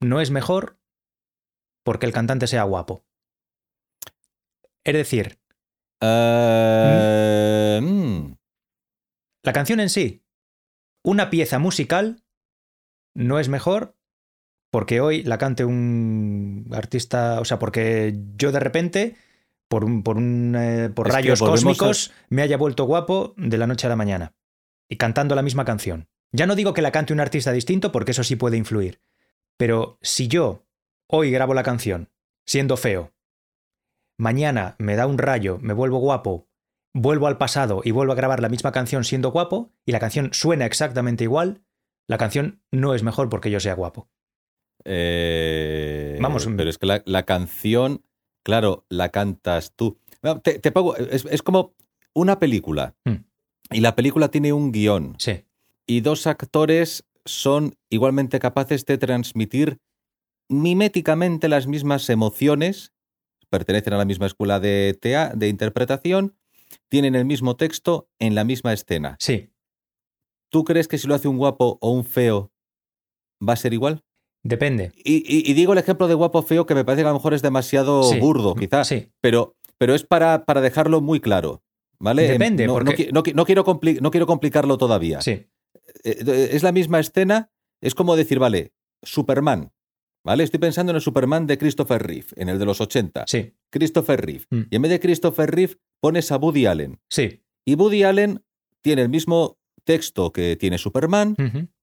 no 0.00 0.20
es 0.20 0.30
mejor 0.30 0.78
porque 1.82 2.04
el 2.06 2.12
cantante 2.12 2.46
sea 2.46 2.64
guapo. 2.64 3.06
Es 4.84 4.94
decir, 4.94 5.38
Eh, 6.02 7.80
mm, 7.82 8.32
la 9.48 9.52
canción 9.54 9.80
en 9.80 9.88
sí, 9.88 10.22
una 11.02 11.30
pieza 11.30 11.58
musical, 11.58 12.22
no 13.14 13.38
es 13.38 13.48
mejor 13.48 13.96
porque 14.70 15.00
hoy 15.00 15.22
la 15.22 15.38
cante 15.38 15.64
un 15.64 16.68
artista, 16.72 17.40
o 17.40 17.44
sea, 17.46 17.58
porque 17.58 18.14
yo 18.36 18.52
de 18.52 18.60
repente, 18.60 19.16
por, 19.68 19.84
un, 19.84 20.02
por, 20.02 20.18
un, 20.18 20.54
eh, 20.54 20.90
por 20.94 21.08
rayos 21.08 21.40
a- 21.40 21.46
cósmicos, 21.46 22.12
me 22.28 22.42
haya 22.42 22.58
vuelto 22.58 22.84
guapo 22.84 23.32
de 23.38 23.56
la 23.56 23.66
noche 23.66 23.86
a 23.86 23.90
la 23.90 23.96
mañana 23.96 24.34
y 24.90 24.96
cantando 24.96 25.34
la 25.34 25.42
misma 25.42 25.64
canción. 25.64 26.08
Ya 26.32 26.46
no 26.46 26.54
digo 26.54 26.74
que 26.74 26.82
la 26.82 26.92
cante 26.92 27.14
un 27.14 27.20
artista 27.20 27.52
distinto 27.52 27.90
porque 27.90 28.10
eso 28.10 28.22
sí 28.22 28.36
puede 28.36 28.58
influir, 28.58 29.00
pero 29.56 29.98
si 30.02 30.28
yo 30.28 30.66
hoy 31.08 31.30
grabo 31.30 31.54
la 31.54 31.62
canción 31.62 32.10
siendo 32.46 32.76
feo, 32.76 33.14
mañana 34.18 34.76
me 34.78 34.96
da 34.96 35.06
un 35.06 35.16
rayo, 35.18 35.58
me 35.62 35.72
vuelvo 35.72 35.98
guapo, 35.98 36.47
vuelvo 37.00 37.26
al 37.26 37.38
pasado 37.38 37.80
y 37.84 37.90
vuelvo 37.90 38.12
a 38.12 38.16
grabar 38.16 38.40
la 38.40 38.48
misma 38.48 38.72
canción 38.72 39.04
siendo 39.04 39.30
guapo 39.30 39.72
y 39.86 39.92
la 39.92 40.00
canción 40.00 40.30
suena 40.32 40.66
exactamente 40.66 41.24
igual, 41.24 41.62
la 42.06 42.18
canción 42.18 42.60
no 42.70 42.94
es 42.94 43.02
mejor 43.02 43.28
porque 43.28 43.50
yo 43.50 43.60
sea 43.60 43.74
guapo. 43.74 44.08
eh, 44.84 46.18
Vamos, 46.20 46.48
Pero 46.56 46.70
es 46.70 46.78
que 46.78 46.86
la, 46.86 47.02
la 47.06 47.24
canción, 47.24 48.02
claro, 48.42 48.84
la 48.88 49.10
cantas 49.10 49.72
tú. 49.76 49.98
Te, 50.42 50.58
te 50.58 50.72
pongo- 50.72 50.96
es, 50.96 51.24
es 51.26 51.42
como 51.42 51.74
una 52.14 52.38
película. 52.38 52.94
Hmm. 53.04 53.24
Y 53.70 53.80
la 53.80 53.94
película 53.94 54.28
tiene 54.28 54.52
un 54.52 54.72
guion. 54.72 55.14
Sí, 55.18 55.44
y 55.86 56.00
dos 56.00 56.26
actores 56.26 57.04
son 57.24 57.74
igualmente 57.90 58.38
capaces 58.40 58.84
de 58.86 58.96
transmitir 58.98 59.78
miméticamente 60.48 61.48
las 61.48 61.66
mismas 61.66 62.08
emociones, 62.08 62.92
pertenecen 63.50 63.92
a 63.92 63.98
la 63.98 64.04
misma 64.06 64.26
escuela 64.26 64.60
de, 64.60 64.98
tea, 65.00 65.32
de 65.34 65.48
interpretación, 65.48 66.34
tienen 66.88 67.14
el 67.14 67.24
mismo 67.24 67.56
texto 67.56 68.08
en 68.18 68.34
la 68.34 68.44
misma 68.44 68.72
escena. 68.72 69.16
sí, 69.20 69.50
¿Tú 70.50 70.64
crees 70.64 70.88
que 70.88 70.96
si 70.96 71.06
lo 71.06 71.14
hace 71.14 71.28
un 71.28 71.36
guapo 71.36 71.76
o 71.82 71.90
un 71.90 72.04
feo 72.04 72.50
va 73.46 73.52
a 73.52 73.56
ser 73.56 73.72
igual? 73.74 74.02
depende. 74.42 74.92
Y, 74.96 75.16
y- 75.16 75.50
y 75.50 75.52
digo 75.54 75.72
el 75.74 75.78
ejemplo 75.78 76.08
de 76.08 76.14
guapo 76.14 76.40
feo 76.42 76.64
que 76.64 76.74
me 76.74 76.84
parece 76.84 77.02
que 77.02 77.06
a 77.08 77.10
lo 77.10 77.16
mejor 77.18 77.34
es 77.34 77.42
demasiado 77.42 78.02
Sí. 78.04 78.18
burdo, 78.18 78.54
quizás, 78.54 78.88
Sí, 78.88 79.12
pero, 79.20 79.56
pero 79.76 79.94
es 79.94 80.04
para, 80.04 80.44
para 80.46 80.60
dejarlo 80.62 81.00
muy 81.02 81.20
claro. 81.20 81.62
¿Vale? 82.00 82.28
Depende, 82.28 82.66
no, 82.66 82.74
porque- 82.74 83.10
no 83.12 83.22
no 83.34 83.44
quiero 83.44 83.64
compli- 83.64 84.00
no 84.00 84.10
quiero 84.10 84.26
complicarlo 84.26 84.78
todavía. 84.78 85.20
sí, 85.20 85.32
eh, 86.04 86.48
es 86.52 86.62
la 86.62 86.70
misma 86.72 87.00
escena, 87.00 87.50
es 87.82 87.94
como 87.94 88.14
decir, 88.16 88.38
vale, 88.38 88.72
Superman, 89.02 89.72
¿Vale? 90.24 90.44
Estoy 90.44 90.60
pensando 90.60 90.90
en 90.90 90.96
el 90.96 91.02
Superman 91.02 91.46
de 91.46 91.56
Christopher 91.58 92.02
Reeve, 92.02 92.26
en 92.36 92.48
el 92.48 92.58
de 92.58 92.64
los 92.66 92.80
80. 92.80 93.24
Sí, 93.26 93.54
Christopher 93.70 94.20
Reeve. 94.24 94.44
Mm. 94.50 94.60
Y 94.70 94.76
en 94.76 94.82
vez 94.82 94.90
de 94.90 95.00
Christopher 95.00 95.50
Reeve 95.50 95.76
pones 96.00 96.30
a 96.32 96.36
Woody 96.36 96.66
Allen. 96.66 97.00
sí. 97.10 97.42
Y 97.64 97.74
Woody 97.74 98.02
Allen 98.02 98.42
tiene 98.82 99.02
el 99.02 99.08
mismo 99.10 99.58
texto 99.84 100.32
que 100.32 100.56
tiene 100.56 100.78
Superman 100.78 101.36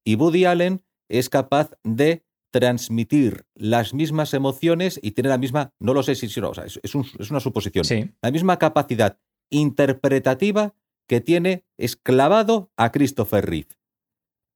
y 0.04 0.16
Woody 0.16 0.46
Allen 0.46 0.84
es 1.10 1.30
capaz 1.30 1.70
de 1.84 2.26
transmitir 2.52 3.46
las 3.54 3.94
mismas 3.94 4.34
emociones 4.34 5.00
y 5.04 5.12
tiene 5.12 5.30
la 5.30 5.38
misma, 5.38 5.74
no 5.80 5.94
lo 5.94 6.02
sé 6.02 6.16
si 6.16 6.28
si 6.30 6.42
no, 6.42 6.50
o 6.50 6.54
sea, 6.56 6.66
es, 6.66 6.80
es 6.82 6.96
un- 6.96 7.06
es 7.20 7.30
una 7.30 7.40
suposición, 7.40 7.86
Sí. 7.86 8.10
la 8.22 8.32
misma 8.32 8.58
capacidad 8.58 9.20
interpretativa 9.52 10.74
que 11.08 11.22
tiene 11.22 11.66
esclavado 11.78 12.72
a 12.78 12.92
Christopher 12.92 13.46
Reeve. 13.46 13.70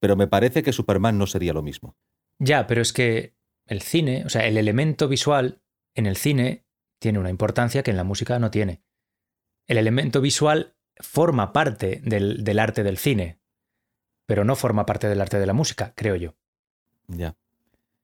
Pero 0.01 0.15
me 0.15 0.27
parece 0.27 0.63
que 0.63 0.73
Superman 0.73 1.17
no 1.17 1.27
sería 1.27 1.53
lo 1.53 1.61
mismo. 1.61 1.95
Ya, 2.39 2.65
pero 2.67 2.81
es 2.81 2.93
que 2.93 3.35
el 3.69 3.81
cine, 3.81 4.23
o 4.25 4.29
sea, 4.29 4.45
el 4.47 4.57
elemento 4.57 5.07
visual 5.07 5.61
en 5.93 6.07
el 6.07 6.17
cine 6.17 6.65
tiene 6.97 7.19
una 7.19 7.29
importancia 7.29 7.83
que 7.83 7.91
en 7.91 7.97
la 7.97 8.03
música 8.03 8.39
no 8.39 8.49
tiene. 8.51 8.81
El 9.67 9.77
elemento 9.77 10.21
visual 10.21 10.75
forma 10.97 11.53
parte 11.53 12.01
del, 12.03 12.43
del 12.43 12.59
arte 12.59 12.83
del 12.83 12.97
cine, 12.97 13.39
pero 14.25 14.43
no 14.43 14.55
forma 14.55 14.87
parte 14.87 15.07
del 15.07 15.21
arte 15.21 15.39
de 15.39 15.45
la 15.45 15.53
música, 15.53 15.93
creo 15.95 16.15
yo. 16.15 16.35
Ya. 17.07 17.35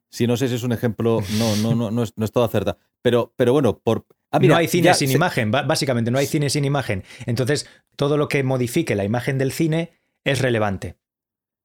Si 0.09 0.27
no 0.27 0.37
sé 0.37 0.47
si 0.47 0.55
es 0.55 0.63
un 0.63 0.71
ejemplo, 0.71 1.21
no, 1.39 1.55
no, 1.57 1.75
no, 1.75 1.91
no 1.91 2.03
es, 2.03 2.13
no 2.15 2.25
es 2.25 2.31
todo 2.31 2.43
acertado. 2.43 2.77
Pero, 3.01 3.33
pero 3.35 3.51
bueno, 3.51 3.79
por. 3.79 4.05
Ah, 4.31 4.39
mira, 4.39 4.53
no 4.53 4.59
hay 4.59 4.67
cine 4.67 4.85
ya 4.85 4.93
sin 4.93 5.11
imagen, 5.11 5.49
básicamente 5.51 6.11
no 6.11 6.19
hay 6.19 6.27
cine 6.27 6.49
sin 6.49 6.63
imagen. 6.63 7.03
Entonces, 7.25 7.67
todo 7.95 8.17
lo 8.17 8.27
que 8.27 8.43
modifique 8.43 8.95
la 8.95 9.03
imagen 9.03 9.37
del 9.37 9.51
cine 9.51 9.99
es 10.23 10.41
relevante. 10.41 10.97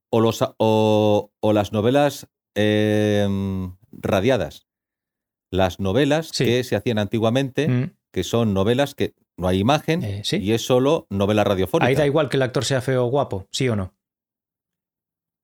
O, 0.08 0.20
los, 0.20 0.42
o, 0.58 1.32
o 1.38 1.52
las 1.52 1.72
novelas 1.72 2.28
eh, 2.54 3.28
radiadas. 3.92 4.66
Las 5.50 5.80
novelas 5.80 6.28
Sí. 6.32 6.44
que 6.44 6.64
se 6.64 6.76
hacían 6.76 6.98
antiguamente, 6.98 7.68
Mm, 7.68 7.94
que 8.12 8.24
son 8.24 8.54
novelas 8.54 8.94
que 8.94 9.14
no 9.36 9.48
hay 9.48 9.58
imagen 9.58 10.02
eh, 10.04 10.22
sí. 10.24 10.36
y 10.36 10.52
es 10.52 10.62
solo 10.64 11.06
novela 11.10 11.44
radiofónica. 11.44 11.88
Ahí 11.88 11.94
da 11.94 12.06
igual 12.06 12.28
que 12.28 12.36
el 12.36 12.42
actor 12.42 12.64
sea 12.64 12.80
feo 12.80 13.04
o 13.06 13.08
guapo, 13.10 13.46
sí 13.50 13.68
o 13.68 13.76
no. 13.76 13.94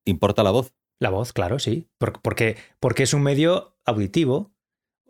Importa 0.05 0.43
la 0.43 0.51
voz 0.51 0.73
La 0.99 1.11
voz, 1.11 1.33
claro, 1.35 1.59
sí. 1.59 1.89
Por- 1.99 2.21
Porque, 2.23 2.57
porque 2.81 3.03
es 3.03 3.13
un 3.15 3.23
medio 3.23 3.77
auditivo. 3.85 4.53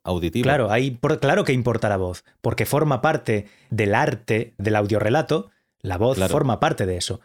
auditiva. 0.03 0.43
Claro, 0.45 0.68
por- 1.01 1.18
claro 1.20 1.45
que 1.45 1.53
importa 1.53 1.89
la 1.89 1.97
voz, 1.97 2.24
porque 2.41 2.64
forma 2.66 3.01
parte 3.03 3.47
del 3.70 3.95
arte 3.95 4.55
del 4.59 4.76
audiorelato. 4.76 5.51
La 5.80 5.99
voz 5.99 6.16
Claro. 6.16 6.32
forma 6.32 6.59
parte 6.61 6.87
de 6.87 6.97
eso. 6.97 7.20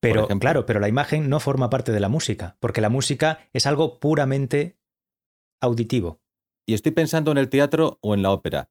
Pero, 0.00 0.26
claro, 0.40 0.66
pero 0.66 0.80
la 0.80 0.88
imagen 0.88 1.28
no 1.28 1.40
forma 1.40 1.70
parte 1.70 1.92
de 1.92 2.00
la 2.00 2.08
música, 2.08 2.56
porque 2.58 2.80
la 2.80 2.88
música 2.88 3.38
es 3.52 3.66
algo 3.66 3.98
puramente 4.00 4.76
auditivo. 5.62 6.20
Y 6.66 6.74
estoy 6.74 6.92
pensando 6.92 7.30
en 7.32 7.38
el 7.38 7.48
teatro 7.48 7.98
o 8.02 8.14
en 8.14 8.22
la 8.22 8.30
ópera. 8.30 8.68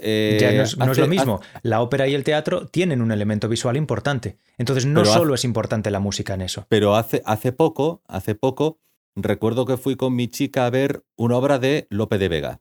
Eh, 0.00 0.38
Ya 0.40 0.52
no 0.52 0.62
es, 0.62 0.76
no 0.78 0.84
es 0.86 0.90
hace- 0.92 1.00
lo 1.02 1.08
mismo. 1.08 1.40
La 1.62 1.82
ópera 1.82 2.06
y 2.08 2.14
el 2.14 2.24
teatro 2.24 2.66
tienen 2.66 3.02
un 3.02 3.10
elemento 3.12 3.48
visual 3.48 3.76
importante. 3.76 4.38
Entonces 4.56 4.86
no 4.86 5.00
hace- 5.02 5.12
solo 5.12 5.34
es 5.34 5.44
importante 5.44 5.90
la 5.90 5.98
música 6.00 6.34
en 6.34 6.40
eso. 6.42 6.66
Pero 6.68 6.94
hace, 6.96 7.20
hace 7.26 7.52
poco, 7.52 8.00
hace 8.06 8.34
poco, 8.34 8.78
recuerdo 9.16 9.66
que 9.66 9.76
fui 9.76 9.96
con 9.96 10.14
mi 10.14 10.28
chica 10.28 10.66
a 10.66 10.70
ver 10.70 11.04
una 11.16 11.36
obra 11.36 11.58
de 11.58 11.86
Lope 11.90 12.18
de 12.18 12.28
Vega. 12.28 12.60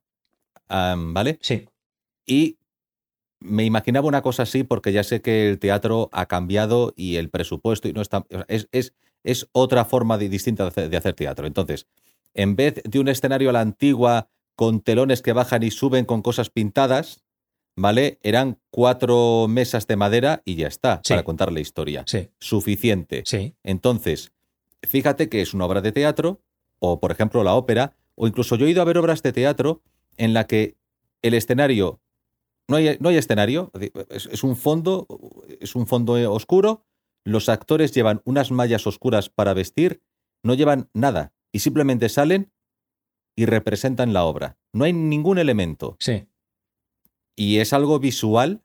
¿Vale? 0.69 1.37
Sí, 1.41 1.67
Y 2.25 2.57
me 3.39 3.63
imaginaba 3.65 4.07
una 4.07 4.21
cosa 4.23 4.43
así 4.43 4.63
porque 4.63 4.91
ya 4.91 5.03
sé 5.03 5.21
que 5.21 5.47
el 5.49 5.59
teatro 5.59 6.09
ha 6.11 6.25
cambiado 6.25 6.93
y 6.97 7.17
el 7.17 7.29
presupuesto 7.29 7.87
y 7.87 7.93
no 7.93 8.01
está. 8.01 8.25
Es, 8.47 8.67
es, 8.71 8.93
es 9.23 9.47
otra 9.51 9.85
forma 9.85 10.17
de- 10.17 10.27
distinta 10.29 10.63
de 10.63 10.69
hacer, 10.69 10.89
de 10.89 10.97
hacer 10.97 11.13
teatro. 11.13 11.45
Entonces, 11.45 11.85
en 12.33 12.55
vez 12.55 12.81
de 12.83 12.99
un 12.99 13.07
escenario 13.07 13.49
a 13.49 13.53
la 13.53 13.61
antigua 13.61 14.29
con 14.55 14.81
telones 14.81 15.21
que 15.21 15.33
bajan 15.33 15.63
y 15.63 15.71
suben 15.71 16.05
con 16.05 16.21
cosas 16.21 16.49
pintadas, 16.49 17.23
¿vale? 17.75 18.19
Eran 18.23 18.59
cuatro 18.71 19.47
mesas 19.47 19.85
de 19.87 19.95
madera 19.95 20.41
y 20.45 20.55
ya 20.55 20.67
está, 20.67 21.01
Sí. 21.03 21.13
para 21.13 21.23
contar 21.23 21.51
la 21.51 21.59
historia. 21.59 22.03
sí, 22.07 22.29
Suficiente. 22.39 23.23
sí. 23.25 23.55
Entonces, 23.63 24.31
fíjate 24.83 25.29
que 25.29 25.41
es 25.41 25.53
una 25.53 25.65
obra 25.65 25.81
de 25.81 25.91
teatro, 25.91 26.41
o 26.79 26.99
por 26.99 27.11
ejemplo 27.11 27.43
la 27.43 27.53
ópera, 27.55 27.95
o 28.15 28.27
incluso 28.27 28.55
yo 28.55 28.65
he 28.65 28.71
ido 28.71 28.81
a 28.81 28.85
ver 28.85 28.97
obras 28.97 29.21
de 29.21 29.31
teatro 29.33 29.81
en 30.17 30.33
la 30.33 30.47
que 30.47 30.75
el 31.21 31.33
escenario, 31.35 31.99
no 32.67 32.77
hay, 32.77 32.97
no 32.99 33.09
hay 33.09 33.17
escenario, 33.17 33.71
es, 34.09 34.25
es 34.25 34.43
un 34.43 34.55
fondo, 34.55 35.05
es 35.59 35.75
un 35.75 35.85
fondo 35.87 36.13
oscuro, 36.33 36.83
los 37.23 37.47
actores 37.49 37.91
llevan 37.91 38.21
unas 38.25 38.49
mallas 38.51 38.87
oscuras 38.87 39.29
para 39.29 39.53
vestir, 39.53 40.01
no 40.43 40.53
llevan 40.55 40.89
nada, 40.93 41.33
y 41.57 41.59
simplemente 41.59 42.07
salen 42.07 42.51
y 43.35 43.45
representan 43.47 44.13
la 44.13 44.25
obra. 44.25 44.57
No 44.73 44.83
hay 44.85 44.93
ningún 44.93 45.39
elemento. 45.39 45.97
sí. 45.99 46.27
Y 47.35 47.57
es 47.57 47.71
algo 47.73 47.99
visual. 47.99 48.61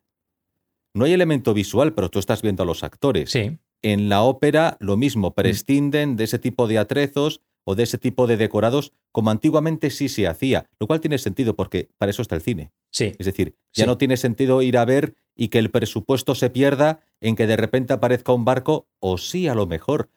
No 0.95 1.05
hay 1.07 1.12
elemento 1.12 1.53
visual, 1.55 1.93
pero 1.95 2.11
tú 2.11 2.18
estás 2.18 2.40
viendo 2.43 2.62
a 2.62 2.66
los 2.66 2.82
actores. 2.84 3.30
Sí, 3.30 3.59
En 3.82 4.09
la 4.09 4.22
ópera 4.22 4.76
lo 4.80 4.97
Mm. 4.97 5.01
mismo, 5.01 5.34
prescinden 5.34 6.16
de 6.16 6.24
ese 6.24 6.38
tipo 6.38 6.66
de 6.68 6.78
atrezos 6.78 7.40
o 7.64 7.74
de 7.74 7.82
ese 7.82 7.99
tipo 7.99 8.26
de 8.26 8.36
decorados 8.36 8.93
como 9.11 9.30
antiguamente 9.30 9.90
sí 9.90 10.09
se 10.09 10.26
hacía, 10.28 10.68
lo 10.78 10.86
cual 10.86 11.01
tiene 11.01 11.18
sentido 11.18 11.57
porque 11.57 11.88
para 11.99 12.11
eso 12.11 12.22
está 12.22 12.34
el 12.36 12.43
cine. 12.43 12.72
sí. 12.90 13.12
Es 13.18 13.26
decir, 13.26 13.57
ya 13.72 13.84
Sí. 13.84 13.86
no 13.88 13.97
tiene 13.99 14.16
sentido 14.16 14.61
ir 14.62 14.76
a 14.78 14.84
ver 14.84 15.16
y 15.34 15.49
que 15.49 15.59
el 15.59 15.70
presupuesto 15.70 16.34
se 16.34 16.49
pierda 16.51 17.01
en 17.20 17.36
que 17.36 17.47
de 17.47 17.57
repente 17.57 17.93
aparezca 17.95 18.32
un 18.32 18.45
barco 18.45 18.86
o 19.01 19.16
sí, 19.18 19.49
a 19.49 19.55
lo 19.55 19.66
mejor. 19.66 20.09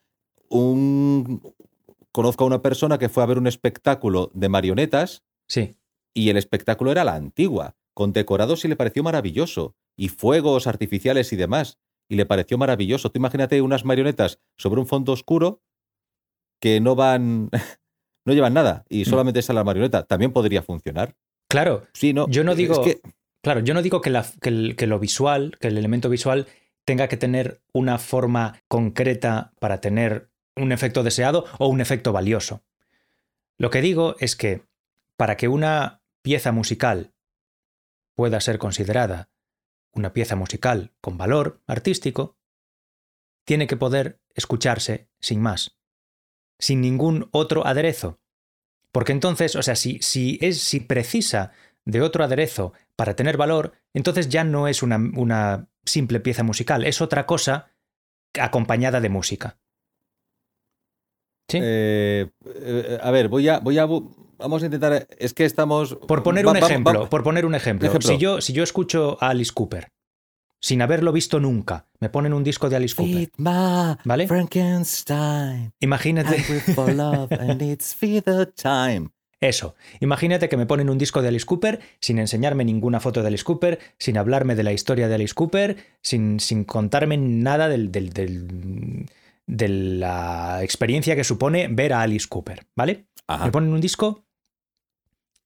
Un... 0.49 1.41
Conozco 2.15 2.45
a 2.45 2.47
una 2.47 2.61
persona 2.61 2.97
que 2.97 3.09
fue 3.09 3.23
a 3.23 3.25
ver 3.25 3.37
un 3.37 3.45
espectáculo 3.47 4.31
de 4.33 4.47
marionetas 4.47 5.23
Sí, 5.49 5.75
y 6.13 6.29
el 6.29 6.37
espectáculo 6.37 6.91
era 6.93 7.03
la 7.03 7.15
antigua, 7.15 7.75
con 7.93 8.13
decorados 8.13 8.63
y 8.63 8.69
le 8.69 8.77
pareció 8.77 9.03
maravilloso, 9.03 9.75
y 9.97 10.07
fuegos 10.07 10.65
artificiales 10.65 11.33
y 11.33 11.35
demás, 11.35 11.77
y 12.09 12.15
le 12.15 12.25
pareció 12.25 12.57
maravilloso. 12.57 13.09
Tú 13.11 13.19
imagínate 13.19 13.61
unas 13.61 13.83
marionetas 13.83 14.39
sobre 14.57 14.79
un 14.79 14.87
fondo 14.87 15.11
oscuro 15.11 15.61
que 16.61 16.79
no 16.79 16.95
van, 16.95 17.49
no 18.25 18.33
llevan 18.33 18.53
nada, 18.53 18.85
y 18.89 19.01
Mm. 19.01 19.05
solamente 19.05 19.41
sale 19.41 19.57
la 19.59 19.65
marioneta. 19.65 20.03
También 20.03 20.31
podría 20.31 20.61
funcionar. 20.63 21.15
claro. 21.51 21.83
Sí, 21.93 22.13
no. 22.13 22.27
Yo 22.29 22.43
no 22.45 22.51
es 22.53 22.57
digo- 22.57 22.81
que- 22.81 23.01
Claro, 23.43 23.59
yo 23.59 23.73
no 23.75 23.81
digo 23.83 23.99
que, 24.01 24.09
la- 24.09 24.25
que 24.41 24.49
el- 24.49 24.75
que 24.77 24.87
lo 24.87 24.99
visual, 24.99 25.57
que 25.59 25.67
el 25.67 25.77
elemento 25.77 26.09
visual 26.09 26.47
tenga 26.85 27.07
que 27.09 27.17
tener 27.17 27.61
una 27.73 27.97
forma 27.99 28.59
concreta 28.69 29.51
para 29.59 29.79
tener 29.81 30.29
un 30.55 30.71
efecto 30.71 31.03
deseado 31.03 31.45
o 31.59 31.67
un 31.67 31.81
efecto 31.81 32.11
valioso. 32.11 32.63
Lo 33.57 33.69
que 33.69 33.81
digo 33.81 34.15
es 34.19 34.35
que 34.35 34.63
para 35.17 35.37
que 35.37 35.47
una 35.47 36.01
pieza 36.21 36.51
musical 36.51 37.13
pueda 38.15 38.39
ser 38.41 38.57
considerada 38.57 39.29
una 39.95 40.13
pieza 40.13 40.35
musical 40.35 40.93
con 41.01 41.17
valor 41.17 41.61
artístico, 41.67 42.37
tiene 43.45 43.65
que 43.65 43.77
poder 43.77 44.19
escucharse 44.33 45.09
sin 45.19 45.41
más, 45.41 45.77
sin 46.59 46.81
ningún 46.81 47.29
otro 47.31 47.65
aderezo. 47.65 48.19
Porque 48.91 49.13
entonces, 49.13 49.55
o 49.55 49.63
sea, 49.63 49.75
si, 49.75 49.99
si, 50.01 50.37
es, 50.41 50.61
si 50.61 50.81
precisa 50.81 51.51
de 51.85 52.01
otro 52.01 52.23
aderezo 52.23 52.73
para 52.95 53.15
tener 53.15 53.37
valor, 53.37 53.73
entonces 53.93 54.29
ya 54.29 54.43
no 54.43 54.67
es 54.67 54.83
una, 54.83 54.97
una 54.97 55.69
simple 55.85 56.19
pieza 56.19 56.43
musical, 56.43 56.83
es 56.83 57.01
otra 57.01 57.25
cosa 57.25 57.71
acompañada 58.39 58.99
de 58.99 59.09
música. 59.09 59.59
¿Sí? 61.47 61.59
eh, 61.61 62.27
eh, 62.45 62.97
a 63.01 63.11
ver, 63.11 63.27
voy 63.29 63.47
a, 63.49 63.59
voy 63.59 63.77
a, 63.77 63.85
bu- 63.85 64.13
vamos 64.37 64.61
a 64.63 64.65
intentar. 64.65 65.07
Es 65.19 65.33
que 65.33 65.45
estamos. 65.45 65.95
por 66.07 66.23
poner 66.23 66.45
un 66.47 66.53
va- 66.55 66.59
ejemplo, 66.59 67.01
va- 67.01 67.09
por 67.09 67.23
poner 67.23 67.45
un 67.45 67.55
ejemplo, 67.55 67.87
Ejemplo. 67.87 68.09
Si, 68.09 68.17
yo, 68.17 68.41
si 68.41 68.53
yo 68.53 68.63
escucho 68.63 69.17
a 69.21 69.29
Alice 69.29 69.51
Cooper, 69.53 69.89
sin 70.61 70.81
haberlo 70.81 71.11
visto 71.11 71.39
nunca, 71.39 71.85
me 71.99 72.09
ponen 72.09 72.33
un 72.33 72.43
disco 72.43 72.69
de 72.69 72.75
Alice 72.77 72.95
Cooper, 72.95 73.29
¿Vale? 74.03 74.27
Frankenstein. 74.27 75.71
imagínate... 75.79 76.43
Time. 78.55 79.09
Eso. 79.41 79.75
Imagínate 79.99 80.49
que 80.49 80.57
me 80.57 80.65
ponen 80.65 80.89
un 80.89 80.97
disco 80.97 81.21
de 81.21 81.27
Alice 81.27 81.45
Cooper 81.45 81.79
sin 81.99 82.17
enseñarme 82.17 82.65
ninguna 82.65 82.99
foto 82.99 83.21
de 83.21 83.27
Alice 83.27 83.43
Cooper, 83.43 83.79
sin 83.99 84.17
hablarme 84.17 84.55
de 84.55 84.63
la 84.63 84.71
historia 84.73 85.07
de 85.07 85.15
Alice 85.15 85.35
Cooper, 85.35 85.77
sin, 86.01 86.39
sin 86.39 86.63
contarme 86.63 87.17
nada 87.17 87.67
del, 87.67 87.91
del- 87.91 88.11
del- 88.13 89.05
de 89.47 89.67
la 89.69 90.63
experiencia 90.63 91.15
que 91.15 91.23
supone 91.23 91.67
ver 91.69 91.93
a 91.93 92.01
Alice 92.01 92.27
Cooper, 92.27 92.67
¿vale? 92.75 93.07
Ajá. 93.27 93.45
Me 93.45 93.51
ponen 93.51 93.71
un 93.73 93.81
disco 93.81 94.25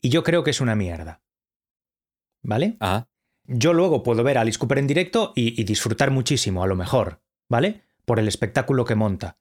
y 0.01 0.09
yo 0.09 0.23
creo 0.23 0.43
que 0.43 0.51
es 0.51 0.61
una 0.61 0.75
mierda. 0.75 1.21
¿Vale? 2.41 2.77
Ajá. 2.79 3.09
Yo 3.45 3.73
luego 3.73 4.03
puedo 4.03 4.23
ver 4.23 4.37
a 4.37 4.41
Alice 4.41 4.59
Cooper 4.59 4.77
en 4.77 4.87
directo 4.87 5.33
y, 5.35 5.59
y 5.59 5.63
disfrutar 5.65 6.11
muchísimo, 6.11 6.63
a 6.63 6.67
lo 6.67 6.75
mejor, 6.75 7.21
¿vale? 7.49 7.81
Por 8.05 8.19
el 8.19 8.27
espectáculo 8.27 8.85
que 8.85 8.95
monta. 8.95 9.37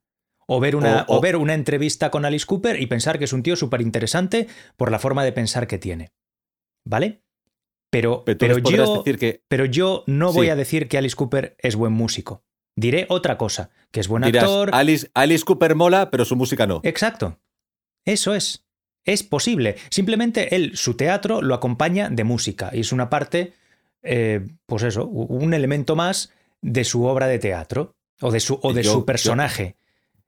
O 0.46 0.60
ver, 0.60 0.76
una, 0.76 1.02
O- 1.08 1.14
o- 1.14 1.18
o 1.18 1.20
ver 1.20 1.36
una 1.36 1.54
entrevista 1.54 2.10
con 2.10 2.24
Alice 2.24 2.46
Cooper 2.46 2.80
y 2.80 2.86
pensar 2.86 3.18
que 3.18 3.26
es 3.26 3.32
un 3.34 3.42
tío 3.42 3.54
súper 3.54 3.82
interesante 3.82 4.48
por 4.76 4.90
la 4.90 4.98
forma 4.98 5.24
de 5.24 5.32
pensar 5.32 5.66
que 5.66 5.78
tiene. 5.78 6.12
¿Vale? 6.84 7.22
Pero, 7.90 8.24
Pero, 8.24 8.58
yo, 8.58 8.96
decir 8.98 9.18
que 9.18 9.42
pero 9.48 9.64
yo 9.66 10.04
no 10.06 10.32
voy 10.32 10.48
a 10.48 10.56
decir 10.56 10.88
que 10.88 10.98
Alice 10.98 11.16
Cooper 11.16 11.56
es 11.58 11.76
buen 11.76 11.92
músico. 11.92 12.44
Diré 12.78 13.06
otra 13.08 13.36
cosa, 13.36 13.70
que 13.90 13.98
es 14.00 14.06
buen 14.08 14.22
dirás, 14.22 14.44
actor. 14.44 14.70
Alice, 14.72 15.10
Alice 15.14 15.44
Cooper 15.44 15.74
mola, 15.74 16.10
pero 16.10 16.24
su 16.24 16.36
música 16.36 16.66
no. 16.66 16.80
Exacto. 16.84 17.38
Eso 18.04 18.34
es. 18.34 18.64
Es 19.04 19.22
posible. 19.24 19.76
Simplemente 19.90 20.54
él, 20.54 20.76
su 20.76 20.94
teatro, 20.94 21.42
lo 21.42 21.54
acompaña 21.54 22.08
de 22.08 22.22
música. 22.24 22.70
Y 22.72 22.80
es 22.80 22.92
una 22.92 23.10
parte, 23.10 23.52
eh, 24.02 24.46
pues 24.66 24.82
eso, 24.84 25.06
un 25.06 25.54
elemento 25.54 25.96
más 25.96 26.32
de 26.60 26.84
su 26.84 27.04
obra 27.04 27.26
de 27.26 27.38
teatro. 27.38 27.96
O 28.20 28.30
de 28.30 28.40
su, 28.40 28.58
o 28.62 28.72
de 28.72 28.82
Yo- 28.82 28.92
su 28.92 29.04
personaje. 29.04 29.76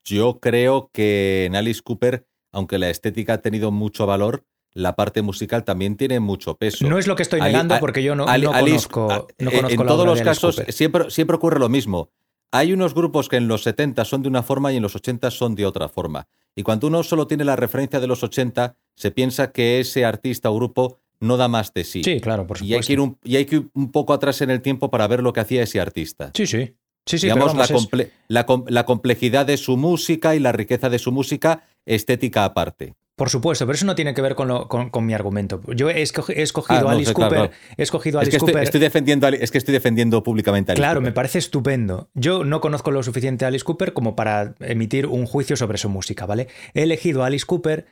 Yo 0.05 0.41
creo 0.41 0.91
que 0.93 1.45
en 1.45 1.55
Alice 1.57 1.83
Cooper, 1.85 2.27
aunque 2.53 2.79
la 2.79 2.89
estética 2.91 3.35
ha 3.35 3.39
tenido 3.39 3.71
mucho 3.71 4.07
valor, 4.07 4.45
la 4.73 4.97
parte 4.97 5.23
musical 5.23 5.63
también 5.65 5.97
tiene 5.97 6.19
mucho 6.21 6.57
peso. 6.57 6.89
No 6.89 6.99
es 6.99 7.07
lo 7.07 7.17
que 7.17 7.23
estoy 7.23 7.41
negando 7.41 7.79
porque 7.81 8.03
yo 8.03 8.15
no, 8.15 8.27
Ali- 8.29 8.47
no 8.47 8.53
Alice- 8.55 8.89
conozco, 8.89 9.11
a- 9.13 9.27
no 9.39 9.51
eh, 9.51 9.55
conozco 9.57 9.69
en 9.75 9.79
la 9.81 9.87
todos 9.87 10.07
los 10.07 10.21
Alice 10.21 10.25
casos 10.25 10.63
siempre, 10.69 11.11
siempre 11.11 11.37
ocurre 11.37 11.59
lo 11.59 11.69
mismo. 11.69 12.11
Hay 12.53 12.73
unos 12.73 12.95
grupos 12.95 13.29
que 13.29 13.37
en 13.37 13.47
los 13.49 13.63
70 13.63 14.05
son 14.05 14.23
de 14.23 14.29
una 14.29 14.43
forma 14.43 14.73
y 14.73 14.77
en 14.77 14.83
los 14.83 14.97
80 14.97 15.31
son 15.31 15.55
de 15.55 15.67
otra 15.67 15.89
forma. 15.89 16.27
Y 16.57 16.63
cuando 16.65 16.89
uno 16.89 17.03
solo 17.03 17.27
tiene 17.27 17.45
la 17.45 17.55
referencia 17.57 18.01
de 18.01 18.07
los 18.09 18.23
80, 18.25 18.75
se 18.97 19.11
piensa 19.13 19.53
que 19.53 19.79
ese 19.81 20.05
artista 20.05 20.51
o 20.51 20.57
grupo 20.57 20.99
no 21.21 21.37
da 21.37 21.47
más 21.49 21.73
de 21.73 21.85
sí. 21.85 22.03
Sí, 22.03 22.21
claro, 22.21 22.47
por 22.47 22.59
y, 22.59 22.75
hay 22.75 22.83
supuesto. 22.83 22.87
que 22.89 22.93
ir 22.95 23.01
un, 23.01 23.19
y 23.23 23.37
hay 23.37 23.45
que 23.45 23.57
ir 23.57 23.71
un 23.75 23.93
poco 23.93 24.13
atrás 24.13 24.41
en 24.41 24.51
el 24.51 24.63
tiempo 24.63 24.91
para 24.91 25.07
ver 25.07 25.23
lo 25.23 25.33
que 25.33 25.41
hacía 25.41 25.63
ese 25.63 25.81
artista. 25.81 26.33
Sí, 26.35 26.47
sí. 26.47 26.75
Sí, 27.07 27.19
sí, 27.19 27.27
Digamos, 27.27 27.55
la, 27.57 27.65
es- 27.65 27.71
comple- 27.73 28.11
la 28.29 28.47
com- 28.47 28.65
la 28.69 28.85
complejidad 28.85 29.47
de 29.47 29.57
su 29.57 29.77
música 29.77 30.35
y 30.35 30.39
la 30.41 30.53
riqueza 30.53 30.91
de 30.91 30.99
su 30.99 31.13
música, 31.13 31.65
estética 31.87 32.45
aparte. 32.45 32.95
Por 33.21 33.29
supuesto, 33.29 33.67
pero 33.67 33.75
eso 33.75 33.85
no 33.85 33.95
tiene 33.95 34.15
que 34.15 34.23
ver 34.23 34.35
con, 34.35 34.49
lo- 34.49 34.67
con- 34.67 34.89
con 34.89 35.05
mi 35.05 35.13
argumento. 35.13 35.61
Yo 35.77 35.91
he, 35.91 36.03
escogi- 36.03 36.33
he 36.35 36.41
escogido 36.41 36.89
Ah, 36.89 36.93
a 36.93 36.95
Alice 36.95 37.13
Cooper. 37.13 37.51
He 37.77 37.83
escogido 37.83 38.19
a 38.19 38.23
Es 38.23 38.29
Alice 38.29 38.39
Cooper. 38.39 38.63
estoy 38.63 38.81
defendiendo, 38.81 39.29
es 39.29 39.51
que 39.51 39.59
estoy 39.59 39.75
defendiendo 39.75 40.23
públicamente 40.23 40.71
a 40.71 40.73
Alice 40.73 40.81
Claro, 40.83 41.03
me 41.03 41.13
parece 41.13 41.39
estupendo. 41.39 42.09
Yo 42.15 42.45
no 42.45 42.63
conozco 42.63 42.91
lo 42.91 43.03
suficiente 43.03 43.45
a 43.45 43.49
Alice 43.49 43.63
Cooper 43.63 43.93
como 43.93 44.17
para 44.17 44.55
emitir 44.61 45.07
un 45.07 45.27
juicio 45.27 45.55
sobre 45.57 45.77
su 45.77 45.91
música, 45.91 46.25
¿vale? 46.25 46.49
He 46.73 46.85
elegido 46.85 47.23
a 47.23 47.27
Alice 47.27 47.45
Cooper 47.45 47.85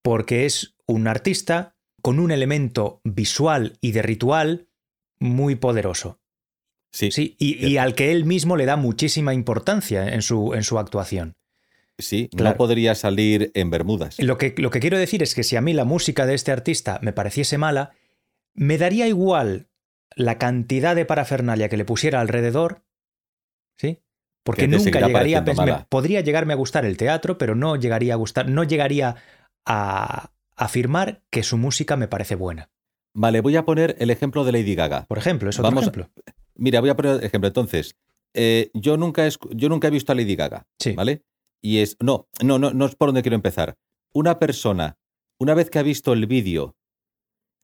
porque 0.00 0.46
es 0.46 0.76
un 0.86 1.08
artista 1.08 1.74
con 2.00 2.20
un 2.20 2.30
elemento 2.30 3.00
visual 3.02 3.78
y 3.80 3.90
de 3.90 4.02
ritual 4.02 4.68
muy 5.18 5.56
poderoso. 5.56 6.20
Sí, 6.92 7.10
Sí, 7.10 7.34
y, 7.40 7.66
y 7.66 7.78
al 7.78 7.96
que 7.96 8.12
él 8.12 8.24
mismo 8.24 8.56
le 8.56 8.64
da 8.64 8.76
muchísima 8.76 9.34
importancia 9.34 10.08
en 10.14 10.22
su, 10.22 10.54
en 10.54 10.62
su 10.62 10.78
actuación. 10.78 11.34
Sí, 11.98 12.28
Claro. 12.34 12.50
no 12.52 12.56
podría 12.56 12.94
salir 12.94 13.50
en 13.54 13.70
Bermudas. 13.70 14.18
Lo 14.18 14.38
que, 14.38 14.54
lo 14.56 14.70
que 14.70 14.80
quiero 14.80 14.98
decir 14.98 15.22
es 15.22 15.34
que 15.34 15.42
si 15.42 15.56
a 15.56 15.60
mí 15.60 15.72
la 15.72 15.84
música 15.84 16.26
de 16.26 16.34
este 16.34 16.52
artista 16.52 16.98
me 17.02 17.12
pareciese 17.12 17.58
mala, 17.58 17.90
me 18.54 18.78
daría 18.78 19.06
igual 19.06 19.68
la 20.14 20.38
cantidad 20.38 20.96
de 20.96 21.04
parafernalia 21.04 21.68
que 21.68 21.76
le 21.76 21.84
pusiera 21.84 22.20
alrededor, 22.20 22.82
¿sí? 23.76 23.98
Porque 24.42 24.66
nunca 24.66 25.00
llegaría 25.00 25.38
a 25.38 25.42
me- 25.42 25.86
podría 25.88 26.20
llegarme 26.22 26.54
a 26.54 26.56
gustar 26.56 26.84
el 26.84 26.96
teatro, 26.96 27.36
pero 27.38 27.54
no 27.54 27.76
llegaría 27.76 28.14
a 28.14 28.16
gustar, 28.16 28.48
no 28.48 28.64
llegaría 28.64 29.16
a 29.66 30.30
afirmar 30.56 31.22
que 31.30 31.42
su 31.42 31.58
música 31.58 31.96
me 31.96 32.08
parece 32.08 32.34
buena. 32.34 32.70
Vale, 33.14 33.40
voy 33.42 33.56
a 33.56 33.64
poner 33.64 33.96
el 33.98 34.10
ejemplo 34.10 34.44
de 34.44 34.52
Lady 34.52 34.74
Gaga. 34.74 35.04
Por 35.06 35.18
ejemplo, 35.18 35.50
es 35.50 35.58
otro 35.58 35.70
Vamos 35.70 35.82
ejemplo. 35.84 36.08
Mira, 36.54 36.80
voy 36.80 36.90
a 36.90 36.96
poner 36.96 37.16
el 37.16 37.24
ejemplo. 37.24 37.48
Entonces, 37.48 37.94
eh, 38.34 38.70
yo, 38.74 38.96
nunca 38.96 39.28
yo 39.50 39.68
nunca 39.68 39.88
he 39.88 39.90
visto 39.90 40.12
a 40.12 40.14
Lady 40.14 40.34
Gaga, 40.36 40.66
Sí. 40.78 40.92
¿vale? 40.92 41.22
Y 41.60 41.78
es. 41.78 41.96
No, 42.00 42.28
no, 42.42 42.58
no, 42.58 42.72
no 42.72 42.86
es 42.86 42.94
por 42.94 43.08
donde 43.08 43.22
quiero 43.22 43.34
empezar. 43.36 43.76
Una 44.12 44.38
persona, 44.38 44.96
una 45.38 45.54
vez 45.54 45.70
que 45.70 45.78
ha 45.78 45.82
visto 45.82 46.12
el 46.12 46.26
vídeo 46.26 46.76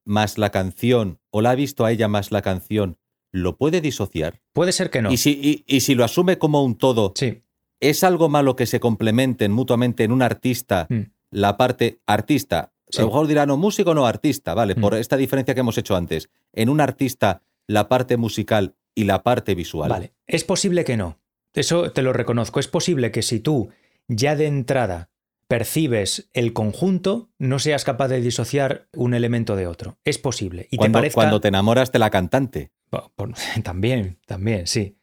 más 0.05 0.37
la 0.39 0.51
canción, 0.51 1.19
o 1.31 1.41
la 1.41 1.51
ha 1.51 1.55
visto 1.55 1.85
a 1.85 1.93
ella 1.93 2.09
más 2.09 2.31
la 2.31 2.43
canción, 2.43 2.99
¿lo 3.33 3.57
puede 3.57 3.81
disociar? 3.81 4.43
Puede 4.53 4.73
ser 4.73 4.91
que 4.91 5.01
no. 5.03 5.11
Y, 5.11 5.17
si, 5.17 5.31
y- 5.31 5.65
y 5.67 5.81
si 5.81 5.95
lo 5.95 6.05
asume 6.05 6.39
como 6.39 6.63
un 6.63 6.77
todo, 6.77 7.13
Sí, 7.17 7.43
¿es 7.81 8.05
algo 8.05 8.29
malo 8.29 8.55
que 8.57 8.67
se 8.67 8.81
complementen 8.81 9.51
mutuamente 9.53 10.05
en 10.05 10.13
un 10.13 10.23
artista 10.23 10.87
Mm. 10.91 11.01
la 11.31 11.57
parte 11.57 12.01
artista? 12.07 12.73
Sí. 12.91 12.99
A 12.99 13.03
lo 13.03 13.09
mejor 13.09 13.27
dirán, 13.27 13.49
no, 13.49 13.57
músico 13.57 13.95
no 13.95 14.07
artista, 14.07 14.53
vale, 14.55 14.75
Mm. 14.75 14.81
por 14.81 14.95
esta 14.95 15.17
diferencia 15.17 15.55
que 15.55 15.61
hemos 15.61 15.79
hecho 15.79 15.97
antes. 15.97 16.29
En 16.53 16.69
un 16.69 16.81
artista, 16.81 17.43
la 17.67 17.89
parte 17.89 18.17
musical 18.19 18.75
y 18.95 19.05
la 19.05 19.23
parte 19.23 19.55
visual. 19.55 19.89
Vale, 19.89 20.13
es 20.27 20.45
posible 20.45 20.85
que 20.85 20.97
no. 20.99 21.19
Eso 21.55 21.91
te 21.93 22.03
lo 22.03 22.13
reconozco. 22.13 22.61
Es 22.61 22.69
posible 22.69 23.11
que 23.11 23.23
si 23.23 23.41
tú 23.41 23.71
ya 24.09 24.37
de 24.37 24.47
entrada 24.47 25.11
percibes 25.49 26.31
el 26.33 26.53
conjunto, 26.53 27.31
no 27.39 27.59
seas 27.59 27.85
capaz 27.85 28.09
de 28.09 28.21
disociar 28.21 28.89
un 28.95 29.15
elemento 29.15 29.57
de 29.57 29.67
otro. 29.67 29.99
Es 30.05 30.19
posible. 30.19 30.69
Y 30.71 30.77
cuando, 30.79 30.99
te 30.99 31.01
parezca... 31.03 31.15
cuando 31.15 31.41
te 31.41 31.49
enamoras 31.49 31.93
de 31.93 31.99
la 31.99 32.11
cantante. 32.11 32.73
También, 33.65 34.19
también, 34.27 34.67
sí. 34.67 34.97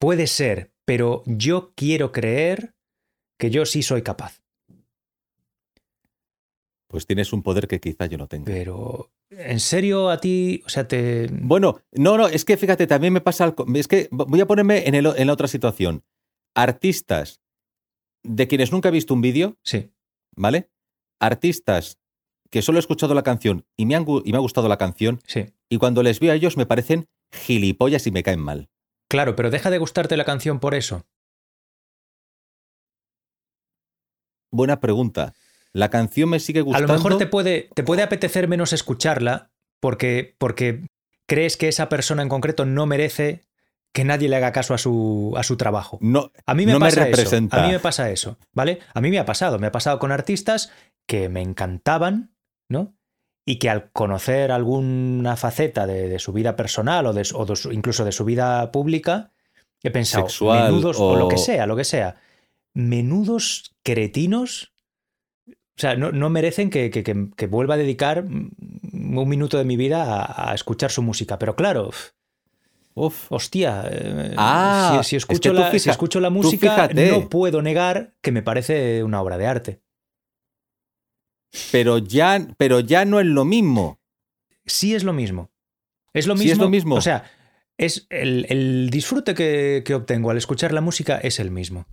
Puede 0.00 0.26
ser, 0.26 0.72
pero 0.84 1.22
yo 1.26 1.72
quiero 1.74 2.12
creer 2.12 2.74
que 3.38 3.50
yo 3.50 3.64
sí 3.66 3.82
soy 3.82 4.02
capaz. 4.02 4.42
Pues 6.88 7.06
tienes 7.06 7.32
un 7.32 7.42
poder 7.42 7.68
que 7.68 7.80
quizá 7.80 8.06
yo 8.06 8.16
no 8.18 8.26
tenga. 8.28 8.46
Pero, 8.46 9.10
¿en 9.30 9.60
serio 9.60 10.08
a 10.10 10.18
ti, 10.20 10.62
o 10.66 10.68
sea, 10.68 10.88
te... 10.88 11.28
Bueno, 11.30 11.80
no, 11.92 12.16
no, 12.16 12.28
es 12.28 12.44
que 12.44 12.56
fíjate, 12.56 12.86
también 12.86 13.12
me 13.12 13.20
pasa. 13.20 13.44
al 13.44 13.54
Es 13.74 13.86
que 13.88 14.08
voy 14.10 14.40
a 14.40 14.46
ponerme 14.46 14.88
en, 14.88 14.94
el- 14.94 15.12
en 15.16 15.26
la 15.26 15.32
otra 15.32 15.48
situación. 15.48 16.02
Artistas 16.54 17.40
de 18.28 18.46
quienes 18.48 18.72
nunca 18.72 18.88
he 18.88 18.92
visto 18.92 19.14
un 19.14 19.20
vídeo, 19.22 19.56
Sí, 19.64 19.90
¿vale? 20.36 20.70
Artistas 21.20 21.98
que 22.50 22.62
solo 22.62 22.78
he 22.78 22.80
escuchado 22.80 23.14
la 23.14 23.22
canción 23.22 23.66
y 23.76 23.84
me, 23.86 23.94
han 23.94 24.06
y 24.24 24.30
me 24.32 24.36
ha 24.38 24.40
gustado 24.40 24.68
la 24.68 24.78
canción, 24.78 25.20
sí. 25.26 25.46
y 25.68 25.78
cuando 25.78 26.02
les 26.02 26.20
veo 26.20 26.32
a 26.32 26.34
ellos 26.34 26.56
me 26.56 26.64
parecen 26.66 27.08
gilipollas 27.32 28.06
y 28.06 28.10
me 28.10 28.22
caen 28.22 28.40
mal. 28.40 28.70
Claro, 29.10 29.36
pero 29.36 29.50
deja 29.50 29.70
de 29.70 29.78
gustarte 29.78 30.16
la 30.16 30.24
canción 30.24 30.60
por 30.60 30.74
eso. 30.74 31.06
Buena 34.50 34.80
pregunta. 34.80 35.34
La 35.72 35.90
canción 35.90 36.30
me 36.30 36.40
sigue 36.40 36.60
A 36.60 36.62
gustando. 36.62 36.86
lo 36.88 36.94
mejor 36.94 37.18
te 37.18 37.26
puede, 37.26 37.70
te 37.74 37.82
puede 37.84 38.02
apetecer 38.02 38.48
menos 38.48 38.72
escucharla 38.72 39.50
porque, 39.80 40.34
porque 40.38 40.86
crees 41.26 41.56
que 41.56 41.68
esa 41.68 41.88
persona 41.88 42.22
en 42.22 42.28
concreto 42.28 42.64
no 42.64 42.86
merece 42.86 43.44
que 43.92 44.04
nadie 44.04 44.28
le 44.28 44.36
haga 44.36 44.52
caso 44.52 44.74
a 44.74 44.78
su, 44.78 45.34
a 45.36 45.42
su 45.42 45.56
trabajo. 45.56 45.98
No, 46.00 46.30
A 46.46 46.54
mí 46.54 46.66
me 46.66 46.72
no 46.72 46.78
me 46.78 46.86
pasa 46.86 47.04
representa. 47.04 47.56
eso. 47.56 47.64
A 47.64 47.66
mí 47.66 47.72
me 47.72 47.80
pasa 47.80 48.10
eso, 48.10 48.38
¿vale? 48.52 48.78
A 48.94 49.00
mí 49.00 49.10
me 49.10 49.18
ha 49.18 49.24
pasado. 49.24 49.58
Me 49.58 49.66
ha 49.66 49.72
pasado 49.72 49.98
con 49.98 50.12
artistas 50.12 50.70
que 51.06 51.28
me 51.28 51.40
encantaban, 51.42 52.34
¿no? 52.68 52.94
Y 53.46 53.58
que 53.58 53.70
al 53.70 53.90
conocer 53.92 54.52
alguna 54.52 55.36
faceta 55.36 55.86
de, 55.86 56.08
de 56.08 56.18
su 56.18 56.32
vida 56.34 56.54
personal 56.54 57.06
o, 57.06 57.12
de, 57.14 57.24
su- 57.24 57.36
o 57.38 57.46
de 57.46 57.56
su- 57.56 57.72
incluso 57.72 58.04
de 58.04 58.12
su 58.12 58.24
vida 58.26 58.70
pública, 58.70 59.32
he 59.82 59.90
pensado, 59.90 60.28
Sexual 60.28 60.64
menudos, 60.70 60.98
o... 61.00 61.16
lo 61.16 61.28
que 61.28 61.38
sea, 61.38 61.66
lo 61.66 61.74
que 61.74 61.84
sea, 61.84 62.16
menudos 62.74 63.74
cretinos, 63.82 64.72
o 65.48 65.80
sea, 65.80 65.96
no, 65.96 66.12
no 66.12 66.28
merecen 66.30 66.70
que, 66.70 66.90
que- 66.90 67.02
que- 67.02 67.28
que 67.36 67.46
vuelva 67.46 67.74
a 67.74 67.78
dedicar 67.78 68.24
un 68.24 69.28
minuto 69.28 69.56
de 69.58 69.64
mi 69.64 69.76
vida 69.76 70.02
a, 70.22 70.50
a 70.50 70.54
escuchar 70.54 70.90
su 70.90 71.02
música. 71.02 71.38
Pero 71.38 71.56
claro, 71.56 71.90
Uf. 73.06 73.30
hostia, 73.32 73.84
eh, 73.90 74.34
Ah, 74.36 75.00
si, 75.02 75.08
si 75.10 75.16
es 75.16 75.26
que 75.26 75.32
escucho 75.34 75.52
la, 75.52 75.70
si 75.70 75.78
fija- 75.78 75.90
escucho 75.92 76.20
la 76.20 76.28
tú 76.28 76.34
música, 76.34 76.88
no 76.88 77.28
puedo 77.28 77.62
negar 77.62 78.14
que 78.20 78.32
me 78.32 78.42
parece 78.42 79.02
una 79.04 79.20
obra 79.22 79.38
de 79.38 79.46
arte. 79.46 79.82
Pero 81.72 81.98
ya, 81.98 82.46
pero 82.58 82.80
ya 82.80 83.04
no 83.04 83.20
es 83.20 83.26
lo 83.26 83.44
mismo. 83.44 83.98
Sí 84.66 84.94
es 84.94 85.04
lo 85.04 85.12
mismo. 85.12 85.50
Es 86.12 86.26
lo 86.26 86.36
Sí 86.36 86.44
mismo. 86.44 86.52
es 86.52 86.58
lo 86.58 86.68
mismo. 86.68 86.94
O 86.96 87.00
sea, 87.00 87.24
es 87.78 88.06
el, 88.10 88.46
el 88.50 88.90
disfrute 88.90 89.34
que, 89.34 89.82
que 89.84 89.94
obtengo 89.94 90.30
al 90.30 90.36
escuchar 90.36 90.72
la 90.72 90.80
música 90.80 91.18
es 91.18 91.38
el 91.40 91.50
mismo. 91.50 91.86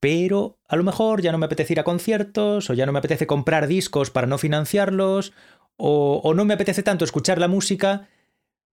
Pero 0.00 0.58
a 0.68 0.76
lo 0.76 0.84
mejor 0.84 1.22
ya 1.22 1.32
no 1.32 1.38
me 1.38 1.46
apetece 1.46 1.72
ir 1.72 1.80
a 1.80 1.84
conciertos, 1.84 2.68
o 2.70 2.74
ya 2.74 2.84
no 2.86 2.92
me 2.92 2.98
apetece 2.98 3.26
comprar 3.26 3.66
discos 3.66 4.10
para 4.10 4.26
no 4.26 4.36
financiarlos, 4.38 5.32
o, 5.76 6.20
o 6.22 6.34
no 6.34 6.44
me 6.44 6.54
apetece 6.54 6.82
tanto 6.82 7.04
escuchar 7.04 7.38
la 7.38 7.48
música, 7.48 8.08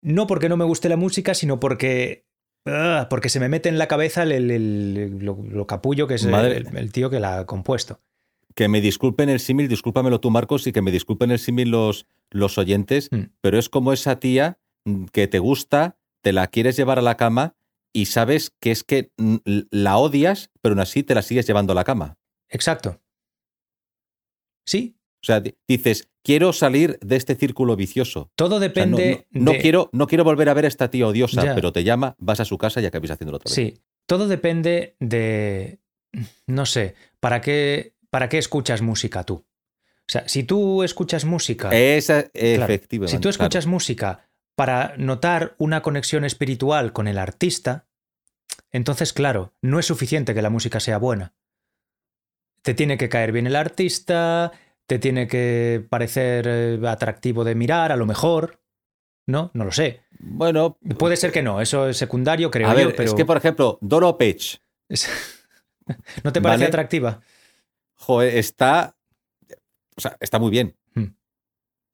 no 0.03 0.27
porque 0.27 0.49
no 0.49 0.57
me 0.57 0.65
guste 0.65 0.89
la 0.89 0.97
música, 0.97 1.35
sino 1.35 1.59
porque. 1.61 2.25
ah, 2.67 3.07
porque 3.11 3.29
se 3.29 3.41
me 3.41 3.49
mete 3.49 3.69
en 3.69 3.79
la 3.79 3.89
cabeza 3.89 4.23
el, 4.25 4.33
el- 4.33 4.51
el- 4.51 5.19
lo, 5.25 5.39
lo 5.43 5.67
capullo 5.67 6.07
que 6.07 6.15
es 6.15 6.25
el- 6.25 6.93
tío 6.93 7.11
que 7.11 7.21
la 7.21 7.39
ha 7.41 7.47
compuesto. 7.47 8.01
Que 8.55 8.69
me 8.69 8.81
disculpen 8.81 9.29
el 9.29 9.41
símil, 9.41 9.69
discúlpamelo 9.69 10.21
tú, 10.21 10.31
Marcos, 10.31 10.67
y 10.67 10.73
que 10.73 10.83
me 10.83 10.91
disculpen 10.91 11.31
el 11.31 11.39
símil 11.39 11.71
los, 11.71 12.07
los 12.31 12.59
oyentes, 12.59 13.09
Mm. 13.13 13.23
pero 13.41 13.59
es 13.59 13.69
como 13.69 13.93
esa 13.93 14.19
tía 14.19 14.59
que 15.13 15.29
te 15.29 15.39
gusta, 15.39 15.97
te 16.23 16.33
la 16.33 16.47
quieres 16.49 16.77
llevar 16.77 16.99
a 16.99 17.03
la 17.03 17.17
cama 17.17 17.55
y 17.93 18.07
sabes 18.07 18.51
que 18.61 18.71
es 18.71 18.83
que 18.85 19.13
la 19.71 19.97
odias, 19.99 20.51
pero 20.61 20.73
aún 20.75 20.81
así 20.81 21.03
te 21.03 21.15
la 21.15 21.23
sigues 21.23 21.47
llevando 21.47 21.73
a 21.73 21.77
la 21.77 21.85
cama. 21.85 22.17
Exacto. 22.51 23.01
Sí, 24.67 24.97
O 25.23 25.27
sea, 25.27 25.41
di- 25.41 25.57
dices, 25.67 26.09
quiero 26.29 26.53
salir 26.53 26.99
de 27.01 27.17
este 27.17 27.35
círculo 27.37 27.75
vicioso. 27.75 28.31
todo 28.35 28.57
O 28.57 28.59
sea, 28.61 28.69
no, 28.69 28.75
depende. 28.99 29.27
no- 29.31 29.41
no 29.47 29.53
de- 29.53 29.59
quiero, 29.61 29.89
no 29.95 30.07
quiero 30.07 30.25
volver 30.25 30.51
a 30.51 30.55
ver 30.55 30.67
a 30.67 30.69
esta 30.69 30.91
tía 30.91 31.07
odiosa, 31.07 31.43
Ya. 31.43 31.55
pero 31.55 31.73
te 31.73 31.85
llama, 31.85 32.15
vas 32.19 32.39
a 32.41 32.45
su 32.45 32.59
casa 32.59 32.83
y 32.83 32.87
acabáis 32.87 33.11
haciéndolo 33.13 33.37
otra 33.37 33.49
vez. 33.49 33.55
Sí, 33.55 33.81
todo 34.05 34.29
depende 34.29 34.95
de, 35.01 35.79
no 36.47 36.67
sé, 36.67 36.95
¿para 37.19 37.41
qué, 37.41 37.95
¿para 38.11 38.29
qué 38.29 38.37
escuchas 38.37 38.83
música 38.83 39.25
tú? 39.25 39.35
O 39.37 40.11
sea, 40.11 40.29
si 40.29 40.43
tú 40.43 40.83
escuchas 40.83 41.25
música, 41.25 41.71
Esa, 41.75 42.25
claro, 42.25 42.65
efectivamente. 42.65 43.17
si 43.17 43.21
tú 43.23 43.31
escuchas 43.31 43.67
música 43.67 44.29
para 44.55 44.95
notar 44.99 45.55
una 45.57 45.81
conexión 45.81 46.25
espiritual 46.27 46.93
con 46.93 47.09
el 47.09 47.17
artista, 47.17 47.87
entonces, 48.71 49.15
claro, 49.15 49.55
no 49.63 49.79
es 49.79 49.87
suficiente 49.87 50.35
que 50.35 50.43
la 50.43 50.51
música 50.51 50.79
sea 50.79 50.99
buena. 50.99 51.33
te 52.63 52.75
tiene 52.75 52.99
que 52.99 53.09
caer 53.09 53.33
bien 53.33 53.47
el 53.47 53.57
artista, 53.57 54.53
te 54.89 54.99
tiene 54.99 55.29
que 55.29 55.87
parecer 55.91 56.47
eh, 56.49 56.81
atractivo 56.89 57.45
de 57.45 57.55
mirar, 57.55 57.93
a 57.93 57.97
lo 57.97 58.07
mejor. 58.07 58.63
¿No? 59.27 59.51
No 59.53 59.67
lo 59.67 59.71
sé. 59.71 60.01
Bueno, 60.19 60.79
Puede 60.99 61.19
ser 61.19 61.31
que 61.31 61.43
no, 61.43 61.61
eso 61.61 61.91
es 61.91 61.99
secundario, 61.99 62.51
creo 62.51 62.67
a 62.67 62.73
ver, 62.73 62.89
yo, 62.89 62.97
pero. 62.97 63.11
es 63.11 63.15
que 63.15 63.27
por 63.27 63.37
ejemplo, 63.37 63.79
Doro 63.83 64.17
Pech, 64.17 64.63
¿No 66.25 66.33
te 66.33 66.41
parece 66.41 66.65
Vale. 66.65 66.67
atractiva? 66.67 67.21
joder, 67.95 68.37
está. 68.39 68.97
O 69.97 70.01
sea, 70.01 70.17
está 70.21 70.39
muy 70.39 70.51
bien. 70.51 70.75
Hmm. 70.95 71.09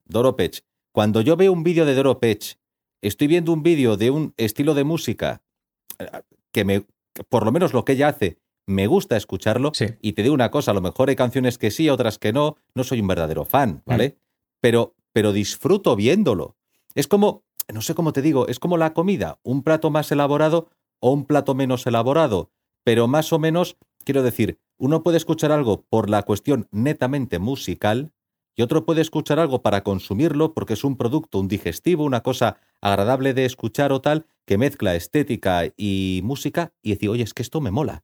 Doro 0.05 0.37
Pech. 0.37 0.63
Cuando 0.93 1.19
yo 1.19 1.35
veo 1.35 1.51
un 1.51 1.63
vídeo 1.63 1.85
de 1.85 1.95
Doro 1.95 2.21
Pech, 2.21 2.57
estoy 3.01 3.27
viendo 3.27 3.51
un 3.51 3.63
vídeo 3.63 3.97
de 3.97 4.11
un 4.11 4.33
estilo 4.37 4.73
de 4.73 4.85
música 4.85 5.41
eh, 5.99 6.07
que 6.53 6.63
me, 6.63 6.85
por 7.27 7.43
lo 7.43 7.51
menos 7.51 7.73
lo 7.73 7.83
que 7.83 7.93
ella 7.93 8.07
hace, 8.07 8.39
me 8.67 8.87
gusta 8.87 9.17
escucharlo. 9.17 9.71
Sí. 9.73 9.87
Y 10.01 10.13
te 10.13 10.23
digo 10.23 10.33
una 10.33 10.51
cosa, 10.51 10.71
a 10.71 10.73
lo 10.73 10.81
mejor 10.81 11.09
hay 11.09 11.15
canciones 11.15 11.57
que 11.57 11.71
sí, 11.71 11.89
otras 11.89 12.17
que 12.17 12.33
no. 12.33 12.57
No 12.73 12.83
soy 12.83 13.01
un 13.01 13.07
verdadero 13.07 13.45
fan, 13.45 13.83
¿vale? 13.85 14.17
Pero, 14.61 14.95
pero 15.13 15.33
disfruto 15.33 15.95
viéndolo. 15.95 16.55
Es 16.93 17.07
como, 17.07 17.43
no 17.73 17.81
sé 17.81 17.95
cómo 17.95 18.13
te 18.13 18.21
digo, 18.21 18.47
es 18.47 18.59
como 18.59 18.77
la 18.77 18.93
comida, 18.93 19.39
un 19.43 19.63
plato 19.63 19.89
más 19.89 20.11
elaborado 20.11 20.69
o 20.99 21.11
un 21.11 21.25
plato 21.25 21.55
menos 21.55 21.85
elaborado. 21.87 22.51
Pero 22.83 23.07
más 23.07 23.33
o 23.33 23.39
menos, 23.39 23.77
quiero 24.03 24.23
decir, 24.23 24.59
uno 24.77 25.03
puede 25.03 25.17
escuchar 25.17 25.51
algo 25.51 25.83
por 25.89 26.09
la 26.09 26.23
cuestión 26.23 26.67
netamente 26.71 27.39
musical 27.39 28.11
y 28.55 28.61
otro 28.61 28.85
puede 28.85 29.01
escuchar 29.01 29.39
algo 29.39 29.61
para 29.61 29.83
consumirlo 29.83 30.53
porque 30.53 30.73
es 30.73 30.83
un 30.83 30.95
producto, 30.95 31.39
un 31.39 31.47
digestivo, 31.47 32.05
una 32.05 32.21
cosa 32.21 32.57
agradable 32.81 33.33
de 33.33 33.45
escuchar 33.45 33.91
o 33.91 34.01
tal, 34.01 34.27
que 34.45 34.57
mezcla 34.57 34.95
estética 34.95 35.63
y 35.75 36.21
música 36.23 36.73
y 36.81 36.91
decir, 36.91 37.09
oye, 37.09 37.23
es 37.23 37.33
que 37.33 37.41
esto 37.41 37.59
me 37.59 37.71
mola. 37.71 38.03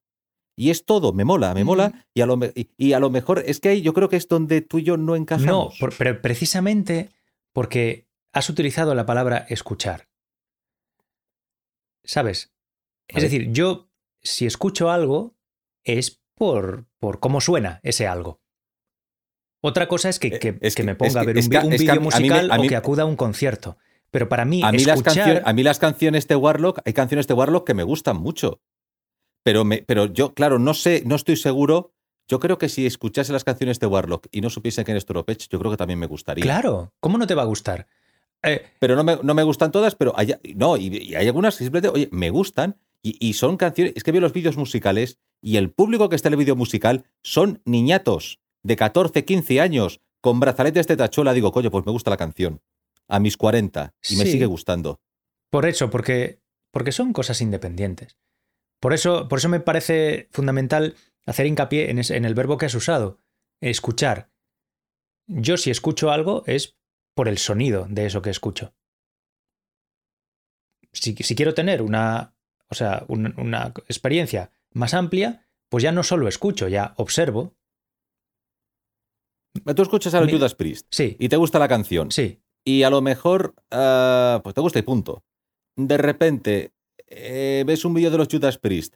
Y 0.56 0.70
es 0.70 0.86
todo, 0.86 1.14
me 1.14 1.24
mola, 1.26 1.54
me 1.54 1.64
mola, 1.64 2.06
y 2.14 2.22
a 2.22 2.26
lo, 2.26 2.38
y, 2.56 2.70
y 2.78 2.94
a 2.94 3.00
lo 3.00 3.10
mejor 3.10 3.42
es 3.46 3.60
que 3.60 3.70
ahí 3.70 3.82
yo 3.82 3.94
creo 3.94 4.10
que 4.10 4.18
es 4.18 4.28
donde 4.28 4.62
tú 4.62 4.80
y 4.80 4.84
yo 4.84 4.98
no 4.98 5.04
No, 5.06 5.16
encajamos. 5.16 5.78
por- 5.80 5.96
pero 5.98 6.22
precisamente 6.22 7.10
porque 7.54 8.08
has 8.34 8.50
utilizado 8.50 8.94
la 8.96 9.06
palabra 9.06 9.46
escuchar. 9.50 10.08
¿Sabes? 12.04 12.52
Es 13.08 13.24
decir, 13.24 13.52
yo, 13.52 13.90
si 14.22 14.46
escucho 14.46 14.90
algo, 14.90 15.36
es 15.84 16.22
por, 16.36 16.86
por 17.00 17.20
cómo 17.20 17.42
suena 17.42 17.80
ese 17.84 18.08
algo. 18.08 18.40
Otra 19.64 19.88
cosa 19.88 20.10
es 20.10 20.18
que, 20.20 20.28
Eh, 20.30 20.40
que- 20.40 20.58
es 20.62 20.76
que 20.76 20.82
que- 20.82 20.86
me 20.86 20.92
es 20.94 20.98
ponga 20.98 21.22
a 21.22 21.24
ver 21.24 21.38
un, 21.38 21.44
un 21.44 21.50
vídeo 21.50 21.92
a 21.92 21.96
mí 21.96 22.00
musical 22.02 22.52
a 22.52 22.58
mí- 22.58 22.66
o 22.68 22.70
que 22.70 22.76
acuda 22.76 23.04
a 23.04 23.06
un 23.06 23.16
concierto. 23.16 23.78
Pero 24.10 24.28
para 24.28 24.44
mí, 24.44 24.62
A 24.64 24.72
mí, 24.72 24.80
las 24.80 24.98
escuchar... 24.98 25.16
canciones, 25.16 25.44
a 25.46 25.54
mí 25.54 25.64
las 25.64 25.80
canciones 25.80 26.28
de 26.28 26.36
Warlock, 26.36 26.80
hay 26.84 26.94
canciones 26.94 27.28
de 27.28 27.34
Warlock 27.34 27.66
que 27.68 27.74
me 27.74 27.84
gustan 27.84 28.18
mucho. 28.18 28.60
Pero, 29.44 29.66
me, 29.66 29.84
pero 29.84 30.06
yo, 30.06 30.34
claro, 30.34 30.60
no 30.60 30.74
sé, 30.74 31.04
no 31.06 31.16
estoy 31.16 31.36
seguro. 31.36 31.92
Yo 32.28 32.40
creo 32.40 32.58
que 32.58 32.70
si 32.70 32.86
escuchase 32.86 33.34
las 33.34 33.44
canciones 33.44 33.80
de 33.80 33.88
Warlock 33.88 34.28
y 34.32 34.42
no 34.42 34.50
supiese 34.50 34.84
quién 34.84 34.98
es 34.98 35.06
Toropech, 35.06 35.48
yo 35.50 35.60
creo 35.60 35.72
que 35.72 35.78
también 35.78 36.00
me 36.00 36.06
gustaría. 36.06 36.44
Claro, 36.44 36.94
¿cómo 37.00 37.18
no 37.18 37.28
te 37.28 37.36
va 37.36 37.42
a 37.42 37.46
gustar? 37.46 37.88
Eh, 38.44 38.64
Pero 38.80 38.96
no 38.96 39.04
me, 39.04 39.18
no 39.22 39.34
me 39.34 39.44
gustan 39.44 39.72
todas, 39.72 39.96
pero 39.96 40.14
hay, 40.18 40.34
no, 40.56 40.78
y, 40.78 40.88
y 40.98 41.16
hay 41.16 41.28
algunas 41.28 41.58
que 41.58 41.64
simplemente, 41.64 41.90
oye, 41.96 42.10
me 42.12 42.30
gustan 42.30 42.78
y, 43.04 43.16
y 43.20 43.34
son 43.34 43.58
canciones. 43.58 43.94
Es 43.96 44.04
que 44.04 44.12
veo 44.12 44.22
los 44.22 44.34
vídeos 44.34 44.58
musicales 44.58 45.20
y 45.42 45.58
el 45.58 45.72
público 45.72 46.10
que 46.10 46.16
está 46.16 46.30
en 46.30 46.34
el 46.34 46.40
vídeo 46.40 46.56
musical 46.56 47.04
son 47.22 47.62
niñatos 47.66 48.40
de 48.64 48.76
14, 48.76 49.26
15 49.26 49.60
años 49.62 50.02
con 50.22 50.40
brazaletes 50.40 50.88
de 50.88 50.98
tachuela. 50.98 51.34
Digo, 51.34 51.52
coño, 51.52 51.70
pues 51.72 51.86
me 51.86 51.92
gusta 51.92 52.10
la 52.12 52.18
canción. 52.18 52.62
A 53.08 53.20
mis 53.20 53.36
40 53.38 53.94
y 54.10 54.16
me 54.16 54.26
sigue 54.26 54.46
gustando. 54.46 55.02
Por 55.50 55.66
eso, 55.66 55.90
porque, 55.90 56.40
porque 56.72 56.92
son 56.94 57.12
cosas 57.12 57.42
independientes. 57.42 58.16
Por 58.82 58.94
eso, 58.94 59.28
por 59.30 59.40
eso 59.40 59.48
me 59.48 59.60
parece 59.62 60.28
fundamental 60.32 60.96
hacer 61.26 61.46
hincapié 61.46 61.90
en, 61.92 62.00
ese- 62.00 62.18
en 62.18 62.26
el 62.26 62.34
verbo 62.34 62.58
que 62.58 62.66
has 62.66 62.76
usado, 62.76 63.20
escuchar. 63.62 64.30
Yo 65.28 65.56
si 65.56 65.70
escucho 65.72 66.12
algo 66.12 66.44
es 66.48 66.76
por 67.16 67.28
el 67.30 67.38
sonido 67.38 67.86
de 67.90 68.08
eso 68.08 68.22
que 68.22 68.32
escucho. 68.32 68.74
Si, 70.94 71.14
si 71.16 71.36
quiero 71.36 71.54
tener 71.54 71.82
una, 71.82 72.34
o 72.70 72.76
sea, 72.76 73.06
un- 73.08 73.34
una 73.40 73.68
experiencia 73.88 74.52
más 74.74 74.94
amplia, 74.94 75.48
pues 75.70 75.84
ya 75.84 75.92
no 75.92 76.04
solo 76.04 76.28
escucho, 76.28 76.68
ya 76.68 76.94
observo. 76.98 77.54
Tú 79.76 79.82
escuchas 79.84 80.14
a 80.14 80.22
los 80.22 80.32
Judas 80.32 80.56
Priest 80.56 80.88
Sí, 80.90 81.16
y 81.20 81.30
te 81.30 81.36
gusta 81.38 81.60
la 81.60 81.68
canción. 81.68 82.12
sí, 82.12 82.42
Y 82.66 82.84
a 82.84 82.90
lo 82.90 83.02
mejor, 83.02 83.54
ah, 83.72 84.40
pues 84.44 84.54
te 84.56 84.62
gusta 84.62 84.80
y 84.80 84.84
punto. 84.84 85.24
De 85.76 85.98
repente, 85.98 86.74
eh, 87.12 87.64
ves 87.68 87.86
un 87.86 87.94
vídeo 87.94 88.10
de 88.12 88.18
los 88.18 88.28
Judas 88.30 88.58
Priest 88.58 88.96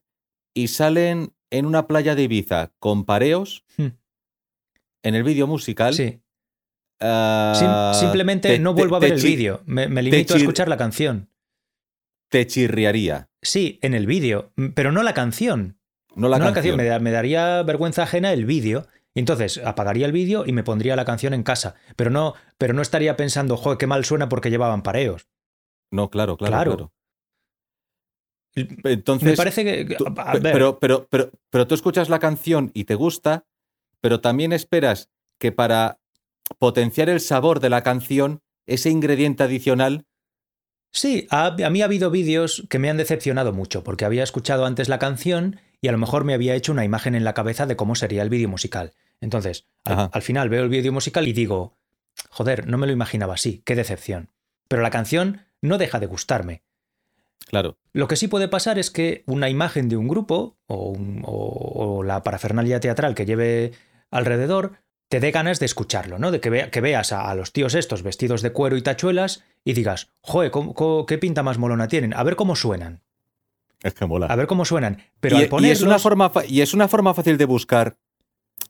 y 0.54 0.70
salen 0.70 1.34
en 1.52 1.66
una 1.66 1.88
playa 1.88 2.16
de 2.16 2.24
Ibiza 2.24 2.72
con 2.80 3.06
pareos 3.06 3.64
Hmm. 3.78 3.88
en 5.04 5.16
el 5.16 5.24
vídeo 5.24 5.48
musical. 5.48 5.94
sí. 5.94 6.22
ah, 7.02 7.54
Sim- 7.94 8.00
simplemente 8.00 8.50
te- 8.50 8.60
no 8.60 8.74
te- 8.74 8.82
vuelvo 8.82 8.96
a 8.96 9.00
ver 9.00 9.14
el 9.14 9.22
vídeo. 9.22 9.62
Me, 9.66 9.88
me 9.90 10.02
limito 10.02 10.34
a 10.34 10.38
escuchar 10.38 10.68
la 10.70 10.78
canción. 10.78 11.30
Te 12.30 12.48
chirriaría. 12.48 13.30
Sí, 13.42 13.80
en 13.82 13.94
el 13.94 14.08
vídeo, 14.08 14.52
pero 14.74 14.92
no 14.92 15.04
la 15.04 15.14
canción. 15.14 15.78
No 16.16 16.30
la 16.30 16.40
no 16.40 16.54
canción. 16.54 16.78
Me, 16.78 16.86
da- 16.86 17.00
me 17.00 17.12
daría 17.12 17.62
vergüenza 17.64 18.04
ajena 18.04 18.32
el 18.34 18.46
vídeo. 18.46 18.88
Entonces 19.14 19.60
apagaría 19.64 20.06
el 20.06 20.12
vídeo 20.12 20.46
y 20.46 20.52
me 20.52 20.64
pondría 20.64 20.96
la 20.96 21.06
canción 21.06 21.34
en 21.34 21.44
casa. 21.44 21.76
Pero 21.96 22.10
no, 22.10 22.34
pero 22.58 22.74
no 22.74 22.82
estaría 22.82 23.16
pensando, 23.16 23.56
joder, 23.58 23.78
qué 23.78 23.88
mal 23.88 24.04
suena 24.06 24.28
porque 24.30 24.50
llevaban 24.50 24.82
pareos. 24.84 25.28
No, 25.92 26.10
claro, 26.10 26.36
claro, 26.38 26.52
Claro. 26.52 26.72
claro. 26.76 26.92
Entonces, 28.56 29.30
me 29.32 29.36
parece 29.36 29.64
que. 29.66 29.96
tú- 29.96 30.06
a 30.18 30.32
pe- 30.34 30.40
ver, 30.40 30.54
pero, 30.54 30.80
pero, 30.80 31.08
pero, 31.10 31.32
pero 31.50 31.68
tú 31.68 31.76
escuchas 31.76 32.10
la 32.10 32.20
canción 32.20 32.72
y 32.74 32.86
te 32.86 32.96
gusta, 32.96 33.46
pero 34.02 34.22
también 34.22 34.54
esperas 34.54 35.10
que 35.40 35.52
para 35.52 36.00
potenciar 36.60 37.10
el 37.10 37.20
sabor 37.20 37.60
de 37.60 37.70
la 37.70 37.84
canción, 37.84 38.42
ese 38.66 38.90
ingrediente 38.90 39.44
adicional 39.44 40.06
Sí, 40.92 41.28
a, 41.30 41.48
a 41.48 41.70
mí 41.70 41.82
ha 41.82 41.86
habido 41.86 42.10
vídeos 42.10 42.66
que 42.70 42.80
me 42.80 42.90
han 42.90 42.96
decepcionado 42.96 43.52
mucho 43.52 43.84
porque 43.84 44.06
había 44.06 44.24
escuchado 44.24 44.66
antes 44.66 44.88
la 44.88 44.98
canción 44.98 45.60
y 45.82 45.90
a 45.90 45.92
lo 45.92 45.98
mejor 45.98 46.24
me 46.24 46.34
había 46.34 46.56
hecho 46.56 46.72
una 46.72 46.86
imagen 46.86 47.16
en 47.16 47.26
la 47.26 47.34
cabeza 47.34 47.66
de 47.66 47.76
cómo 47.76 47.96
sería 47.96 48.22
el 48.22 48.30
vídeo 48.30 48.48
musical. 48.48 48.94
Entonces, 49.20 49.66
al 49.84 50.22
final 50.22 50.48
veo 50.48 50.64
el 50.64 50.70
vídeo 50.70 50.94
musical 50.94 51.28
y 51.28 51.34
digo, 51.34 51.78
joder, 52.30 52.68
no 52.68 52.78
me 52.78 52.88
lo 52.88 52.94
imaginaba 52.94 53.34
así, 53.34 53.62
qué 53.66 53.76
decepción. 53.76 54.30
Pero 54.70 54.82
la 54.84 54.90
canción 54.90 55.42
no 55.62 55.78
deja 55.78 56.00
de 56.00 56.06
gustarme. 56.06 56.64
Claro. 57.48 57.78
Lo 57.94 58.08
que 58.08 58.16
sí 58.16 58.28
puede 58.28 58.48
pasar 58.48 58.80
es 58.80 58.90
que 58.92 59.24
una 59.28 59.50
imagen 59.50 59.88
de 59.90 59.98
un 59.98 60.08
grupo 60.08 60.58
o, 60.68 60.90
un- 60.90 61.22
o- 61.26 61.98
o 61.98 62.04
la 62.04 62.24
parafernalia 62.24 62.80
teatral 62.80 63.14
que 63.16 63.26
lleve 63.26 63.72
alrededor 64.12 64.74
te 65.10 65.20
dé 65.20 65.30
ganas 65.32 65.60
de 65.60 65.68
escucharlo, 65.68 66.18
¿no? 66.18 66.32
De 66.32 66.40
que, 66.40 66.50
vea- 66.50 66.72
que 66.72 66.82
veas 66.82 67.12
a, 67.12 67.30
a 67.30 67.36
los 67.36 67.54
tíos 67.54 67.76
estos 67.76 68.02
vestidos 68.02 68.42
de 68.42 68.52
cuero 68.52 68.76
y 68.78 68.82
tachuelas 68.82 69.44
y 69.64 69.74
digas, 69.74 70.10
joder, 70.22 70.50
¿cómo- 70.52 70.74
cómo- 70.74 71.06
¿qué 71.06 71.18
pinta 71.20 71.44
más 71.44 71.58
molona 71.60 71.88
tienen? 71.88 72.14
A 72.16 72.24
ver 72.24 72.36
cómo 72.36 72.56
suenan, 72.56 73.04
Es 73.84 73.94
que 73.94 74.06
mola. 74.08 74.26
a 74.26 74.36
ver 74.36 74.48
cómo 74.48 74.66
suenan. 74.66 75.04
Pero 75.20 75.38
y, 75.40 75.44
al 75.44 75.66
y 75.66 75.70
es 75.70 75.82
una 75.84 76.00
forma 76.00 76.32
y 76.48 76.62
es 76.62 76.74
una 76.74 76.88
forma 76.88 77.14
fácil 77.14 77.38
de 77.38 77.46
buscar 77.46 77.98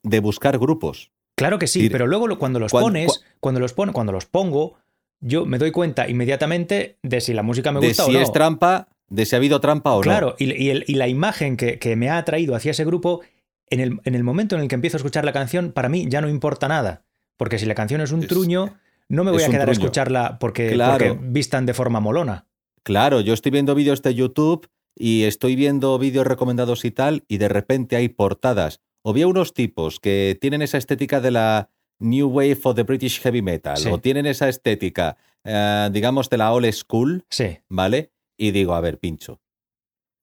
de 0.04 0.20
buscar 0.20 0.60
grupos. 0.60 1.12
claro 1.36 1.58
que 1.58 1.68
sí, 1.68 1.90
pero 1.90 2.06
luego 2.08 2.38
cuando 2.38 2.60
los 2.60 2.72
pones, 2.72 3.08
cua- 3.08 3.22
cuando 3.40 3.60
los 3.62 3.74
pon- 3.74 3.94
cuando 3.94 4.12
los 4.12 4.26
pongo, 4.26 4.78
yo 5.26 5.46
me 5.46 5.58
doy 5.58 5.72
cuenta 5.72 6.08
inmediatamente 6.10 6.98
de 7.04 7.20
si 7.22 7.34
la 7.34 7.44
música 7.44 7.72
me 7.72 7.80
de 7.80 7.88
gusta 7.90 8.04
si 8.06 8.12
o 8.12 8.14
no. 8.14 8.20
es 8.20 8.32
trampa, 8.32 8.88
de 9.10 9.26
si 9.26 9.36
ha 9.36 9.38
habido 9.38 9.60
trampa 9.60 9.94
o 9.94 9.98
no. 9.98 10.02
Claro, 10.04 10.36
y, 10.40 10.52
y 10.54 10.96
la 10.96 11.08
imagen 11.08 11.58
que, 11.58 11.80
que 11.80 11.96
me 11.96 12.10
ha 12.10 12.18
atraído 12.18 12.56
hacia 12.56 12.72
ese 12.72 12.86
grupo, 12.86 13.22
en 13.70 13.80
el, 13.80 14.00
en 14.04 14.16
el 14.16 14.24
momento 14.24 14.56
en 14.56 14.62
el 14.62 14.68
que 14.68 14.76
empiezo 14.76 14.98
a 14.98 15.00
escuchar 15.00 15.26
la 15.26 15.34
canción, 15.34 15.72
para 15.72 15.90
mí 15.90 16.06
ya 16.10 16.22
no 16.22 16.30
importa 16.30 16.68
nada. 16.68 17.04
Porque 17.38 17.58
si 17.60 17.66
la 17.66 17.76
canción 17.76 18.02
es 18.02 18.12
un 18.12 18.22
Es- 18.22 18.28
truño, 18.28 18.76
no 19.10 19.24
me 19.24 19.32
voy 19.32 19.44
a 19.44 19.50
quedar 19.50 19.70
a 19.70 19.72
escucharla 19.72 20.38
porque, 20.40 20.72
Claro. 20.72 20.92
porque 21.16 21.20
vistan 21.30 21.66
de 21.66 21.74
forma 21.74 22.00
molona. 22.00 22.46
Claro, 22.84 23.22
yo 23.22 23.34
estoy 23.34 23.52
viendo 23.52 23.74
vídeos 23.76 24.02
de 24.04 24.14
YouTube 24.14 24.68
y 24.96 25.24
estoy 25.24 25.56
viendo 25.56 25.98
vídeos 26.00 26.26
recomendados 26.26 26.86
y 26.86 26.92
tal, 26.92 27.24
y 27.28 27.38
de 27.38 27.50
repente 27.50 27.96
hay 27.96 28.10
portadas. 28.10 28.80
O 29.02 29.14
vi 29.14 29.24
a 29.24 29.28
unos 29.28 29.54
tipos 29.54 30.00
que 30.00 30.38
tienen 30.40 30.62
esa 30.62 30.78
estética 30.78 31.20
de 31.20 31.32
la 31.32 31.70
New 32.00 32.28
Wave 32.30 32.60
of 32.64 32.76
the 32.76 32.84
British 32.84 33.22
Heavy 33.22 33.42
Metal, 33.42 33.78
Sí. 33.78 33.90
o 33.90 34.00
tienen 34.00 34.26
esa 34.26 34.50
estética, 34.50 35.18
eh, 35.44 35.90
digamos, 35.92 36.30
de 36.30 36.38
la 36.38 36.52
old 36.54 36.72
school, 36.74 37.24
Sí, 37.30 37.58
¿vale? 37.70 38.12
Y 38.38 38.52
digo, 38.52 38.74
a 38.76 38.82
ver, 38.82 39.00
pincho. 39.00 39.40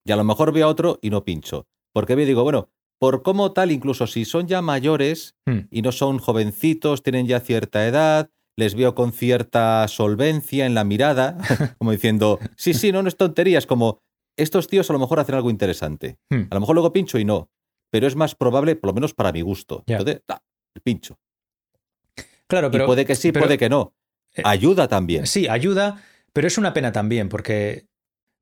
Y 0.05 0.13
a 0.13 0.17
lo 0.17 0.25
mejor 0.25 0.53
veo 0.53 0.67
a 0.67 0.71
otro 0.71 0.99
y 1.01 1.11
no 1.11 1.25
pincho. 1.25 1.67
Porque 1.95 2.17
me 2.17 2.25
digo, 2.27 2.43
bueno, 2.43 2.69
por 2.99 3.23
cómo 3.23 3.53
tal, 3.53 3.71
incluso 3.73 4.07
si 4.07 4.25
son 4.25 4.47
ya 4.49 4.63
mayores 4.63 5.35
Hmm. 5.47 5.61
y 5.71 5.83
no 5.83 5.93
son 5.93 6.19
jovencitos, 6.19 7.03
tienen 7.03 7.27
ya 7.27 7.41
cierta 7.41 7.87
edad, 7.87 8.31
les 8.57 8.75
veo 8.75 8.95
con 8.95 9.13
cierta 9.13 9.87
solvencia 9.89 10.67
en 10.67 10.75
la 10.75 10.85
mirada, 10.85 11.37
como 11.79 11.91
diciendo, 11.93 12.39
sí, 12.57 12.75
sí, 12.75 12.93
no, 12.93 13.03
no 13.03 13.09
es 13.09 13.17
tonterías, 13.17 13.67
como 13.67 13.99
estos 14.37 14.67
tíos 14.69 14.89
a 14.91 14.93
lo 14.93 14.99
mejor 14.99 15.21
hacen 15.21 15.35
algo 15.35 15.51
interesante. 15.51 16.19
Hmm. 16.31 16.43
A 16.51 16.55
lo 16.55 16.61
mejor 16.61 16.75
luego 16.75 16.93
pincho 16.93 17.19
y 17.19 17.25
no, 17.25 17.49
pero 17.91 18.07
es 18.07 18.15
más 18.17 18.35
probable, 18.35 18.77
por 18.77 18.89
lo 18.89 18.95
menos 18.95 19.15
para 19.15 19.33
mi 19.33 19.41
gusto. 19.41 19.85
Entonces, 19.87 20.23
pincho. 20.83 21.19
Claro, 22.53 22.71
pero. 22.71 22.85
y 22.85 22.87
puede 22.87 23.05
que 23.07 23.15
sí, 23.15 23.33
pero- 23.33 23.47
puede 23.47 23.59
que 23.59 23.69
no. 23.69 23.95
eh, 24.35 24.43
Ayuda 24.45 24.89
también. 24.89 25.27
Sí, 25.27 25.49
ayuda, 25.49 26.03
pero 26.33 26.47
es 26.47 26.57
una 26.59 26.73
pena 26.73 26.93
también, 26.93 27.29
porque, 27.29 27.87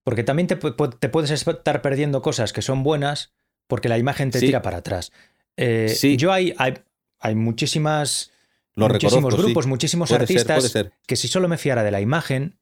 porque 0.05 0.23
también 0.25 0.47
te, 0.47 0.57
te 0.57 1.09
puedes 1.09 1.31
estar 1.31 1.83
perdiendo 1.83 2.23
cosas 2.23 2.53
que 2.53 2.63
son 2.63 2.83
buenas 2.83 3.33
porque 3.67 3.89
la 3.89 3.99
imagen 3.99 4.31
te 4.31 4.41
Sí. 4.41 4.47
tira 4.47 4.63
para 4.63 4.79
atrás. 4.79 5.13
Eh, 5.57 5.89
Sí. 5.97 6.17
Yo 6.17 6.33
hay, 6.33 6.55
hay, 6.59 6.75
hay 7.19 7.35
muchísimas, 7.35 8.31
Lo 8.75 8.89
muchísimos 8.89 9.35
sí. 9.35 9.41
grupos, 9.43 9.67
muchísimos 9.67 10.09
Puede 10.09 10.23
artistas 10.23 10.65
ser. 10.71 10.93
que 11.07 11.17
si 11.17 11.29
solo 11.29 11.49
me 11.49 11.59
fiara 11.59 11.83
de 11.83 11.91
la 11.91 12.01
imagen, 12.01 12.59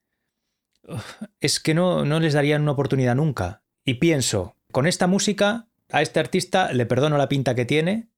es 1.40 1.60
que 1.60 1.74
no, 1.74 2.04
no 2.04 2.20
les 2.20 2.32
darían 2.34 2.62
una 2.62 2.72
oportunidad 2.72 3.14
nunca. 3.14 3.62
Y 3.84 3.94
pienso, 3.94 4.56
con 4.72 4.86
esta 4.86 5.06
música, 5.06 5.68
a 5.90 6.02
este 6.02 6.20
artista 6.20 6.72
le 6.72 6.86
perdono 6.86 7.16
la 7.18 7.28
pinta 7.28 7.54
que 7.54 7.64
tiene 7.64 8.08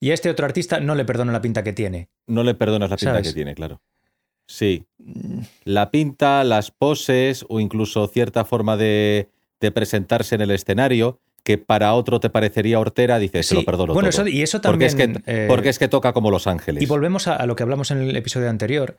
y 0.00 0.10
a 0.10 0.14
este 0.14 0.30
otro 0.30 0.46
artista 0.46 0.80
no 0.80 0.94
le 0.94 1.04
perdono 1.04 1.32
la 1.32 1.40
pinta 1.40 1.62
que 1.64 1.72
tiene. 1.72 2.08
No 2.26 2.42
le 2.42 2.54
perdonas 2.54 2.90
la 2.90 2.96
pinta 2.96 3.12
¿Sabes? 3.12 3.28
que 3.28 3.34
tiene, 3.34 3.54
claro. 3.54 3.80
Sí. 4.46 4.84
La 5.64 5.90
pinta, 5.90 6.44
las 6.44 6.70
poses 6.70 7.44
o 7.48 7.58
incluso 7.60 8.06
cierta 8.06 8.44
forma 8.44 8.76
de, 8.76 9.28
de 9.60 9.72
presentarse 9.72 10.34
en 10.36 10.42
el 10.42 10.50
escenario 10.52 11.18
que 11.42 11.58
para 11.58 11.94
otro 11.94 12.18
te 12.20 12.28
parecería 12.28 12.78
hortera, 12.80 13.18
dices, 13.20 13.46
se 13.46 13.54
lo 13.54 13.64
perdono 13.64 13.94
bueno, 13.94 14.10
todo. 14.10 14.22
eso- 14.26 14.28
y 14.28 14.42
eso 14.42 14.60
porque, 14.60 14.88
también, 14.88 15.16
es 15.16 15.22
que, 15.22 15.44
eh, 15.44 15.46
porque 15.48 15.68
es 15.68 15.78
que 15.78 15.86
toca 15.88 16.12
como 16.12 16.30
Los 16.30 16.46
Ángeles. 16.48 16.82
Y 16.82 16.86
volvemos 16.86 17.28
a, 17.28 17.36
a 17.36 17.46
lo 17.46 17.54
que 17.56 17.62
hablamos 17.62 17.90
en 17.92 17.98
el 18.02 18.16
episodio 18.16 18.50
anterior. 18.50 18.98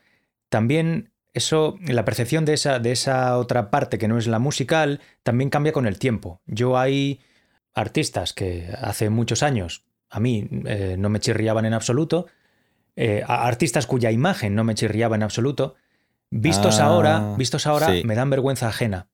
También 0.50 1.10
eso, 1.34 1.78
la 1.86 2.06
percepción 2.06 2.46
de 2.46 2.54
esa, 2.54 2.80
de 2.80 2.94
esa 2.94 3.38
otra 3.38 3.70
parte 3.70 3.98
que 3.98 4.08
no 4.08 4.18
es 4.18 4.28
la 4.28 4.40
musical, 4.40 5.02
también 5.24 5.50
cambia 5.50 5.74
con 5.74 5.86
el 5.88 6.00
tiempo. 6.00 6.42
Yo 6.46 6.78
hay 6.78 7.20
artistas 7.74 8.32
que 8.34 8.70
hace 8.82 9.10
muchos 9.10 9.44
años 9.44 9.84
a 10.10 10.20
mí 10.20 10.48
eh, 10.66 10.96
no 10.98 11.10
me 11.10 11.20
chirriaban 11.20 11.66
en 11.66 11.74
absoluto, 11.74 12.28
eh, 12.96 13.24
a- 13.28 13.48
artistas 13.48 13.86
cuya 13.88 14.12
imagen 14.12 14.56
no 14.56 14.64
me 14.64 14.76
chirriaba 14.76 15.16
en 15.16 15.24
absoluto, 15.24 15.76
vistos 16.30 16.80
Ah, 16.80 16.86
ahora, 16.88 17.36
vistos 17.38 17.68
ahora 17.68 17.88
sí. 17.92 18.04
me 18.06 18.16
dan 18.16 18.30
vergüenza 18.30 18.68
ajena. 18.68 19.10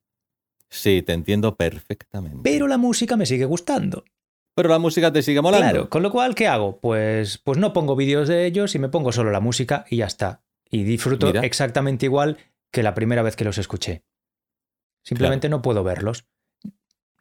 Sí, 0.69 1.01
te 1.03 1.13
entiendo 1.13 1.55
perfectamente. 1.55 2.39
Pero 2.43 2.67
la 2.67 2.77
música 2.77 3.15
me 3.17 3.25
sigue 3.25 3.45
gustando. 3.45 4.03
Pero 4.55 4.69
la 4.69 4.79
música 4.79 5.11
te 5.11 5.21
sigue 5.23 5.41
molando. 5.41 5.67
Claro, 5.69 5.89
con 5.89 6.03
lo 6.03 6.11
cual, 6.11 6.35
¿qué 6.35 6.47
hago? 6.47 6.79
Pues, 6.79 7.37
pues 7.39 7.57
no 7.57 7.73
pongo 7.73 7.95
vídeos 7.95 8.27
de 8.27 8.45
ellos 8.45 8.73
y 8.75 8.79
me 8.79 8.89
pongo 8.89 9.11
solo 9.11 9.31
la 9.31 9.39
música 9.39 9.85
y 9.89 9.97
ya 9.97 10.05
está. 10.05 10.41
Y 10.69 10.83
disfruto 10.83 11.27
Mira. 11.27 11.41
exactamente 11.41 12.05
igual 12.05 12.37
que 12.71 12.83
la 12.83 12.93
primera 12.95 13.21
vez 13.23 13.35
que 13.35 13.43
los 13.45 13.57
escuché. 13.57 14.03
Simplemente 15.03 15.49
no 15.49 15.61
puedo 15.61 15.83
verlos. 15.83 16.25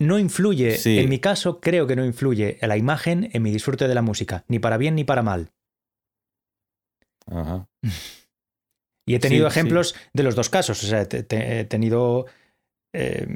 No 0.07 0.19
influye, 0.19 0.77
Sí. 0.77 0.99
en 0.99 1.09
mi 1.09 1.19
caso, 1.19 1.61
creo 1.61 1.87
que 1.87 1.97
no 1.97 2.05
influye 2.05 2.59
la 2.63 2.77
imagen 2.77 3.31
en 3.33 3.43
mi 3.43 3.51
disfrute 3.51 3.89
de 3.89 3.95
la 3.95 4.03
música, 4.03 4.45
ni 4.49 4.59
para 4.59 4.77
bien 4.77 4.95
ni 4.95 5.05
para 5.05 5.23
mal. 5.23 5.51
Ajá. 7.27 7.69
Y 9.05 9.17
he 9.17 9.19
tenido 9.19 9.49
Sí, 9.51 9.55
sí. 9.55 9.59
ejemplos 9.59 9.95
de 10.13 10.23
los 10.23 10.37
dos 10.37 10.49
casos. 10.49 10.85
O 10.85 10.87
sea, 10.87 11.09
te- 11.09 11.25
te- 11.25 11.59
he 11.61 11.65
tenido 11.65 12.27
eh, 12.95 13.27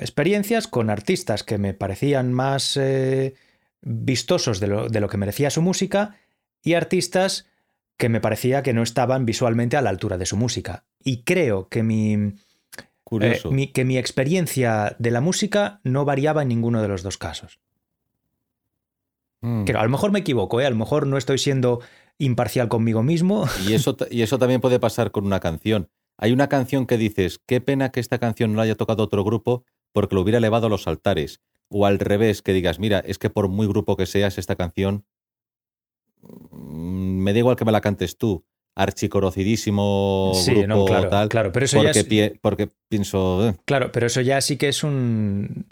experiencias 0.00 0.66
con 0.66 0.88
artistas 0.88 1.42
que 1.44 1.58
me 1.58 1.74
parecían 1.74 2.32
más 2.32 2.78
eh, 2.78 3.34
vistosos 3.82 4.60
de 4.60 4.68
lo, 4.68 4.88
de 4.88 5.00
lo 5.00 5.08
que 5.10 5.18
merecía 5.18 5.50
su 5.50 5.60
música 5.60 6.16
y 6.62 6.72
artistas 6.72 7.46
que 7.98 8.08
me 8.08 8.22
parecía 8.22 8.62
que 8.62 8.72
no 8.72 8.82
estaban 8.82 9.26
visualmente 9.26 9.76
a 9.76 9.82
la 9.82 9.90
altura 9.90 10.16
de 10.16 10.24
su 10.24 10.38
música. 10.38 10.86
Y 11.00 11.22
creo 11.24 11.68
que 11.68 11.82
mi, 11.82 12.16
eh, 13.04 13.08
Curioso. 13.08 13.50
mi- 13.50 13.68
que 13.72 13.84
mi 13.84 13.98
experiencia 13.98 14.96
de 14.98 15.10
la 15.10 15.20
música 15.20 15.80
no 15.84 16.04
variaba 16.04 16.42
en 16.42 16.48
ninguno 16.48 16.80
de 16.82 16.88
los 16.88 17.02
dos 17.02 17.18
casos. 17.18 17.60
Mm. 19.40 19.64
Que 19.64 19.72
a 19.72 19.82
lo 19.82 19.90
mejor 19.90 20.10
me 20.10 20.20
equivoco, 20.20 20.60
¿eh? 20.60 20.66
a 20.66 20.70
lo 20.70 20.76
mejor 20.76 21.06
no 21.06 21.16
estoy 21.18 21.38
siendo 21.38 21.80
imparcial 22.18 22.68
conmigo 22.68 23.02
mismo. 23.02 23.46
Y 23.68 23.74
eso, 23.74 23.96
y 24.10 24.22
eso 24.22 24.38
también 24.38 24.60
puede 24.60 24.78
pasar 24.80 25.10
con 25.10 25.26
una 25.26 25.40
canción. 25.40 25.90
Hay 26.16 26.32
una 26.32 26.48
canción 26.48 26.86
que 26.86 26.96
dices, 26.96 27.40
qué 27.44 27.60
pena 27.60 27.90
que 27.90 28.00
esta 28.00 28.18
canción 28.18 28.52
no 28.52 28.56
la 28.58 28.62
haya 28.62 28.76
tocado 28.76 29.02
otro 29.02 29.24
grupo 29.24 29.64
porque 29.92 30.14
lo 30.14 30.22
hubiera 30.22 30.38
elevado 30.38 30.66
a 30.68 30.70
los 30.70 30.86
altares. 30.86 31.40
O 31.68 31.86
al 31.86 31.98
revés, 31.98 32.40
que 32.42 32.52
digas, 32.52 32.78
mira, 32.78 33.00
es 33.00 33.18
que 33.18 33.30
por 33.30 33.48
muy 33.48 33.66
grupo 33.66 33.96
que 33.96 34.06
seas, 34.06 34.38
esta 34.38 34.54
canción, 34.54 35.04
mm, 36.22 37.22
me 37.22 37.32
da 37.32 37.38
igual 37.40 37.56
que 37.56 37.64
me 37.64 37.72
la 37.72 37.80
cantes 37.80 38.16
tú, 38.16 38.44
archiconocidísimo 38.76 40.32
Sí, 40.34 40.52
grupo 40.52 40.66
no, 40.66 40.84
claro, 40.84 41.08
tal, 41.08 41.28
claro, 41.28 41.52
pero 41.52 41.66
eso 41.66 41.76
ya 41.76 41.84
porque, 41.84 42.00
es- 42.00 42.08
pie- 42.08 42.38
porque 42.40 42.70
pienso, 42.88 43.48
eh, 43.48 43.54
Claro, 43.64 43.90
pero 43.92 44.06
eso 44.06 44.20
ya 44.20 44.40
sí 44.40 44.56
que 44.56 44.68
es 44.68 44.82
un 44.84 45.66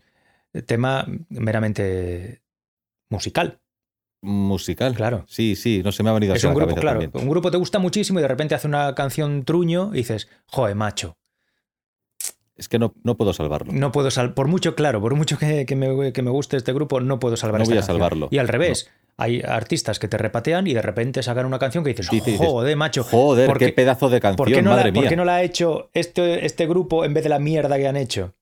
tema 0.67 1.07
meramente 1.29 2.43
musical. 3.11 3.61
musical. 4.25 4.95
Claro. 4.95 5.25
Sí, 5.29 5.57
sí, 5.57 5.83
no 5.85 5.91
se 5.91 6.03
me 6.03 6.11
ha 6.11 6.13
venido 6.13 6.35
Es 6.35 6.45
a 6.45 6.49
un 6.49 6.55
la 6.55 6.55
grupo, 6.57 6.75
cabeza 6.75 6.81
claro. 6.81 7.01
también. 7.01 7.25
Un 7.25 7.31
grupo 7.31 7.51
te 7.51 7.57
gusta 7.57 7.79
muchísimo 7.81 8.19
y 8.19 8.23
de 8.23 8.29
repente 8.29 8.55
hace 8.55 8.69
una 8.69 8.95
canción 8.95 9.45
truño 9.45 9.91
y 9.93 9.99
dices, 9.99 10.29
joder, 10.47 10.77
macho, 10.77 11.17
Es 12.63 12.69
que 12.69 12.79
no, 12.79 12.95
no 13.03 13.17
puedo 13.17 13.33
salvarlo. 13.33 13.73
no 13.73 13.91
puedo 13.91 14.13
salvar, 14.13 14.35
por 14.35 14.47
mucho, 14.47 14.77
claro, 14.77 15.01
por 15.01 15.17
mucho 15.17 15.37
que, 15.37 15.67
que 15.67 15.75
me, 15.75 16.13
que 16.13 16.23
me 16.23 16.31
guste 16.31 16.57
este 16.57 16.73
grupo, 16.73 17.01
no 17.01 17.19
puedo 17.19 17.37
salvar 17.37 17.59
No 17.59 17.65
esta 17.65 17.75
voy 17.75 17.83
a 17.83 17.83
salvarlo. 17.83 18.29
Y 18.31 18.39
al 18.39 18.47
revés, 18.47 18.89
hay 19.17 19.43
artistas 19.43 19.99
que 19.99 20.07
te 20.07 20.17
repatean 20.17 20.69
y 20.69 20.75
de 20.75 20.81
repente 20.81 21.25
sacan 21.25 21.45
una 21.45 21.59
canción 21.59 21.83
que 21.83 21.93
dices, 21.93 22.09
joder, 22.39 22.77
macho, 22.77 23.03
Joder, 23.03 23.49
¿por 23.49 23.59
qué, 23.59 23.71
pedazo 23.71 24.09
de 24.11 24.21
canción, 24.21 24.37
¿por 24.37 24.49
qué, 24.49 24.63
no 24.63 24.71
madre 24.71 24.91
la, 24.91 24.93
por 24.93 25.03
mía. 25.03 25.11
qué 25.11 25.17
no 25.17 25.25
la 25.25 25.35
ha 25.35 25.43
hecho 25.43 25.91
este, 25.93 26.47
este 26.47 26.69
grupo 26.69 27.05
en 27.05 27.15
vez 27.15 27.25
de 27.25 27.31
la 27.31 27.41
mierda 27.41 27.77
que 27.79 27.89
han 27.89 27.97
hecho? 27.97 28.33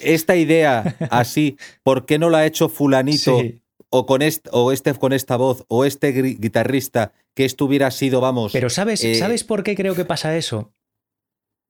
Esta 0.00 0.34
idea 0.36 0.96
así, 1.10 1.58
¿por 1.82 2.06
qué 2.06 2.18
no 2.18 2.30
la 2.30 2.38
ha 2.38 2.46
hecho 2.46 2.70
fulanito 2.70 3.38
Sí. 3.38 3.60
o 3.90 4.06
con 4.06 4.22
este, 4.22 4.48
o 4.52 4.72
este 4.72 4.94
con 4.94 5.12
esta 5.12 5.36
voz 5.36 5.66
o 5.68 5.84
este 5.84 6.12
guitarrista 6.12 7.12
que 7.34 7.44
esto 7.44 7.66
hubiera 7.66 7.90
sido, 7.90 8.22
vamos, 8.22 8.52
Pero 8.52 8.70
¿sabes, 8.70 9.04
eh, 9.04 9.14
¿sabes 9.16 9.44
por 9.44 9.62
qué 9.62 9.76
creo 9.76 9.94
que 9.94 10.06
pasa 10.06 10.36
eso? 10.36 10.72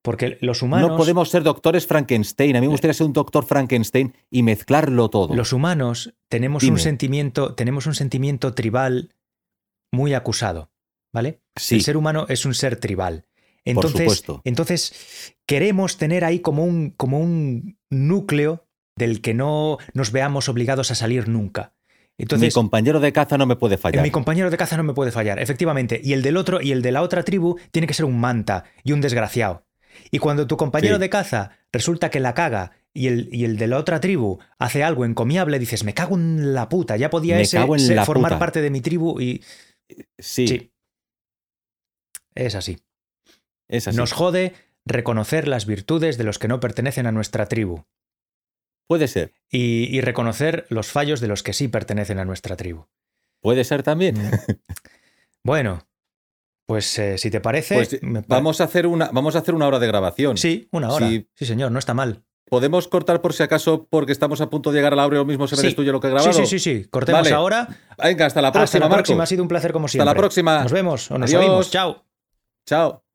Porque 0.02 0.38
los 0.40 0.62
humanos... 0.62 0.90
no 0.90 0.96
podemos 0.96 1.28
ser 1.28 1.42
doctores 1.42 1.86
Frankenstein. 1.86 2.56
A 2.56 2.60
mí 2.60 2.66
me 2.66 2.72
gustaría 2.72 2.94
ser 2.94 3.06
un 3.06 3.12
doctor 3.12 3.44
Frankenstein 3.44 4.14
y 4.30 4.42
mezclarlo 4.42 5.10
todo. 5.10 5.34
Los 5.34 5.52
humanos 5.52 6.14
tenemos 6.28 6.62
un 6.64 6.78
sentimiento, 6.78 7.54
tenemos 7.54 7.86
un 7.86 7.94
sentimiento 7.94 8.54
tribal 8.54 9.14
muy 9.92 10.14
acusado, 10.14 10.70
¿vale? 11.12 11.40
sí, 11.56 11.76
El 11.76 11.82
ser 11.82 11.96
humano 11.96 12.26
es 12.28 12.46
un 12.46 12.54
ser 12.54 12.76
tribal. 12.76 13.26
Entonces, 13.64 14.00
supuesto. 14.00 14.40
entonces 14.44 15.34
queremos 15.46 15.98
tener 15.98 16.24
ahí 16.24 16.40
como 16.40 16.64
un, 16.64 16.90
como 16.90 17.18
un 17.18 17.78
núcleo 17.90 18.66
del 18.96 19.20
que 19.20 19.34
no 19.34 19.78
nos 19.92 20.12
veamos 20.12 20.48
obligados 20.48 20.90
a 20.90 20.94
salir 20.94 21.28
nunca. 21.28 21.74
mi 22.16 22.22
Entonces, 22.22 22.54
compañero 22.54 23.00
de 23.00 23.12
caza 23.12 23.36
no 23.36 23.44
me 23.44 23.56
puede 23.56 23.76
fallar. 23.76 24.02
mi 24.02 24.10
compañero 24.10 24.50
de 24.50 24.56
caza 24.56 24.78
no 24.78 24.82
me 24.82 24.94
puede 24.94 25.12
fallar, 25.12 25.38
efectivamente. 25.40 26.00
Y 26.02 26.14
el 26.14 26.22
del 26.22 26.38
otro 26.38 26.62
y 26.62 26.72
el 26.72 26.80
de 26.80 26.92
la 26.92 27.02
otra 27.02 27.22
tribu 27.22 27.58
tiene 27.70 27.86
que 27.86 27.94
ser 27.94 28.06
un 28.06 28.18
manta 28.18 28.64
y 28.82 28.92
un 28.92 29.02
desgraciado. 29.02 29.66
Y 30.10 30.18
cuando 30.18 30.46
tu 30.46 30.56
compañero 30.56 30.96
Sí. 30.96 31.00
de 31.00 31.10
caza 31.10 31.50
resulta 31.72 32.10
que 32.10 32.20
la 32.20 32.34
caga 32.34 32.72
y 32.92 33.06
el, 33.08 33.28
y 33.32 33.44
el 33.44 33.56
de 33.56 33.66
la 33.68 33.78
otra 33.78 34.00
tribu 34.00 34.38
hace 34.58 34.82
algo 34.82 35.04
encomiable, 35.04 35.58
dices, 35.58 35.84
me 35.84 35.94
cago 35.94 36.16
en 36.16 36.54
la 36.54 36.68
puta, 36.68 36.96
ya 36.96 37.10
podía 37.10 37.36
Me 37.36 37.42
ese 37.42 37.58
formar 38.04 38.32
puta". 38.32 38.38
parte 38.38 38.60
de 38.62 38.70
mi 38.70 38.80
tribu 38.80 39.20
y... 39.20 39.42
sí, 40.18 40.46
Sí. 40.48 40.72
Es 42.34 42.54
así. 42.54 42.78
es 43.68 43.88
así. 43.88 43.96
Nos 43.96 44.12
jode 44.12 44.54
reconocer 44.86 45.46
las 45.48 45.66
virtudes 45.66 46.16
de 46.18 46.24
los 46.24 46.38
que 46.38 46.48
no 46.48 46.60
pertenecen 46.60 47.06
a 47.06 47.12
nuestra 47.12 47.46
tribu 47.46 47.84
Puede 48.88 49.06
ser. 49.08 49.34
y, 49.50 49.84
y 49.96 50.00
reconocer 50.00 50.66
los 50.68 50.88
fallos 50.88 51.20
de 51.20 51.28
los 51.28 51.42
que 51.42 51.52
sí 51.52 51.68
pertenecen 51.68 52.18
a 52.18 52.24
nuestra 52.24 52.56
tribu. 52.56 52.86
Puede 53.40 53.64
ser 53.64 53.82
también. 53.82 54.16
Bueno, 55.42 55.86
pues 56.70 56.96
eh, 57.00 57.18
si 57.18 57.32
te 57.32 57.40
parece... 57.40 57.74
Pues 57.74 58.00
me 58.00 58.22
vamos 58.28 58.60
a 58.60 58.64
hacer 58.64 58.86
una, 58.86 59.10
vamos 59.12 59.34
a 59.34 59.40
hacer 59.40 59.56
una 59.56 59.66
hora 59.66 59.80
de 59.80 59.88
grabación. 59.88 60.36
Sí, 60.36 60.68
una 60.70 60.88
hora. 60.92 61.08
Sí. 61.08 61.28
Sí, 61.34 61.44
señor, 61.44 61.72
no 61.72 61.80
está 61.80 61.94
mal. 61.94 62.22
Podemos 62.48 62.86
cortar 62.86 63.20
por 63.20 63.32
si 63.32 63.42
acaso 63.42 63.88
porque 63.90 64.12
estamos 64.12 64.40
a 64.40 64.48
punto 64.50 64.70
de 64.70 64.78
llegar 64.78 64.92
a 64.92 64.96
la 64.96 65.04
hora 65.04 65.16
y 65.16 65.18
lo 65.18 65.24
mismo 65.24 65.48
se 65.48 65.56
me 65.56 65.62
Sí. 65.62 65.66
destruye 65.66 65.90
lo 65.90 65.98
que 65.98 66.06
he 66.06 66.10
Sí, 66.10 66.14
grabado. 66.14 66.32
sí, 66.32 66.46
sí, 66.46 66.58
sí. 66.60 66.84
Cortemos 66.88 67.22
Vale. 67.22 67.34
ahora. 67.34 67.66
Venga, 68.00 68.26
hasta 68.26 68.40
la 68.40 68.52
próxima, 68.52 68.62
Hasta 68.62 68.78
la 68.78 68.84
Marcos. 68.88 68.96
próxima. 68.98 69.22
Ha 69.24 69.26
sido 69.26 69.42
un 69.42 69.48
placer 69.48 69.72
como 69.72 69.88
siempre. 69.88 70.02
Hasta 70.08 70.14
la 70.14 70.16
próxima. 70.16 70.62
Nos 70.62 70.70
vemos 70.70 71.10
o 71.10 71.18
nos 71.18 71.28
Adiós. 71.28 71.42
oímos. 71.42 71.70
Chao. 71.72 72.04
Chao. 72.68 73.09